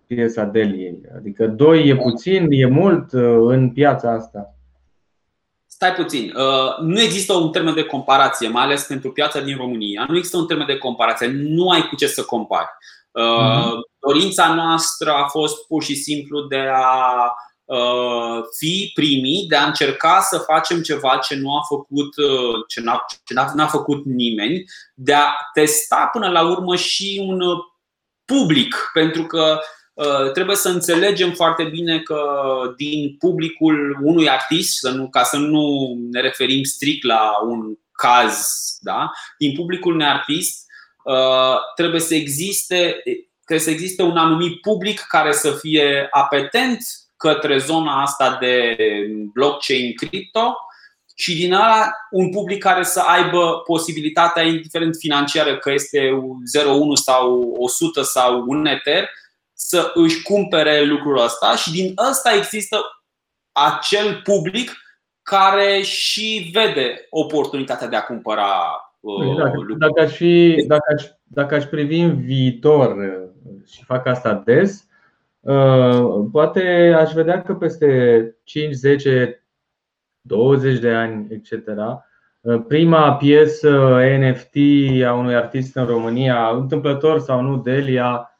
piesa 0.07 0.43
Deliei? 0.43 1.01
Adică 1.15 1.47
doi 1.47 1.87
e 1.87 1.95
puțin, 1.95 2.47
e 2.49 2.65
mult 2.65 3.11
uh, 3.11 3.37
în 3.47 3.69
piața 3.71 4.11
asta? 4.11 4.54
Stai 5.75 5.93
puțin. 5.93 6.33
Uh, 6.35 6.77
nu 6.79 7.01
există 7.01 7.33
un 7.33 7.51
termen 7.51 7.73
de 7.73 7.83
comparație, 7.83 8.47
mai 8.47 8.63
ales 8.63 8.83
pentru 8.83 9.11
piața 9.11 9.39
din 9.39 9.57
România. 9.57 10.05
Nu 10.07 10.15
există 10.15 10.37
un 10.37 10.47
termen 10.47 10.67
de 10.67 10.77
comparație. 10.77 11.27
Nu 11.27 11.69
ai 11.69 11.87
cu 11.87 11.95
ce 11.95 12.07
să 12.07 12.23
compari. 12.23 12.67
Uh, 13.11 13.65
mhm. 13.65 13.79
Dorința 13.99 14.53
noastră 14.53 15.11
a 15.11 15.27
fost 15.27 15.67
pur 15.67 15.83
și 15.83 15.95
simplu 15.95 16.41
de 16.41 16.69
a 16.73 17.33
uh, 17.65 18.43
fi 18.57 18.91
primii, 18.93 19.45
de 19.47 19.55
a 19.55 19.65
încerca 19.65 20.19
să 20.19 20.37
facem 20.37 20.81
ceva 20.81 21.17
ce 21.17 21.35
nu 21.35 21.55
a 21.55 21.61
făcut, 21.67 22.13
ce 22.67 22.81
n-a, 22.81 23.05
ce 23.25 23.33
n-a, 23.33 23.51
n-a 23.55 23.67
făcut 23.67 24.05
nimeni, 24.05 24.63
de 24.93 25.13
a 25.13 25.27
testa 25.53 26.09
până 26.11 26.29
la 26.29 26.49
urmă 26.49 26.75
și 26.75 27.25
un 27.27 27.41
public, 28.25 28.89
pentru 28.93 29.23
că 29.23 29.59
Uh, 29.59 29.61
trebuie 30.33 30.55
să 30.55 30.69
înțelegem 30.69 31.31
foarte 31.31 31.63
bine 31.63 31.99
că 31.99 32.21
din 32.77 33.15
publicul 33.19 33.97
unui 34.01 34.29
artist, 34.29 34.77
să 34.77 34.89
nu, 34.89 35.09
ca 35.09 35.23
să 35.23 35.37
nu 35.37 35.95
ne 36.11 36.21
referim 36.21 36.63
strict 36.63 37.03
la 37.03 37.31
un 37.47 37.77
caz, 37.91 38.47
da? 38.79 39.11
din 39.37 39.55
publicul 39.55 39.93
unui 39.93 40.05
artist 40.05 40.65
uh, 41.03 41.55
trebuie 41.75 42.01
să 42.01 42.15
existe 42.15 43.03
trebuie 43.45 43.65
să 43.65 43.71
existe 43.71 44.01
un 44.01 44.17
anumit 44.17 44.61
public 44.61 44.99
care 44.99 45.31
să 45.31 45.51
fie 45.51 46.07
apetent 46.11 46.77
către 47.17 47.57
zona 47.57 48.01
asta 48.01 48.37
de 48.39 48.75
blockchain 49.33 49.93
crypto 49.95 50.55
și 51.15 51.35
din 51.35 51.53
ala 51.53 51.91
un 52.11 52.29
public 52.29 52.63
care 52.63 52.83
să 52.83 52.99
aibă 52.99 53.61
posibilitatea, 53.65 54.43
indiferent 54.43 54.95
financiară, 54.95 55.57
că 55.57 55.71
este 55.71 56.09
0,1 56.59 56.67
sau 56.93 57.55
100 57.57 58.01
sau 58.01 58.43
un 58.47 58.65
Ether, 58.65 59.09
să 59.55 59.91
își 59.93 60.21
cumpere 60.21 60.83
lucrul 60.83 61.23
ăsta 61.23 61.55
și 61.55 61.71
din 61.71 61.93
ăsta 62.09 62.33
există 62.33 62.77
acel 63.51 64.21
public 64.23 64.71
care 65.21 65.81
și 65.81 66.49
vede 66.53 67.07
oportunitatea 67.09 67.87
de 67.87 67.95
a 67.95 68.03
cumpăra 68.03 68.51
uh, 68.99 69.37
dacă, 69.37 69.65
dacă, 69.77 70.01
aș 70.01 70.11
fi, 70.11 70.63
dacă, 70.67 70.93
aș, 70.97 71.03
dacă 71.23 71.55
aș 71.55 71.63
privi 71.63 71.99
în 71.99 72.21
viitor 72.21 72.95
uh, 72.95 73.67
și 73.71 73.83
fac 73.83 74.05
asta 74.05 74.33
des, 74.45 74.87
uh, 75.39 76.25
poate 76.31 76.95
aș 76.97 77.11
vedea 77.11 77.41
că 77.41 77.53
peste 77.53 78.35
5, 78.43 78.73
10, 78.73 79.45
20 80.21 80.79
de 80.79 80.89
ani, 80.89 81.27
etc., 81.29 81.69
prima 82.67 83.15
piesă 83.15 83.99
NFT 84.19 84.55
a 85.05 85.13
unui 85.13 85.35
artist 85.35 85.75
în 85.75 85.85
România, 85.85 86.49
întâmplător 86.49 87.19
sau 87.19 87.41
nu, 87.41 87.57
Delia, 87.57 88.29
Uh, 88.29 88.34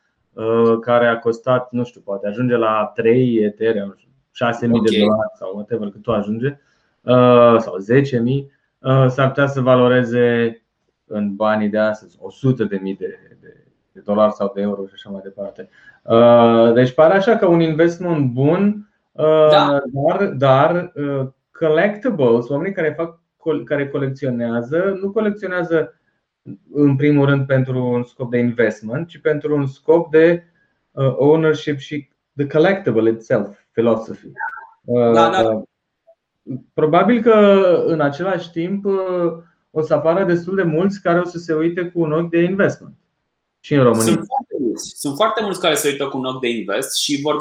care 0.81 1.07
a 1.07 1.19
costat, 1.19 1.71
nu 1.71 1.83
știu, 1.83 2.01
poate 2.01 2.27
ajunge 2.27 2.55
la 2.55 2.91
3 2.95 3.35
Ethereum, 3.35 3.95
6.000 3.97 4.01
okay. 4.71 4.81
de 4.83 4.99
dolari 4.99 5.31
sau 5.37 5.55
whatever 5.55 5.89
cât 5.89 6.01
tu 6.01 6.11
ajunge, 6.11 6.59
uh, 7.01 7.55
sau 7.57 7.75
10.000, 7.77 8.45
uh, 8.79 9.05
s-ar 9.07 9.27
putea 9.27 9.47
să 9.47 9.61
valoreze 9.61 10.59
în 11.05 11.35
banii 11.35 11.69
de 11.69 11.77
astăzi 11.77 12.17
100.000 12.17 12.57
de, 12.67 12.95
de, 12.97 13.17
de 13.91 14.01
dolari 14.03 14.33
sau 14.33 14.51
de 14.55 14.61
euro 14.61 14.85
și 14.85 14.93
așa 14.93 15.09
mai 15.09 15.21
departe. 15.23 15.69
Deci 16.73 16.93
pare 16.93 17.13
așa 17.13 17.35
că 17.35 17.45
un 17.45 17.59
investment 17.59 18.31
bun, 18.31 18.89
da. 19.51 19.81
dar, 19.93 20.25
dar 20.37 20.93
collectibles, 21.51 22.49
oamenii 22.49 22.73
care 22.73 22.93
fac 22.97 23.19
care 23.65 23.87
colecționează, 23.89 24.97
nu 25.01 25.11
colecționează 25.11 25.99
în 26.73 26.95
primul 26.95 27.25
rând 27.25 27.45
pentru 27.45 27.83
un 27.83 28.03
scop 28.03 28.31
de 28.31 28.37
investment, 28.37 29.07
ci 29.07 29.17
pentru 29.17 29.55
un 29.55 29.67
scop 29.67 30.11
de 30.11 30.43
uh, 30.91 31.13
ownership 31.15 31.77
și 31.77 32.09
the 32.35 32.47
collectible 32.47 33.09
itself, 33.09 33.57
philosophy. 33.71 34.31
Uh, 34.83 35.13
da, 35.13 35.29
da. 35.29 35.49
Uh, 35.49 35.63
probabil 36.73 37.21
că 37.21 37.33
în 37.85 38.01
același 38.01 38.51
timp 38.51 38.85
o 39.71 39.81
să 39.81 39.93
apară 39.93 40.23
destul 40.23 40.55
de 40.55 40.63
mulți 40.63 41.01
care 41.01 41.19
o 41.19 41.23
să 41.23 41.37
se 41.37 41.53
uite 41.53 41.85
cu 41.85 41.99
un 41.99 42.11
ochi 42.11 42.29
de 42.29 42.41
investment. 42.41 42.95
Și 43.59 43.73
în 43.73 43.83
România. 43.83 44.03
Sunt 44.03 44.25
foarte 44.25 44.55
mulți, 44.59 44.93
Sunt 44.95 45.15
foarte 45.15 45.43
mulți 45.43 45.59
care 45.59 45.75
se 45.75 45.89
uită 45.89 46.07
cu 46.07 46.17
un 46.17 46.25
ochi 46.25 46.41
de 46.41 46.49
invest 46.49 46.97
și 46.97 47.21
vor, 47.21 47.35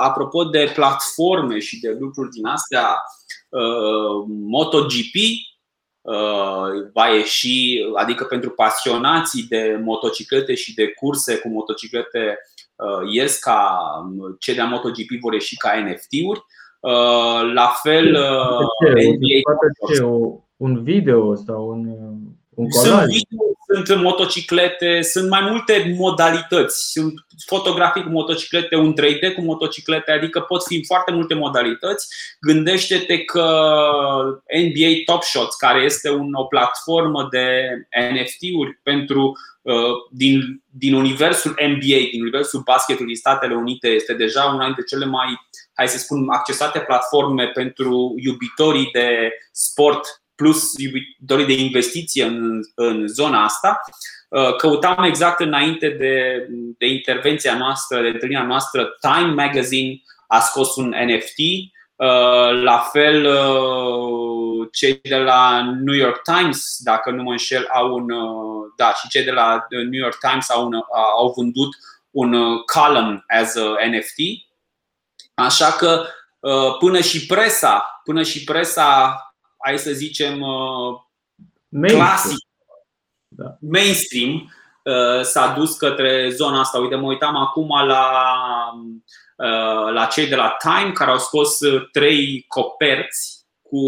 apropo 0.00 0.44
de 0.44 0.72
platforme 0.74 1.58
și 1.58 1.80
de 1.80 1.96
lucruri 2.00 2.30
din 2.30 2.46
astea, 2.46 3.02
MotoGP 4.26 5.14
va 6.92 7.08
ieși, 7.08 7.78
adică 7.94 8.24
pentru 8.24 8.50
pasionații 8.50 9.42
de 9.42 9.80
motociclete 9.84 10.54
și 10.54 10.74
de 10.74 10.88
curse 10.88 11.38
cu 11.38 11.48
motociclete 11.48 12.38
ies 13.10 13.38
ca 13.38 13.78
cei 14.38 14.54
de 14.54 14.62
MotoGP 14.62 15.20
vor 15.20 15.32
ieși 15.32 15.56
ca 15.56 15.70
NFT-uri. 15.84 16.40
La 17.54 17.72
fel, 17.82 18.10
NBA 18.92 19.40
un 20.56 20.82
video 20.82 21.34
sau 21.34 21.68
un, 21.68 21.96
un 22.56 22.68
colaj. 22.68 23.00
Sunt 23.00 23.06
video 23.06 23.56
sunt 23.84 24.02
motociclete, 24.02 25.02
sunt 25.02 25.28
mai 25.28 25.40
multe 25.50 25.94
modalități. 25.98 26.90
Sunt 26.90 27.14
fotografii 27.46 28.02
cu 28.02 28.08
motociclete, 28.08 28.76
un 28.76 28.94
3D 29.00 29.34
cu 29.34 29.40
motociclete, 29.40 30.12
adică 30.12 30.40
pot 30.40 30.64
fi 30.64 30.84
foarte 30.84 31.12
multe 31.12 31.34
modalități. 31.34 32.08
Gândește-te 32.40 33.24
că 33.24 33.42
NBA 34.62 34.90
Top 35.04 35.22
Shots, 35.22 35.56
care 35.56 35.82
este 35.82 36.10
un, 36.10 36.32
o 36.32 36.44
platformă 36.44 37.28
de 37.30 37.68
NFT-uri 38.12 38.80
pentru 38.82 39.38
uh, 39.62 39.92
din, 40.10 40.62
din 40.70 40.94
universul 40.94 41.50
NBA, 41.50 42.00
din 42.10 42.20
universul 42.20 42.60
basketului 42.64 43.12
din 43.12 43.20
Statele 43.20 43.54
Unite, 43.54 43.88
este 43.88 44.14
deja 44.14 44.44
una 44.44 44.64
dintre 44.64 44.84
cele 44.84 45.04
mai, 45.04 45.26
hai 45.74 45.88
să 45.88 45.98
spun, 45.98 46.28
accesate 46.28 46.78
platforme 46.78 47.46
pentru 47.46 48.14
iubitorii 48.16 48.90
de 48.92 49.30
sport 49.52 50.20
plus 50.36 50.72
iubitorii 50.76 51.46
de 51.46 51.62
investiție 51.62 52.24
în, 52.24 52.60
în 52.74 53.06
zona 53.06 53.44
asta. 53.44 53.80
Uh, 54.28 54.56
căutam 54.56 55.04
exact 55.04 55.40
înainte 55.40 55.88
de, 55.88 56.46
de 56.78 56.86
intervenția 56.86 57.56
noastră, 57.56 58.00
de 58.00 58.08
întâlnirea 58.08 58.46
noastră, 58.46 58.96
Time 59.00 59.32
Magazine 59.32 60.02
a 60.26 60.40
scos 60.40 60.76
un 60.76 60.94
NFT. 61.06 61.38
Uh, 61.94 62.62
la 62.62 62.78
fel, 62.92 63.26
uh, 63.26 64.68
cei 64.72 65.00
de 65.02 65.16
la 65.16 65.72
New 65.84 65.94
York 65.94 66.22
Times, 66.22 66.76
dacă 66.78 67.10
nu 67.10 67.22
mă 67.22 67.30
înșel, 67.30 67.68
au 67.72 67.94
un. 67.94 68.06
Da, 68.76 68.92
și 68.92 69.08
cei 69.08 69.24
de 69.24 69.30
la 69.30 69.66
New 69.68 70.00
York 70.00 70.18
Times 70.18 70.50
au, 70.50 70.66
un, 70.66 70.72
au 71.16 71.32
vândut 71.36 71.68
un 72.10 72.34
column 72.58 73.24
as 73.26 73.56
a 73.56 73.86
NFT. 73.90 74.18
Așa 75.34 75.72
că 75.72 76.04
până 76.78 77.00
și 77.00 77.26
presa, 77.26 78.00
până 78.04 78.22
și 78.22 78.44
presa 78.44 79.20
hai 79.66 79.78
să 79.78 79.92
zicem, 79.92 80.40
uh, 80.40 81.00
mainstream. 81.68 82.06
clasic, 82.06 82.38
da. 83.28 83.56
mainstream, 83.60 84.52
uh, 84.84 85.22
s-a 85.22 85.54
dus 85.56 85.76
către 85.76 86.30
zona 86.30 86.60
asta. 86.60 86.78
Uite, 86.78 86.94
mă 86.94 87.06
uitam 87.06 87.36
acum 87.36 87.68
la, 87.86 88.10
uh, 89.36 89.92
la 89.92 90.06
cei 90.10 90.26
de 90.26 90.34
la 90.34 90.56
Time 90.58 90.92
care 90.92 91.10
au 91.10 91.18
scos 91.18 91.58
trei 91.92 92.44
coperți 92.48 93.46
cu, 93.62 93.80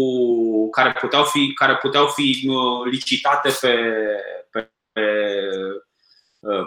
care, 0.69 0.91
puteau 0.99 1.23
fi, 1.23 1.53
care 1.53 1.77
puteau 1.77 2.07
fi 2.07 2.49
licitate 2.91 3.49
pe, 3.61 3.75
pe, 4.51 4.71
pe 4.91 5.01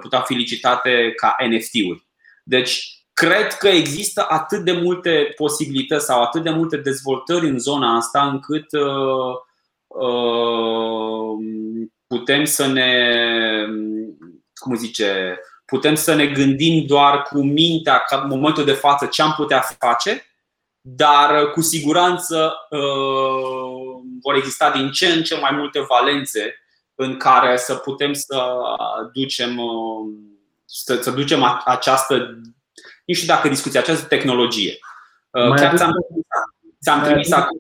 puteau 0.01 0.23
fi 0.23 0.35
licitate 0.35 1.13
ca 1.17 1.37
NFT-uri. 1.49 2.07
Deci 2.45 3.02
cred 3.27 3.53
că 3.53 3.69
există 3.69 4.27
atât 4.29 4.65
de 4.65 4.73
multe 4.73 5.33
posibilități 5.37 6.05
sau 6.05 6.23
atât 6.23 6.43
de 6.43 6.51
multe 6.51 6.77
dezvoltări 6.77 7.49
în 7.49 7.59
zona 7.59 7.97
asta 7.97 8.27
încât 8.27 8.73
uh, 8.73 9.35
uh, 9.87 11.37
putem 12.07 12.45
să 12.45 12.67
ne 12.67 13.15
cum 14.55 14.75
zice, 14.75 15.41
putem 15.65 15.95
să 15.95 16.15
ne 16.15 16.27
gândim 16.27 16.87
doar 16.87 17.23
cu 17.23 17.43
mintea 17.43 17.99
ca 17.99 18.21
în 18.23 18.29
momentul 18.29 18.65
de 18.65 18.73
față 18.73 19.07
ce 19.07 19.23
am 19.23 19.33
putea 19.37 19.61
face, 19.79 20.27
dar 20.81 21.51
cu 21.51 21.61
siguranță 21.61 22.55
uh, 22.71 24.03
vor 24.23 24.35
exista 24.35 24.71
din 24.71 24.91
ce 24.91 25.07
în 25.07 25.23
ce 25.23 25.39
mai 25.39 25.51
multe 25.53 25.81
valențe 25.81 26.55
în 26.95 27.17
care 27.17 27.57
să 27.57 27.75
putem 27.75 28.13
să 28.13 28.55
ducem, 29.13 29.61
să, 30.65 31.01
să 31.01 31.11
ducem 31.11 31.63
această 31.65 32.41
nu 33.05 33.15
știu 33.15 33.35
dacă 33.35 33.49
discuți 33.49 33.79
această 33.79 34.07
tehnologie. 34.07 34.79
Uh, 35.31 35.49
mai 35.49 35.59
Chiar 35.59 35.77
ți-am, 35.77 35.91
ți-am 36.83 37.03
trimis 37.03 37.33
acum 37.33 37.59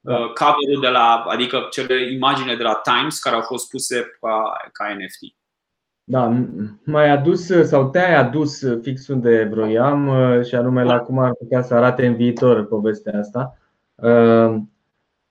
uh, 0.00 0.32
cover 0.32 0.78
de 0.80 0.88
la, 0.88 1.24
adică 1.28 1.66
cele 1.70 2.12
imagine 2.12 2.54
de 2.54 2.62
la 2.62 2.74
Times 2.74 3.18
care 3.18 3.34
au 3.34 3.42
fost 3.42 3.70
puse 3.70 4.18
ca, 4.20 4.56
ca 4.72 4.94
NFT. 4.94 5.36
Da, 6.04 6.46
mai 6.84 7.10
adus 7.10 7.46
sau 7.46 7.90
te-ai 7.90 8.14
adus 8.14 8.62
fix 8.82 9.08
unde 9.08 9.48
vroiam 9.50 10.08
uh, 10.08 10.44
și 10.44 10.54
anume 10.54 10.82
la 10.82 10.98
cum 10.98 11.18
ar 11.18 11.32
putea 11.34 11.62
să 11.62 11.74
arate 11.74 12.06
în 12.06 12.14
viitor 12.14 12.66
povestea 12.66 13.18
asta. 13.18 13.58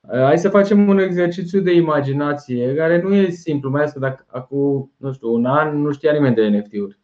Hai 0.09 0.37
să 0.37 0.49
facem 0.49 0.87
un 0.87 0.97
exercițiu 0.97 1.59
de 1.59 1.71
imaginație 1.71 2.75
care 2.75 3.01
nu 3.01 3.13
e 3.13 3.29
simplu, 3.29 3.69
mai 3.69 3.81
ales 3.81 3.93
că 3.93 3.99
dacă 3.99 4.25
acum, 4.31 4.91
nu 4.97 5.13
știu, 5.13 5.33
un 5.33 5.45
an 5.45 5.81
nu 5.81 5.91
știa 5.91 6.11
nimeni 6.11 6.35
de 6.35 6.47
NFT-uri 6.47 6.99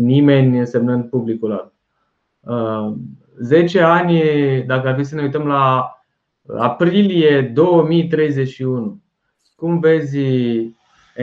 nimeni 0.00 0.58
însemnând 0.58 1.04
publicul 1.04 1.50
ăla. 1.50 1.72
10 3.40 3.78
uh, 3.78 3.84
ani, 3.84 4.22
dacă 4.66 4.88
ar 4.88 4.96
fi 4.96 5.04
să 5.04 5.14
ne 5.14 5.22
uităm 5.22 5.46
la 5.46 5.94
aprilie 6.58 7.40
2031, 7.40 9.02
cum 9.56 9.80
vezi 9.80 10.18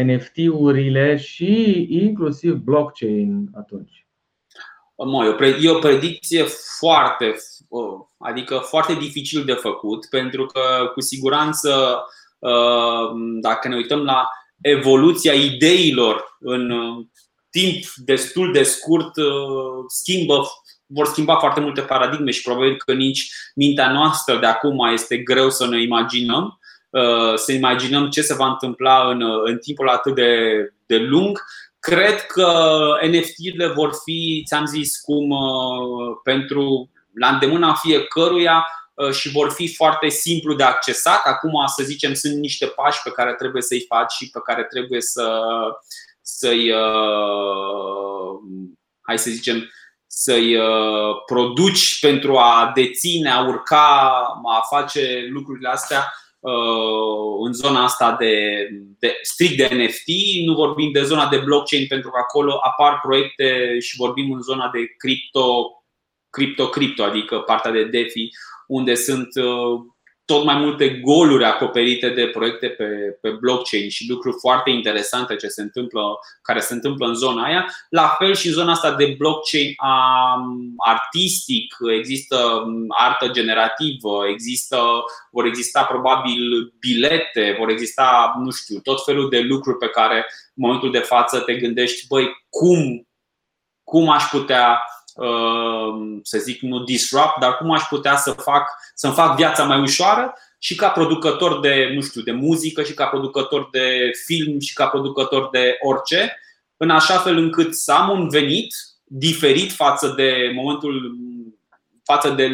NFT-urile 0.03 1.17
și 1.17 1.85
inclusiv 1.89 2.53
blockchain 2.53 3.49
atunci? 3.53 4.07
E 5.61 5.69
o 5.69 5.79
predicție 5.79 6.43
foarte, 6.79 7.35
adică 8.17 8.57
foarte 8.57 8.93
dificil 8.93 9.43
de 9.45 9.53
făcut, 9.53 10.05
pentru 10.09 10.45
că 10.45 10.91
cu 10.93 11.01
siguranță, 11.01 12.03
uh, 12.39 13.09
dacă 13.41 13.67
ne 13.67 13.75
uităm 13.75 13.99
la 13.99 14.27
evoluția 14.61 15.33
ideilor 15.33 16.37
în 16.39 16.71
timp 17.57 17.83
destul 17.95 18.51
de 18.51 18.63
scurt 18.63 19.17
uh, 19.17 19.85
schimbă, 19.87 20.47
vor 20.85 21.05
schimba 21.05 21.35
foarte 21.35 21.59
multe 21.59 21.81
paradigme 21.81 22.31
și 22.31 22.41
probabil 22.41 22.77
că 22.85 22.93
nici 22.93 23.31
mintea 23.55 23.91
noastră 23.91 24.37
de 24.37 24.45
acum 24.45 24.79
este 24.93 25.17
greu 25.17 25.49
să 25.49 25.67
ne 25.67 25.81
imaginăm 25.81 26.59
uh, 26.89 27.35
să 27.35 27.51
imaginăm 27.51 28.09
ce 28.09 28.21
se 28.21 28.33
va 28.33 28.47
întâmpla 28.47 29.09
în, 29.09 29.21
în 29.43 29.57
timpul 29.57 29.89
atât 29.89 30.15
de, 30.15 30.31
de 30.85 30.97
lung. 30.97 31.43
Cred 31.79 32.21
că 32.21 32.51
NFT-urile 33.07 33.67
vor 33.67 33.91
fi, 34.03 34.43
ți-am 34.47 34.65
zis, 34.65 34.97
cum 34.97 35.29
uh, 35.29 36.17
pentru 36.23 36.89
la 37.13 37.27
îndemâna 37.27 37.73
fiecăruia 37.73 38.67
și 39.11 39.29
vor 39.29 39.51
fi 39.51 39.75
foarte 39.75 40.09
simplu 40.09 40.53
de 40.53 40.63
accesat. 40.63 41.21
Acum, 41.23 41.51
să 41.75 41.83
zicem, 41.83 42.13
sunt 42.13 42.33
niște 42.33 42.65
pași 42.65 43.01
pe 43.03 43.09
care 43.09 43.33
trebuie 43.33 43.61
să-i 43.61 43.85
faci 43.87 44.11
și 44.11 44.29
pe 44.29 44.39
care 44.43 44.63
trebuie 44.63 45.01
să, 45.01 45.41
să-i, 46.29 46.71
uh, 46.71 48.39
hai 49.01 49.17
să 49.17 49.29
zicem, 49.29 49.69
să-i 50.07 50.55
uh, 50.55 51.15
produci 51.25 51.99
pentru 51.99 52.37
a 52.37 52.71
deține, 52.75 53.29
a 53.29 53.47
urca, 53.47 54.25
a 54.57 54.61
face 54.75 55.27
lucrurile 55.29 55.69
astea 55.69 56.13
uh, 56.39 57.45
în 57.45 57.53
zona 57.53 57.83
asta 57.83 58.15
de, 58.19 58.67
de 58.99 59.17
strict 59.21 59.57
de 59.57 59.75
NFT, 59.75 60.07
nu 60.45 60.53
vorbim 60.53 60.91
de 60.91 61.03
zona 61.03 61.27
de 61.27 61.37
blockchain 61.37 61.87
pentru 61.87 62.09
că 62.09 62.17
acolo 62.19 62.59
apar 62.63 62.99
proiecte 62.99 63.79
și 63.79 63.95
vorbim 63.97 64.31
în 64.31 64.41
zona 64.41 64.69
de 64.69 64.79
cripto, 64.97 65.67
cripto, 66.29 66.69
cripto, 66.69 67.03
adică 67.03 67.39
partea 67.39 67.71
de 67.71 67.83
DeFi, 67.83 68.29
unde 68.67 68.95
sunt 68.95 69.27
tot 70.27 70.43
mai 70.43 70.55
multe 70.55 70.89
goluri 70.89 71.43
acoperite 71.43 72.09
de 72.09 72.27
proiecte 72.27 72.67
pe, 72.67 72.85
pe 73.21 73.29
blockchain 73.29 73.89
și 73.89 74.09
lucruri 74.09 74.35
foarte 74.39 74.69
interesante 74.69 75.35
ce 75.35 75.47
se 75.47 75.61
întâmplă, 75.61 76.01
care 76.41 76.59
se 76.59 76.73
întâmplă 76.73 77.07
în 77.07 77.13
zona 77.13 77.43
aia. 77.43 77.65
La 77.89 78.15
fel 78.17 78.35
și 78.35 78.47
în 78.47 78.53
zona 78.53 78.71
asta 78.71 78.95
de 78.95 79.15
blockchain 79.17 79.73
artistic, 80.77 81.75
există 81.97 82.65
artă 82.87 83.27
generativă, 83.27 84.27
există, 84.27 84.79
vor 85.31 85.45
exista 85.45 85.83
probabil 85.83 86.73
bilete, 86.79 87.55
vor 87.59 87.69
exista, 87.69 88.33
nu 88.43 88.51
știu, 88.51 88.79
tot 88.79 89.03
felul 89.03 89.29
de 89.29 89.39
lucruri 89.39 89.77
pe 89.77 89.89
care 89.89 90.15
în 90.15 90.65
momentul 90.65 90.91
de 90.91 90.99
față 90.99 91.39
te 91.39 91.55
gândești, 91.55 92.07
băi, 92.07 92.29
cum, 92.49 93.07
cum 93.83 94.09
aș 94.09 94.23
putea 94.23 94.79
Uh, 94.79 94.96
să 96.23 96.37
zic, 96.37 96.61
nu 96.61 96.83
disrupt, 96.83 97.39
dar 97.39 97.57
cum 97.57 97.71
aș 97.71 97.81
putea 97.81 98.15
să 98.15 98.31
fac, 98.31 98.69
să-mi 98.93 99.13
fac 99.13 99.35
viața 99.35 99.63
mai 99.63 99.81
ușoară 99.81 100.33
și 100.59 100.75
ca 100.75 100.89
producător 100.89 101.59
de, 101.59 101.91
nu 101.93 102.01
știu, 102.01 102.21
de 102.21 102.31
muzică 102.31 102.83
și 102.83 102.93
ca 102.93 103.05
producător 103.05 103.69
de 103.71 104.11
film 104.25 104.59
și 104.59 104.73
ca 104.73 104.87
producător 104.87 105.49
de 105.51 105.77
orice, 105.79 106.37
în 106.77 106.89
așa 106.89 107.17
fel 107.17 107.37
încât 107.37 107.75
să 107.75 107.91
am 107.91 108.09
un 108.09 108.29
venit 108.29 108.75
diferit 109.03 109.71
față 109.71 110.13
de 110.15 110.51
momentul 110.55 111.15
față 112.03 112.29
de 112.29 112.49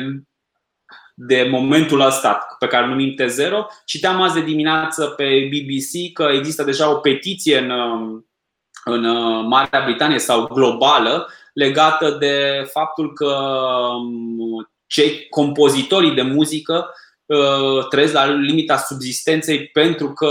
de 1.15 1.47
momentul 1.51 1.99
ăsta 1.99 2.55
pe 2.59 2.67
care 2.67 2.83
îl 2.83 2.89
numim 2.89 3.15
T0 3.21 3.53
și 3.85 3.99
te-am 3.99 4.21
azi 4.21 4.33
de 4.33 4.41
dimineață 4.41 5.05
pe 5.05 5.49
BBC 5.51 6.13
că 6.13 6.23
există 6.23 6.63
deja 6.63 6.91
o 6.91 6.95
petiție 6.95 7.57
în, 7.57 7.71
în 8.83 9.05
Marea 9.47 9.83
Britanie 9.83 10.19
sau 10.19 10.47
globală 10.47 11.29
legată 11.53 12.09
de 12.09 12.67
faptul 12.71 13.13
că 13.13 13.35
um, 13.95 14.69
cei 14.87 15.27
compozitorii 15.29 16.11
de 16.11 16.21
muzică 16.21 16.93
trăiesc 17.89 18.13
la 18.13 18.25
limita 18.25 18.77
subzistenței 18.77 19.67
pentru 19.67 20.13
că 20.13 20.29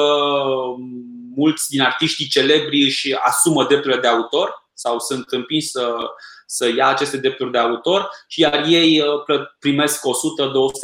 mulți 1.35 1.71
din 1.71 1.81
artiștii 1.81 2.27
celebri 2.27 2.83
își 2.83 3.15
asumă 3.15 3.65
drepturile 3.65 4.01
de 4.01 4.07
autor 4.07 4.69
sau 4.75 4.99
sunt 4.99 5.25
împinși 5.29 5.67
să, 5.67 5.95
să 6.47 6.73
ia 6.77 6.89
aceste 6.89 7.17
drepturi 7.17 7.51
de 7.51 7.59
autor 7.59 8.09
și 8.29 8.41
iar 8.41 8.65
ei 8.69 9.03
primesc 9.59 10.01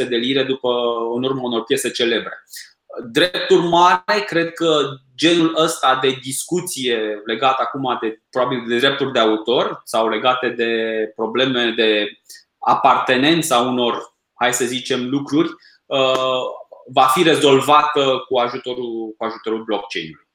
100-200 0.04 0.08
de 0.08 0.16
lire 0.16 0.42
după 0.42 0.68
în 1.16 1.22
urmă 1.22 1.40
unor 1.42 1.64
piese 1.64 1.90
celebre. 1.90 2.32
Drept 3.10 3.50
urmare, 3.50 4.24
cred 4.26 4.52
că 4.52 4.88
genul 5.18 5.54
ăsta 5.62 5.98
de 6.02 6.18
discuție 6.22 7.22
legată 7.24 7.62
acum 7.62 7.98
de 8.00 8.22
probabil 8.30 8.64
de 8.68 8.78
drepturi 8.78 9.12
de 9.12 9.18
autor 9.18 9.80
sau 9.84 10.08
legate 10.08 10.48
de 10.48 10.72
probleme 11.14 11.72
de 11.76 12.06
apartenența 12.58 13.58
unor, 13.58 14.16
hai 14.34 14.52
să 14.52 14.64
zicem, 14.64 15.08
lucruri, 15.08 15.48
uh, 15.86 16.40
va 16.92 17.02
fi 17.02 17.22
rezolvată 17.22 18.24
cu 18.28 18.38
ajutorul, 18.38 19.14
cu 19.16 19.24
ajutorul 19.24 19.64
blockchain-ului. 19.64 20.28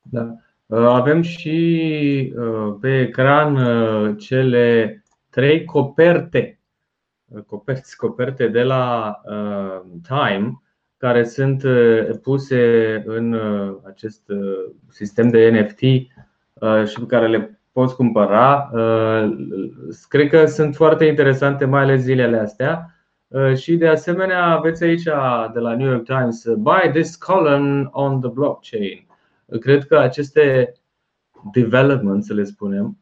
Da. 0.00 0.26
Uh, 0.66 0.86
avem 0.86 1.22
și 1.22 2.32
uh, 2.36 2.74
pe 2.80 3.00
ecran 3.00 4.16
cele 4.16 5.02
trei 5.30 5.64
coperte, 5.64 6.60
coperți, 7.46 7.96
coperte 7.96 8.48
de 8.48 8.62
la 8.62 9.14
Time 10.02 10.62
care 10.98 11.24
sunt 11.24 11.62
uh, 11.62 12.08
puse 12.22 13.02
în 13.06 13.32
uh, 13.32 13.76
acest 13.86 14.28
uh, 14.28 14.72
sistem 14.88 15.28
de 15.28 15.50
NFT 15.50 15.80
și 16.86 16.98
pe 16.98 17.06
care 17.06 17.28
le 17.28 17.60
poți 17.72 17.94
cumpăra. 17.94 18.70
Cred 20.08 20.28
că 20.28 20.46
sunt 20.46 20.74
foarte 20.74 21.04
interesante, 21.04 21.64
mai 21.64 21.82
ales 21.82 22.00
zilele 22.00 22.38
astea. 22.38 22.94
Și 23.54 23.76
de 23.76 23.88
asemenea 23.88 24.44
aveți 24.44 24.84
aici 24.84 25.02
de 25.52 25.58
la 25.58 25.76
New 25.76 25.90
York 25.90 26.04
Times 26.04 26.44
Buy 26.56 26.90
this 26.92 27.16
column 27.16 27.88
on 27.92 28.20
the 28.20 28.30
blockchain. 28.30 29.06
Cred 29.60 29.84
că 29.84 29.98
aceste 29.98 30.72
developments, 31.52 32.26
să 32.26 32.34
le 32.34 32.44
spunem, 32.44 32.98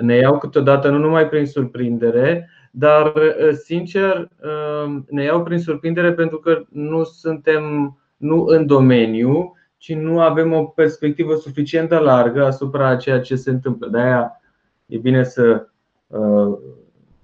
ne 0.00 0.14
iau 0.14 0.38
câteodată 0.38 0.88
nu 0.88 0.98
numai 0.98 1.28
prin 1.28 1.46
surprindere, 1.46 2.50
dar, 2.70 3.12
ă, 3.16 3.52
sincer, 3.52 4.28
ă, 4.42 5.02
ne 5.08 5.22
iau 5.22 5.42
prin 5.42 5.58
surprindere 5.58 6.12
pentru 6.12 6.38
că 6.38 6.62
nu 6.68 7.04
suntem 7.04 7.94
nu 8.16 8.44
în 8.44 8.66
domeniu, 8.66 9.56
ci 9.76 9.94
nu 9.94 10.20
avem 10.20 10.52
o 10.52 10.64
perspectivă 10.64 11.34
suficient 11.34 11.88
de 11.88 11.96
largă 11.96 12.44
asupra 12.44 12.88
a 12.88 12.96
ceea 12.96 13.20
ce 13.20 13.36
se 13.36 13.50
întâmplă. 13.50 13.88
De 13.88 13.98
aia 13.98 14.40
e 14.86 14.98
bine 14.98 15.24
să 15.24 15.66
ă, 16.12 16.58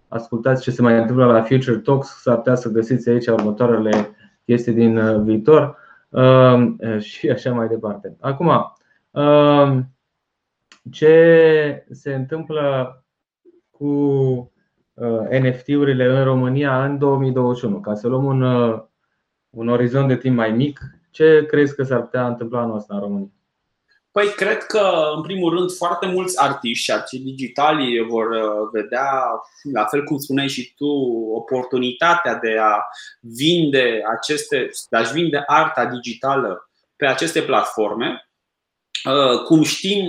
ascultați 0.09 0.63
ce 0.63 0.71
se 0.71 0.83
mai 0.83 0.99
întâmplă 0.99 1.25
la 1.25 1.43
Future 1.43 1.79
Talks, 1.79 2.21
s-ar 2.23 2.37
putea 2.37 2.55
să 2.55 2.71
găsiți 2.71 3.09
aici 3.09 3.27
următoarele 3.27 4.17
chestii 4.45 4.73
din 4.73 5.23
viitor 5.25 5.77
și 6.99 7.31
așa 7.31 7.53
mai 7.53 7.69
departe. 7.69 8.17
Acum, 8.21 8.77
ce 10.91 11.87
se 11.91 12.15
întâmplă 12.15 13.05
cu 13.71 13.87
Uh, 14.41 14.56
NFT-urile 15.41 16.05
în 16.05 16.25
România 16.25 16.85
în 16.85 16.99
2021? 16.99 17.81
Ca 17.81 17.95
să 17.95 18.09
luăm 18.09 18.25
un, 18.25 18.43
uh, 18.43 18.83
un 19.51 19.69
orizont 19.69 20.09
de 20.09 20.17
timp 20.17 20.37
mai 20.37 20.51
mic, 20.51 20.81
ce 21.11 21.45
crezi 21.49 21.75
că 21.75 21.83
s-ar 21.83 22.01
putea 22.01 22.27
întâmpla 22.27 22.61
anul 22.61 22.77
ăsta 22.77 22.95
în 22.95 23.01
România? 23.01 23.31
Păi 24.11 24.29
cred 24.29 24.63
că, 24.63 25.13
în 25.17 25.23
primul 25.23 25.57
rând, 25.57 25.71
foarte 25.73 26.07
mulți 26.07 26.41
artiști 26.43 26.85
și 26.85 26.93
artiști 26.93 27.25
digitali 27.25 28.07
vor 28.09 28.31
uh, 28.31 28.69
vedea, 28.73 29.11
la 29.73 29.85
fel 29.85 30.05
cum 30.05 30.19
spuneai 30.19 30.49
și 30.49 30.75
tu, 30.77 30.87
oportunitatea 31.35 32.35
de 32.35 32.57
a 32.61 32.79
vinde 33.21 34.03
aceste, 34.17 34.71
de 34.91 34.97
a-și 34.97 35.13
vinde 35.13 35.43
arta 35.47 35.87
digitală 35.87 36.71
pe 36.97 37.07
aceste 37.07 37.43
platforme. 37.43 38.26
Cum 39.45 39.63
știm, 39.63 40.07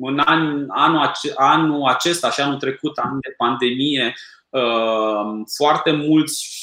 în 0.00 0.18
an, 0.24 0.64
anul, 0.68 1.12
anul 1.34 1.88
acesta 1.88 2.30
și 2.30 2.40
anul 2.40 2.58
trecut, 2.58 2.98
an 2.98 3.18
de 3.20 3.34
pandemie, 3.36 4.14
uh, 4.48 5.42
foarte 5.56 5.90
mulți 5.90 6.58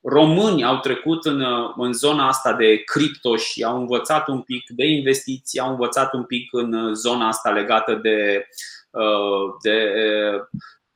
români 0.00 0.64
au 0.64 0.78
trecut 0.78 1.24
în, 1.24 1.44
în 1.76 1.92
zona 1.92 2.28
asta 2.28 2.52
de 2.52 2.76
cripto 2.76 3.36
și 3.36 3.62
au 3.62 3.76
învățat 3.80 4.28
un 4.28 4.40
pic 4.40 4.64
de 4.68 4.86
investiții, 4.86 5.60
au 5.60 5.70
învățat 5.70 6.12
un 6.12 6.24
pic 6.24 6.48
în 6.52 6.94
zona 6.94 7.28
asta 7.28 7.50
legată 7.50 7.94
de, 7.94 8.46
uh, 8.90 9.54
de 9.62 9.94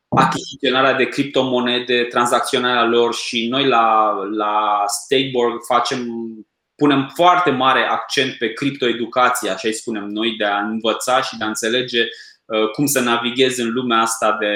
achiziționarea 0.09 0.95
de 0.95 1.09
criptomonede, 1.09 2.03
tranzacționarea 2.05 2.85
lor 2.85 3.15
și 3.15 3.49
noi 3.49 3.67
la, 3.67 4.15
la 4.31 4.85
Stakeborg 4.87 5.65
facem 5.65 6.09
punem 6.77 7.11
foarte 7.15 7.51
mare 7.51 7.81
accent 7.81 8.35
pe 8.35 8.53
criptoeducație, 8.53 9.51
așa 9.51 9.69
îi 9.69 9.75
spunem 9.75 10.05
noi, 10.05 10.37
de 10.37 10.45
a 10.45 10.59
învăța 10.59 11.23
și 11.23 11.37
de 11.37 11.45
a 11.45 11.49
înțelege 11.49 12.03
uh, 12.45 12.71
cum 12.71 12.87
să 12.87 13.01
navighezi 13.01 13.61
în 13.61 13.73
lumea 13.73 14.01
asta 14.01 14.37
de 14.41 14.55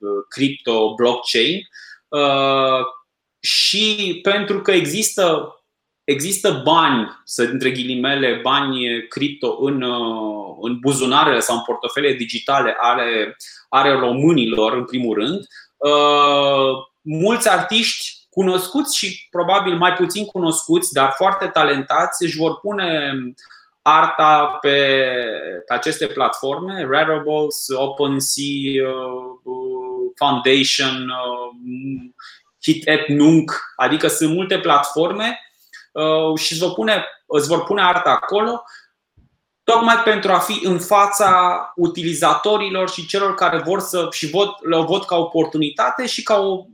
uh, 0.00 0.10
cripto, 0.28 0.94
blockchain. 0.94 1.68
Uh, 2.08 2.84
și 3.40 4.18
pentru 4.22 4.60
că 4.60 4.70
există 4.70 5.54
există 6.04 6.60
bani, 6.64 7.20
să 7.24 7.42
între 7.42 7.70
ghilimele, 7.70 8.40
bani 8.42 9.06
cripto 9.08 9.56
în, 9.60 9.82
în 10.60 10.78
buzunarele 10.78 11.40
sau 11.40 11.56
în 11.56 11.62
portofele 11.62 12.12
digitale 12.12 12.76
ale, 12.80 13.36
ale 13.68 13.92
românilor, 13.92 14.72
în 14.72 14.84
primul 14.84 15.14
rând, 15.14 15.46
mulți 17.00 17.48
artiști 17.48 18.19
cunoscuți 18.40 18.96
și 18.96 19.26
probabil 19.30 19.76
mai 19.76 19.92
puțin 19.92 20.26
cunoscuți, 20.26 20.92
dar 20.92 21.12
foarte 21.16 21.46
talentați, 21.46 22.24
își 22.24 22.36
vor 22.36 22.60
pune 22.60 23.12
arta 23.82 24.58
pe, 24.60 24.96
pe 25.66 25.74
aceste 25.74 26.06
platforme, 26.06 26.86
Raribles, 26.90 27.66
OpenSea, 27.68 28.88
uh, 28.88 30.10
Foundation, 30.14 31.08
uh, 31.08 32.10
HitEt, 32.62 33.08
Nunc, 33.08 33.52
adică 33.76 34.08
sunt 34.08 34.34
multe 34.34 34.58
platforme 34.58 35.40
uh, 35.92 36.38
și 36.38 36.52
îți 36.52 36.60
vor 36.60 36.72
pune, 36.72 37.04
îți 37.26 37.48
vor 37.48 37.64
pune 37.64 37.82
arta 37.82 38.10
acolo 38.10 38.62
tocmai 39.62 39.96
pentru 39.96 40.32
a 40.32 40.38
fi 40.38 40.66
în 40.66 40.78
fața 40.78 41.72
utilizatorilor 41.76 42.90
și 42.90 43.06
celor 43.06 43.34
care 43.34 43.58
vor 43.58 43.80
să 43.80 44.08
și 44.10 44.30
văd, 44.30 44.48
le 44.60 44.76
văd 44.76 45.04
ca 45.04 45.16
oportunitate 45.16 46.06
și 46.06 46.22
ca 46.22 46.38
o 46.38 46.64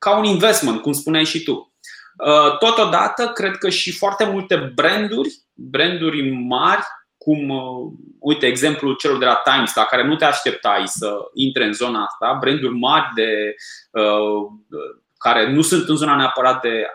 ca 0.00 0.16
un 0.16 0.24
investment, 0.24 0.80
cum 0.80 0.92
spuneai 0.92 1.24
și 1.24 1.42
tu. 1.42 1.74
Uh, 2.16 2.58
totodată, 2.58 3.28
cred 3.28 3.56
că 3.56 3.68
și 3.68 3.92
foarte 3.92 4.24
multe 4.24 4.56
branduri, 4.74 5.34
branduri 5.54 6.30
mari, 6.30 6.82
cum, 7.18 7.48
uh, 7.48 7.92
uite, 8.18 8.46
exemplul 8.46 8.96
celor 8.96 9.18
de 9.18 9.24
la 9.24 9.34
Times, 9.44 9.74
la 9.74 9.84
care 9.84 10.04
nu 10.04 10.16
te 10.16 10.24
așteptai 10.24 10.82
să 10.86 11.16
intre 11.34 11.64
în 11.64 11.72
zona 11.72 12.04
asta, 12.04 12.38
branduri 12.40 12.74
mari 12.74 13.06
de, 13.14 13.54
uh, 13.90 14.82
care 15.18 15.52
nu 15.52 15.62
sunt 15.62 15.88
în 15.88 15.96
zona 15.96 16.16
neapărat 16.16 16.60
de 16.60 16.86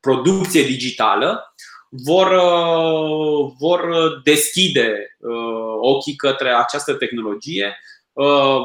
producție 0.00 0.62
digitală, 0.62 1.54
vor, 1.88 2.40
vor 3.58 3.88
deschide 4.22 5.16
ochii 5.80 6.16
către 6.16 6.54
această 6.54 6.94
tehnologie 6.94 7.66
Uh, 7.66 7.95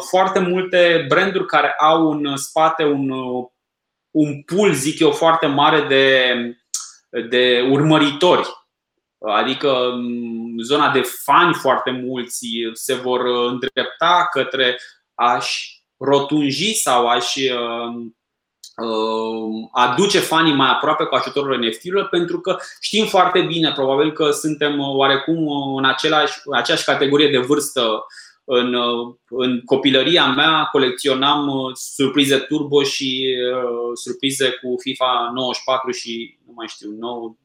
foarte 0.10 0.39
multe 0.39 1.06
branduri 1.08 1.45
care 1.45 1.76
au 1.80 2.12
în 2.12 2.38
spate 2.38 2.84
un, 2.84 3.10
uh, 3.10 3.47
un 4.12 4.41
pool, 4.41 4.74
zic 4.74 4.99
eu, 4.99 5.12
foarte 5.12 5.45
mare 5.45 5.82
de, 5.82 6.36
de 7.30 7.68
urmăritori. 7.70 8.47
Adică 9.20 9.91
mm, 9.95 10.62
zona 10.62 10.91
de 10.91 11.02
fani 11.02 11.54
foarte 11.54 11.91
mulți 11.91 12.47
se 12.74 12.93
vor 12.93 13.22
îndrepta 13.49 14.28
către 14.32 14.78
a-și 15.14 15.84
rotunji 15.97 16.74
sau 16.74 17.08
a-și 17.08 17.52
uh, 17.52 18.12
aduce 19.72 20.20
fanii 20.20 20.54
mai 20.54 20.70
aproape 20.70 21.04
cu 21.04 21.16
ajutorul 21.16 21.58
NFT-urilor 21.58 22.08
pentru 22.08 22.39
că 22.39 22.58
știm 22.80 23.06
foarte 23.06 23.41
bine, 23.41 23.72
probabil 23.72 24.12
că 24.12 24.32
suntem 24.32 24.80
oarecum 24.80 25.47
în 25.78 25.86
același, 25.86 26.39
aceeași 26.54 26.86
categorie 26.86 27.30
de 27.30 27.38
vârstă 27.38 28.06
în, 28.54 28.76
în 29.30 29.62
copilăria 29.66 30.26
mea 30.28 30.68
colecționam 30.72 31.47
uh, 31.47 31.72
surprize 31.74 32.38
turbo 32.38 32.84
și 32.84 33.36
uh, 33.56 33.91
surprize 33.93 34.49
cu 34.49 34.76
FIFA 34.80 35.32
94 35.34 35.91
și 35.91 36.39
nu 36.45 36.54
mai 36.56 36.68
știu, 36.68 36.89
nou. 36.99 37.38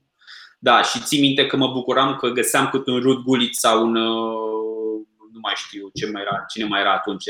Da, 0.59 0.83
și 0.83 1.01
țin 1.01 1.21
minte 1.21 1.47
că 1.47 1.57
mă 1.57 1.69
bucuram 1.73 2.17
că 2.17 2.29
găseam 2.29 2.69
cât 2.69 2.87
un 2.87 3.01
Rud 3.01 3.23
Gullit 3.23 3.55
sau 3.55 3.87
un 3.87 3.97
uh, 3.97 5.07
nu 5.33 5.39
mai 5.43 5.53
știu 5.57 5.89
ce 5.95 6.11
mai 6.11 6.23
era, 6.23 6.45
cine 6.49 6.65
mai 6.65 6.81
era 6.81 6.93
atunci, 6.93 7.25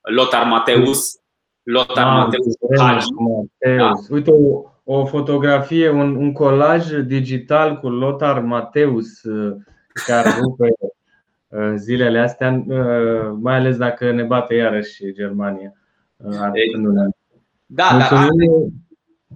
Lothar 0.00 0.46
Mateus. 0.46 1.14
Lothar 1.62 2.06
ah, 2.06 2.24
Mateus. 2.24 2.54
Da. 3.76 3.92
Uite 4.08 4.30
o, 4.30 4.62
o 4.84 5.04
fotografie, 5.04 5.88
un, 5.90 6.16
un 6.16 6.32
colaj 6.32 6.90
digital 6.90 7.76
cu 7.76 7.88
Lothar 7.88 8.40
Mateus 8.40 9.20
care 10.06 10.30
rupe 10.40 10.68
zilele 11.74 12.18
astea, 12.18 12.64
uh, 12.66 13.36
mai 13.40 13.54
ales 13.54 13.76
dacă 13.76 14.12
ne 14.12 14.22
bate 14.22 14.54
iarăși 14.54 15.12
Germania. 15.12 15.72
Uh, 16.16 16.32
da, 17.66 17.88
dar 17.98 18.00
asta, 18.00 18.28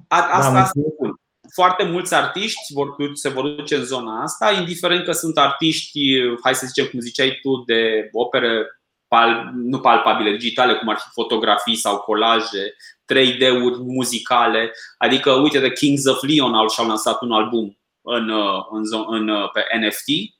da, 0.08 0.16
asta 0.16 0.64
spun. 0.64 1.20
foarte 1.52 1.84
mulți 1.84 2.14
artiști 2.14 2.72
vor, 2.72 2.88
se 3.12 3.28
vor 3.28 3.48
duce 3.48 3.76
în 3.76 3.84
zona 3.84 4.22
asta, 4.22 4.52
indiferent 4.52 5.04
că 5.04 5.12
sunt 5.12 5.38
artiști, 5.38 6.00
hai 6.42 6.54
să 6.54 6.66
zicem 6.66 6.86
cum 6.90 7.00
ziceai 7.00 7.38
tu, 7.42 7.62
de 7.66 8.08
opere 8.12 8.66
pal, 9.08 9.50
nu 9.54 9.78
palpabile, 9.78 10.30
digitale, 10.30 10.74
cum 10.74 10.88
ar 10.88 10.96
fi 10.96 11.08
fotografii 11.12 11.76
sau 11.76 11.98
colaje, 11.98 12.74
3D-uri 13.14 13.78
muzicale. 13.78 14.72
Adică, 14.98 15.32
uite, 15.32 15.58
The 15.58 15.72
Kings 15.72 16.04
of 16.04 16.22
Leon 16.22 16.54
au 16.54 16.68
și-au 16.68 16.86
lansat 16.86 17.22
un 17.22 17.32
album 17.32 17.78
în, 18.02 18.30
în, 18.70 19.04
în, 19.06 19.30
pe 19.52 19.64
NFT. 19.86 20.38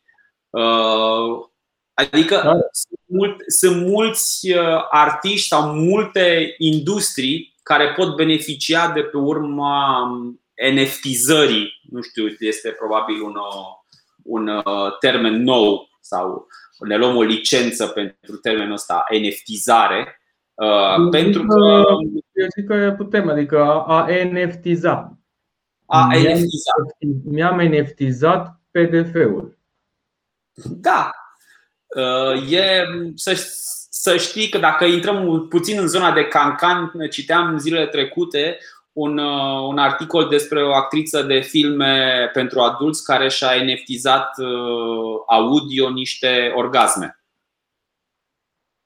Adică 2.13 2.41
da. 2.45 2.53
sunt, 2.73 3.01
mult, 3.07 3.37
sunt 3.47 3.87
mulți 3.87 4.55
artiști 4.91 5.47
sau 5.47 5.75
multe 5.75 6.55
industrii 6.59 7.55
care 7.63 7.93
pot 7.97 8.17
beneficia 8.17 8.91
de 8.93 9.01
pe 9.01 9.17
urma 9.17 10.07
NFTizării. 10.75 11.81
Nu 11.91 12.03
știu, 12.03 12.27
este 12.39 12.71
probabil 12.71 13.23
un, 13.23 13.35
un 14.23 14.63
termen 15.01 15.43
nou 15.43 15.89
sau 16.01 16.47
ne 16.79 16.97
luăm 16.97 17.17
o 17.17 17.23
licență 17.23 17.87
pentru 17.87 18.37
termenul 18.37 18.73
ăsta, 18.73 19.05
NFTizare. 19.23 20.21
Uh, 20.55 21.09
pentru 21.11 21.47
că. 21.47 21.85
Eu 22.33 22.47
zic 22.57 22.67
că 22.67 22.95
putem, 22.97 23.29
adică 23.29 23.63
a, 23.63 23.83
a 23.87 24.07
NFTiza. 24.25 25.19
A 25.87 26.07
NFTiza. 26.07 26.73
Mi-am 27.25 27.61
NFTizat 27.61 28.61
PDF-ul. 28.71 29.59
Da. 30.65 31.11
Uh, 31.97 32.53
e 32.53 32.85
să, 33.15 33.33
să 33.91 34.17
știi 34.17 34.49
că 34.49 34.59
dacă 34.59 34.85
intrăm 34.85 35.47
puțin 35.49 35.81
în 35.81 35.87
zona 35.87 36.13
de 36.13 36.25
cancan, 36.25 36.93
citeam 37.11 37.59
zilele 37.59 37.87
trecute 37.87 38.59
un, 38.93 39.19
uh, 39.19 39.69
un 39.69 39.79
articol 39.79 40.29
despre 40.29 40.63
o 40.63 40.75
actriță 40.75 41.23
de 41.23 41.41
filme 41.41 42.31
pentru 42.33 42.61
adulți 42.61 43.05
care 43.05 43.29
și-a 43.29 43.51
NFTizat 43.65 44.39
uh, 44.39 45.23
audio 45.27 45.89
niște 45.89 46.53
orgasme. 46.55 47.21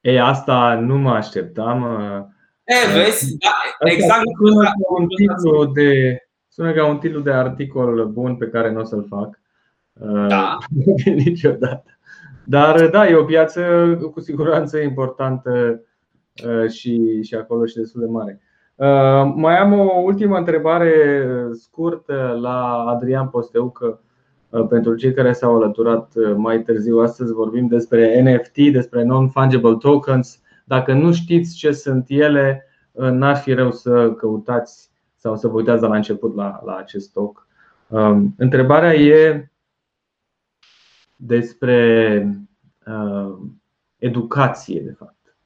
E, 0.01 0.21
asta 0.21 0.75
nu 0.75 0.97
mă 0.97 1.11
așteptam. 1.11 1.83
Uh, 1.83 2.25
e, 2.65 2.93
vezi? 2.93 3.37
Da, 3.37 3.89
exact. 3.91 4.23
Sună 4.39 4.63
ca, 4.63 4.73
un 4.99 5.07
titlu 5.07 5.65
de, 5.65 6.19
sună 6.49 6.73
ca 6.73 6.87
un 6.87 6.99
titlu 6.99 7.21
de 7.21 7.33
articol 7.33 8.07
bun 8.07 8.37
pe 8.37 8.49
care 8.49 8.71
nu 8.71 8.81
o 8.81 8.85
să-l 8.85 9.07
fac. 9.09 9.41
Da. 10.29 10.59
Niciodată. 11.25 11.94
Dar 12.47 12.89
da, 12.89 13.09
e 13.09 13.15
o 13.15 13.25
piață 13.25 13.63
cu 14.13 14.21
siguranță 14.21 14.79
importantă 14.79 15.83
și, 16.69 17.23
și 17.23 17.35
acolo 17.35 17.65
și 17.65 17.77
destul 17.77 18.01
de 18.01 18.07
mare. 18.07 18.41
Uh, 18.77 19.33
mai 19.35 19.59
am 19.59 19.73
o 19.73 20.01
ultimă 20.05 20.37
întrebare 20.37 20.93
scurtă 21.53 22.39
la 22.41 22.85
Adrian 22.89 23.29
Posteucă 23.29 24.01
uh, 24.49 24.67
pentru 24.69 24.95
cei 24.95 25.13
care 25.13 25.33
s-au 25.33 25.55
alăturat 25.55 26.13
uh, 26.15 26.35
mai 26.37 26.63
târziu. 26.63 26.99
Astăzi 26.99 27.33
vorbim 27.33 27.67
despre 27.67 28.21
NFT, 28.23 28.73
despre 28.73 29.03
non-fungible 29.03 29.77
tokens. 29.79 30.41
Dacă 30.65 30.93
nu 30.93 31.13
știți 31.13 31.57
ce 31.57 31.73
sunt 31.73 32.05
ele, 32.09 32.67
n-ar 32.93 33.37
fi 33.37 33.53
rău 33.53 33.71
să 33.71 34.13
căutați 34.13 34.91
sau 35.17 35.37
să 35.37 35.49
vă 35.49 35.57
uitați 35.57 35.81
de 35.81 35.87
la 35.87 35.97
început 35.97 36.37
la, 36.37 36.61
la 36.65 36.77
acest 36.77 37.13
talk. 37.13 37.47
Um, 37.89 38.35
întrebarea 38.39 38.95
e 38.95 39.51
despre 41.17 42.27
uh, 42.87 43.39
educație, 43.99 44.81
de 44.81 44.93
fapt. 44.93 45.37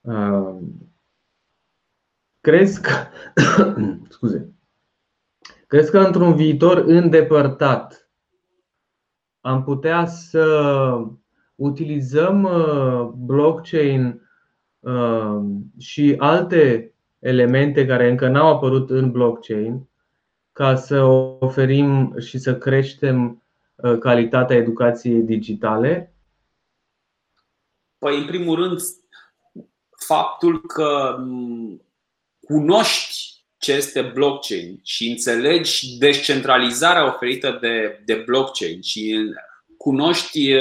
Uh, 0.00 0.58
Crezi 2.44 2.80
că, 2.80 2.90
scuze, 4.08 4.54
crezi 5.66 5.90
că 5.90 5.98
într-un 5.98 6.34
viitor 6.34 6.76
îndepărtat 6.76 8.10
am 9.40 9.62
putea 9.62 10.06
să 10.06 11.06
utilizăm 11.54 12.42
uh, 12.42 13.10
blockchain 13.16 14.28
uh, 14.80 15.40
și 15.78 16.14
alte 16.18 16.94
elemente 17.18 17.86
care 17.86 18.08
încă 18.10 18.28
n-au 18.28 18.54
apărut 18.54 18.90
în 18.90 19.10
blockchain 19.10 19.88
ca 20.52 20.74
să 20.74 21.02
oferim 21.40 22.18
și 22.18 22.38
să 22.38 22.58
creștem 22.58 23.26
uh, 23.26 23.36
calitatea 24.00 24.56
educației 24.56 25.20
digitale? 25.20 26.14
Păi, 27.98 28.18
în 28.18 28.26
primul 28.26 28.56
rând, 28.56 28.80
faptul 30.06 30.60
că 30.60 31.18
cunoști 32.40 33.44
ce 33.56 33.72
este 33.72 34.02
blockchain 34.02 34.80
și 34.82 35.08
înțelegi 35.08 35.98
descentralizarea 35.98 37.06
oferită 37.06 37.58
de, 37.60 38.02
de 38.04 38.14
blockchain 38.14 38.82
și 38.82 39.34
cunoști, 39.76 40.52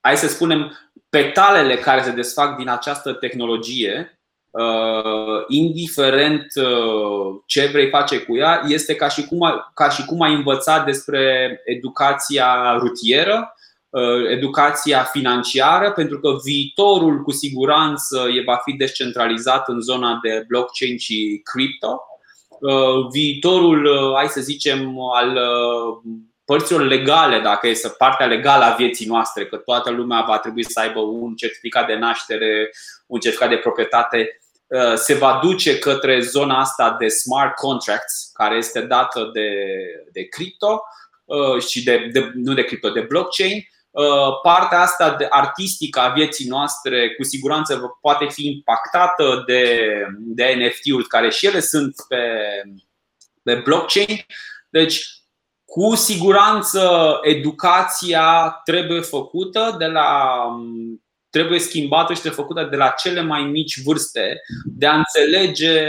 hai 0.00 0.16
să 0.16 0.28
spunem, 0.28 0.72
petalele 1.08 1.76
care 1.76 2.02
se 2.02 2.10
desfac 2.10 2.56
din 2.56 2.68
această 2.68 3.12
tehnologie, 3.12 4.08
uh, 4.10 4.13
indiferent 5.48 6.46
uh, 6.54 7.40
ce 7.46 7.68
vrei 7.72 7.88
face 7.88 8.18
cu 8.18 8.36
ea, 8.36 8.62
este 8.68 8.94
ca 8.94 9.08
și 9.08 9.24
cum, 9.24 9.38
ca 9.74 9.88
și 9.88 10.04
cum 10.04 10.20
ai 10.20 10.34
învățat 10.34 10.84
despre 10.84 11.60
educația 11.64 12.76
rutieră 12.78 13.54
Uh, 13.94 14.30
educația 14.30 15.02
financiară, 15.02 15.92
pentru 15.92 16.20
că 16.20 16.30
viitorul 16.44 17.22
cu 17.22 17.30
siguranță 17.30 18.26
va 18.44 18.56
fi 18.64 18.72
descentralizat 18.72 19.68
în 19.68 19.80
zona 19.80 20.18
de 20.22 20.44
blockchain 20.48 20.98
și 20.98 21.40
crypto. 21.44 22.00
Uh, 22.48 23.06
viitorul, 23.12 23.84
uh, 23.84 24.14
hai 24.16 24.26
să 24.26 24.40
zicem, 24.40 24.94
al 25.14 25.38
părților 26.44 26.82
legale, 26.82 27.40
dacă 27.40 27.68
este 27.68 27.88
partea 27.98 28.26
legală 28.26 28.64
a 28.64 28.74
vieții 28.74 29.06
noastre, 29.06 29.46
că 29.46 29.56
toată 29.56 29.90
lumea 29.90 30.24
va 30.28 30.38
trebui 30.38 30.64
să 30.64 30.80
aibă 30.80 31.00
un 31.00 31.34
certificat 31.34 31.86
de 31.86 31.94
naștere, 31.94 32.70
un 33.06 33.20
certificat 33.20 33.50
de 33.50 33.56
proprietate, 33.56 34.40
se 34.94 35.14
va 35.14 35.40
duce 35.42 35.78
către 35.78 36.20
zona 36.20 36.60
asta 36.60 36.96
de 36.98 37.08
smart 37.08 37.54
contracts, 37.54 38.30
care 38.32 38.56
este 38.56 38.80
dată 38.80 39.30
de, 39.32 39.50
de 40.12 40.22
cripto 40.22 40.82
și 41.68 41.84
de, 41.84 42.08
de, 42.12 42.30
nu 42.34 42.54
de 42.54 42.64
cripto, 42.64 42.90
de 42.90 43.00
blockchain 43.00 43.64
Uh, 43.94 44.40
partea 44.42 44.80
asta 44.80 45.14
de 45.14 45.26
artistică 45.30 46.00
a 46.00 46.12
vieții 46.12 46.48
noastre 46.48 47.14
cu 47.14 47.22
siguranță 47.22 47.98
poate 48.00 48.26
fi 48.28 48.46
impactată 48.46 49.42
de, 49.46 49.90
de 50.18 50.44
NFT-uri 50.44 51.06
care 51.06 51.30
și 51.30 51.46
ele 51.46 51.60
sunt 51.60 51.94
pe, 52.08 52.22
pe 53.42 53.54
blockchain. 53.54 54.26
Deci, 54.70 55.06
cu 55.64 55.94
siguranță, 55.94 57.18
educația 57.22 58.60
trebuie 58.64 59.00
făcută 59.00 59.74
de 59.78 59.86
la 59.86 60.40
trebuie 61.34 61.58
schimbată 61.58 62.14
și 62.14 62.20
trebuie 62.20 62.42
făcută 62.42 62.68
de 62.70 62.76
la 62.76 62.88
cele 62.88 63.22
mai 63.22 63.42
mici 63.42 63.82
vârste, 63.82 64.40
de 64.64 64.86
a 64.86 64.96
înțelege 64.96 65.80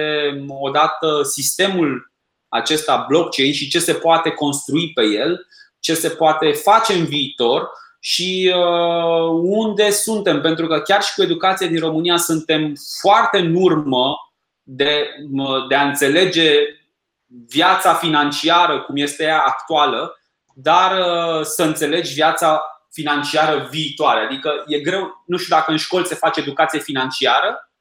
odată 0.47 1.21
sistemul 1.23 2.11
acesta 2.47 3.05
blockchain 3.07 3.53
și 3.53 3.69
ce 3.69 3.79
se 3.79 3.93
poate 3.93 4.29
construi 4.29 4.91
pe 4.93 5.01
el, 5.03 5.47
ce 5.79 5.93
se 5.93 6.09
poate 6.09 6.51
face 6.51 6.93
în 6.93 7.05
viitor 7.05 7.69
și 7.99 8.53
uh, 8.55 9.39
unde 9.41 9.89
suntem. 9.91 10.41
Pentru 10.41 10.67
că 10.67 10.79
chiar 10.79 11.03
și 11.03 11.13
cu 11.15 11.21
educația 11.21 11.67
din 11.67 11.79
România 11.79 12.17
suntem 12.17 12.73
foarte 12.99 13.37
în 13.37 13.55
urmă 13.55 14.15
de, 14.63 15.07
de 15.69 15.75
a 15.75 15.87
înțelege 15.87 16.51
viața 17.47 17.93
financiară 17.93 18.81
cum 18.81 18.95
este 18.95 19.23
ea 19.23 19.39
actuală, 19.39 20.19
dar 20.55 20.91
uh, 20.99 21.43
să 21.43 21.63
înțelegi 21.63 22.13
viața 22.13 22.74
financiară 22.95 23.67
viitoare. 23.71 24.25
Adică 24.25 24.63
e 24.67 24.79
greu, 24.79 25.23
nu 25.25 25.37
știu 25.37 25.55
dacă 25.55 25.71
în 25.71 25.77
școli 25.77 26.05
se 26.05 26.15
face 26.15 26.39
educație 26.39 26.79
financiară 26.79 27.71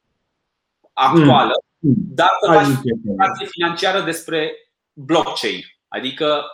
actuală, 0.92 1.52
mm. 1.78 1.94
dar 1.96 2.28
să 2.40 2.52
faci 2.52 2.66
educație 2.66 3.46
financiară 3.50 4.00
despre 4.00 4.52
blockchain. 4.92 5.60
Adică 5.88 6.44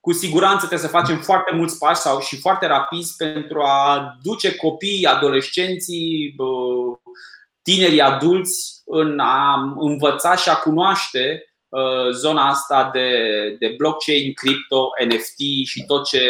cu 0.00 0.12
siguranță 0.12 0.66
trebuie 0.66 0.88
să 0.88 0.96
facem 0.96 1.18
foarte 1.18 1.54
mulți 1.54 1.78
pași 1.78 2.00
sau 2.00 2.20
și 2.20 2.40
foarte 2.40 2.66
rapizi 2.66 3.16
pentru 3.16 3.62
a 3.62 4.16
duce 4.22 4.56
copiii, 4.56 5.06
adolescenții, 5.06 6.34
tinerii 7.62 8.00
adulți 8.00 8.82
în 8.84 9.18
a 9.18 9.74
învăța 9.78 10.36
și 10.36 10.48
a 10.48 10.56
cunoaște 10.56 11.20
ă, 11.30 11.49
zona 12.12 12.42
asta 12.48 12.90
de, 12.92 13.08
de 13.58 13.74
blockchain, 13.76 14.32
crypto, 14.32 14.88
NFT 15.04 15.66
și 15.66 15.84
tot 15.86 16.04
ce, 16.04 16.20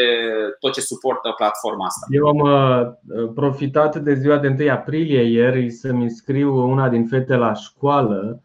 tot 0.58 0.72
ce 0.72 0.80
suportă 0.80 1.34
platforma 1.36 1.86
asta. 1.86 2.06
Eu 2.10 2.26
am 2.26 2.40
ă, 2.40 2.98
profitat 3.34 3.96
de 3.96 4.14
ziua 4.14 4.38
de 4.38 4.56
1 4.60 4.70
aprilie 4.70 5.22
ieri 5.22 5.70
să-mi 5.70 6.02
înscriu 6.02 6.68
una 6.68 6.88
din 6.88 7.06
fete 7.06 7.34
la 7.34 7.54
școală. 7.54 8.42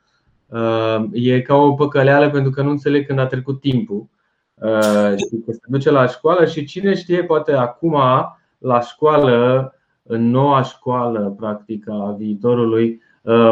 Ă, 0.51 1.07
e 1.11 1.41
ca 1.41 1.55
o 1.55 1.73
păcăleală 1.73 2.29
pentru 2.29 2.51
că 2.51 2.61
nu 2.61 2.69
înțeleg 2.69 3.07
când 3.07 3.19
a 3.19 3.25
trecut 3.25 3.59
timpul 3.59 4.07
Uh, 4.61 5.17
și 5.17 5.41
că 5.45 5.51
se 5.51 5.59
duce 5.67 5.91
la 5.91 6.07
școală 6.07 6.45
și 6.45 6.65
cine 6.65 6.95
știe, 6.95 7.23
poate 7.23 7.51
acum 7.51 7.97
la 8.57 8.81
școală, 8.81 9.73
în 10.03 10.29
noua 10.29 10.61
școală 10.61 11.35
practică 11.37 11.91
a 11.91 12.11
viitorului, 12.11 12.89
uh, 12.89 12.97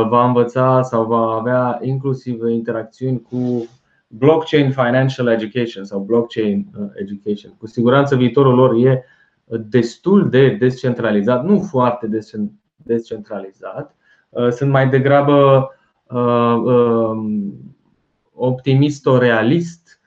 va 0.09 0.26
învăța 0.26 0.82
sau 0.82 1.05
va 1.05 1.32
avea 1.32 1.80
inclusiv 1.82 2.43
interacțiuni 2.47 3.21
cu 3.21 3.67
blockchain 4.07 4.71
financial 4.71 5.28
education 5.28 5.84
sau 5.84 5.99
blockchain 5.99 6.67
education. 6.93 7.53
Cu 7.57 7.67
siguranță 7.67 8.15
viitorul 8.15 8.55
lor 8.55 8.74
e 8.74 9.03
destul 9.69 10.30
de 10.30 10.49
descentralizat, 10.49 11.45
nu 11.45 11.59
foarte 11.59 12.09
descentralizat. 12.76 13.95
Sunt 14.49 14.71
mai 14.71 14.89
degrabă 14.89 15.69
optimist-realist 18.34 19.99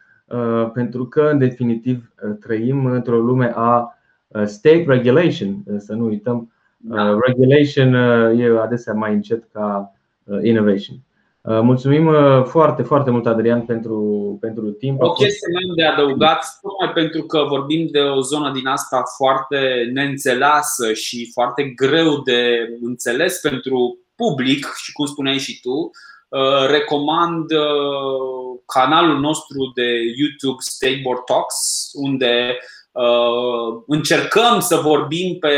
pentru 0.72 1.06
că, 1.06 1.28
în 1.32 1.38
definitiv, 1.38 2.12
trăim 2.40 2.86
într-o 2.86 3.18
lume 3.18 3.52
a 3.54 3.98
state 4.44 4.84
regulation. 4.88 5.64
Să 5.76 5.94
nu 5.94 6.04
uităm, 6.04 6.52
da. 6.88 7.18
regulation 7.26 7.94
e 8.38 8.58
adesea 8.60 8.92
mai 8.92 9.12
încet 9.12 9.44
ca 9.52 9.92
innovation. 10.42 10.96
Mulțumim 11.48 12.10
foarte, 12.44 12.82
foarte 12.82 13.10
mult, 13.10 13.26
Adrian, 13.26 13.62
pentru, 13.62 13.98
pentru 14.40 14.70
timp. 14.70 15.02
O 15.02 15.12
chestie 15.12 15.48
mai 15.52 15.74
de 15.76 15.84
adăugat, 15.84 16.58
tocmai 16.62 16.92
pentru 16.92 17.22
că 17.22 17.44
vorbim 17.48 17.88
de 17.90 17.98
o 18.00 18.20
zonă 18.20 18.52
din 18.54 18.66
asta 18.66 19.02
foarte 19.16 19.90
neînțeleasă 19.92 20.92
și 20.92 21.30
foarte 21.32 21.62
greu 21.62 22.20
de 22.24 22.68
înțeles 22.80 23.40
pentru 23.40 23.98
public 24.16 24.66
și 24.74 24.92
cum 24.92 25.06
spuneai 25.06 25.38
și 25.38 25.60
tu, 25.60 25.90
recomand 26.68 27.44
canalul 28.66 29.18
nostru 29.18 29.72
de 29.74 29.88
YouTube 30.18 30.56
Skateboard 30.58 31.24
Talks, 31.24 31.90
unde 31.92 32.58
încercăm 33.86 34.60
să 34.60 34.76
vorbim 34.76 35.38
pe 35.38 35.56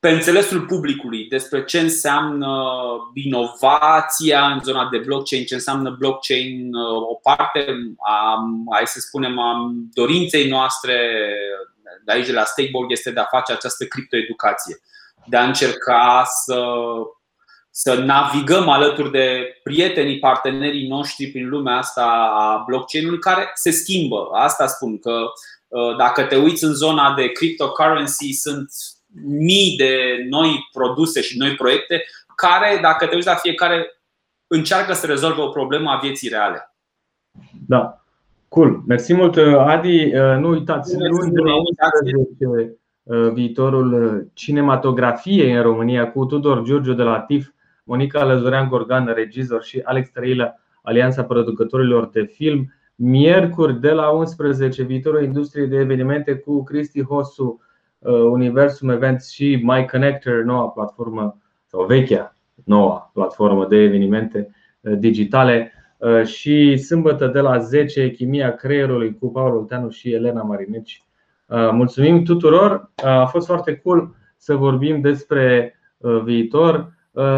pe 0.00 0.10
înțelesul 0.10 0.60
publicului 0.66 1.26
despre 1.28 1.64
ce 1.64 1.80
înseamnă 1.80 2.72
inovația 3.14 4.46
în 4.46 4.60
zona 4.62 4.88
de 4.88 4.98
blockchain, 4.98 5.44
ce 5.44 5.54
înseamnă 5.54 5.90
blockchain, 5.98 6.74
o 7.10 7.14
parte 7.14 7.66
a, 7.98 8.36
hai 8.70 8.86
să 8.86 9.00
spunem, 9.00 9.38
a 9.38 9.72
dorinței 9.92 10.48
noastre 10.48 11.28
de 12.04 12.12
aici 12.12 12.26
de 12.26 12.32
la 12.32 12.44
Stakeboard 12.44 12.90
este 12.90 13.10
de 13.10 13.20
a 13.20 13.24
face 13.24 13.52
această 13.52 13.84
criptoeducație, 13.84 14.80
de 15.26 15.36
a 15.36 15.44
încerca 15.44 16.22
să, 16.44 16.64
să 17.70 17.94
navigăm 17.94 18.68
alături 18.68 19.10
de 19.10 19.60
prietenii, 19.62 20.18
partenerii 20.18 20.88
noștri 20.88 21.30
prin 21.30 21.48
lumea 21.48 21.76
asta 21.76 22.32
a 22.34 22.62
blockchain-ului 22.66 23.18
care 23.18 23.50
se 23.54 23.70
schimbă. 23.70 24.28
Asta 24.32 24.66
spun 24.66 24.98
că 24.98 25.24
dacă 25.98 26.22
te 26.22 26.36
uiți 26.36 26.64
în 26.64 26.74
zona 26.74 27.14
de 27.14 27.26
cryptocurrency 27.26 28.32
sunt 28.32 28.70
mii 29.22 29.76
de 29.76 30.26
noi 30.28 30.68
produse 30.72 31.20
și 31.20 31.38
noi 31.38 31.54
proiecte 31.54 32.02
care, 32.36 32.78
dacă 32.82 33.06
te 33.06 33.14
uiți 33.14 33.26
la 33.26 33.34
fiecare, 33.34 34.00
încearcă 34.46 34.92
să 34.92 35.06
rezolve 35.06 35.40
o 35.40 35.48
problemă 35.48 35.90
a 35.90 35.98
vieții 35.98 36.28
reale. 36.28 36.74
Da. 37.66 38.04
Cool. 38.48 38.82
Mersi 38.86 39.14
mult, 39.14 39.36
Adi. 39.58 40.10
Nu 40.38 40.48
uitați, 40.48 40.96
luni 40.96 41.32
de 41.32 41.40
la 41.40 41.54
11 41.54 42.74
viitorul 43.32 44.26
cinematografiei 44.34 45.52
în 45.52 45.62
România 45.62 46.10
cu 46.10 46.24
Tudor 46.24 46.62
Giurgiu 46.62 46.92
de 46.92 47.02
la 47.02 47.20
TIF, 47.20 47.48
Monica 47.84 48.24
Lăzurean 48.24 48.68
Gorgan, 48.68 49.12
regizor 49.14 49.62
și 49.62 49.80
Alex 49.84 50.10
Trăilă, 50.10 50.60
Alianța 50.82 51.24
Producătorilor 51.24 52.08
de 52.08 52.22
Film. 52.22 52.74
Miercuri 52.94 53.80
de 53.80 53.90
la 53.90 54.10
11 54.10 54.82
viitorul 54.82 55.24
industriei 55.24 55.66
de 55.66 55.76
evenimente 55.76 56.34
cu 56.34 56.62
Cristi 56.62 57.02
Hosu, 57.02 57.44
Uh, 57.44 57.68
Universum 58.08 58.88
Events 58.88 59.30
și 59.30 59.60
My 59.62 59.86
Connector, 59.90 60.42
noua 60.42 60.68
platformă 60.68 61.36
sau 61.66 61.84
vechea 61.84 62.34
noua 62.64 63.10
platformă 63.12 63.66
de 63.66 63.76
evenimente 63.76 64.54
uh, 64.80 64.98
digitale 64.98 65.72
uh, 65.98 66.24
și 66.24 66.76
sâmbătă 66.76 67.26
de 67.26 67.40
la 67.40 67.58
10 67.58 68.10
Chimia 68.10 68.54
Creierului 68.54 69.14
cu 69.18 69.30
Paul 69.30 69.56
Olteanu 69.56 69.90
și 69.90 70.12
Elena 70.12 70.42
Marineci. 70.42 71.04
Mulțumim 71.72 72.24
tuturor, 72.24 72.90
a 73.04 73.24
fost 73.24 73.46
foarte 73.46 73.76
cool 73.76 74.14
să 74.36 74.54
vorbim 74.54 75.00
despre 75.00 75.74
viitor. 76.24 76.92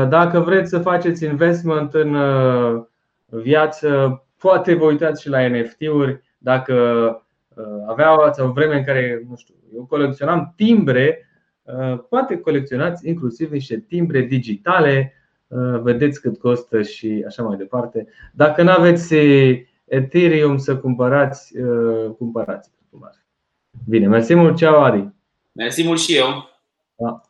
Dacă 0.09 0.41
vreți 0.41 0.71
să 0.71 0.79
faceți 0.79 1.25
investment 1.25 1.95
în 1.95 2.17
viață, 3.27 4.23
poate 4.39 4.75
vă 4.75 4.85
uitați 4.85 5.23
și 5.23 5.29
la 5.29 5.49
NFT-uri. 5.49 6.23
Dacă 6.39 6.77
aveau 7.87 8.33
o 8.39 8.53
vreme 8.53 8.77
în 8.77 8.85
care, 8.85 9.25
nu 9.29 9.37
știu, 9.37 9.55
eu 9.75 9.85
colecționam 9.85 10.53
timbre, 10.57 11.29
uh, 11.63 11.99
poate 12.09 12.39
colecționați 12.39 13.09
inclusiv 13.09 13.51
niște 13.51 13.79
timbre 13.89 14.21
digitale, 14.21 15.13
uh, 15.47 15.81
vedeți 15.81 16.21
cât 16.21 16.39
costă 16.39 16.83
și 16.83 17.25
așa 17.27 17.43
mai 17.43 17.57
departe. 17.57 18.07
Dacă 18.33 18.63
nu 18.63 18.71
aveți 18.71 19.15
Ethereum 19.85 20.57
să 20.57 20.77
cumpărați, 20.77 21.59
uh, 21.59 22.11
cumpărați. 22.19 22.71
Bine, 23.89 24.07
mersi 24.07 24.35
mult, 24.35 24.57
ceau 24.57 24.83
Adi. 24.83 25.09
Mersi 25.53 25.85
mult 25.85 26.01
și 26.01 26.17
eu. 26.17 26.51
Da. 26.97 27.21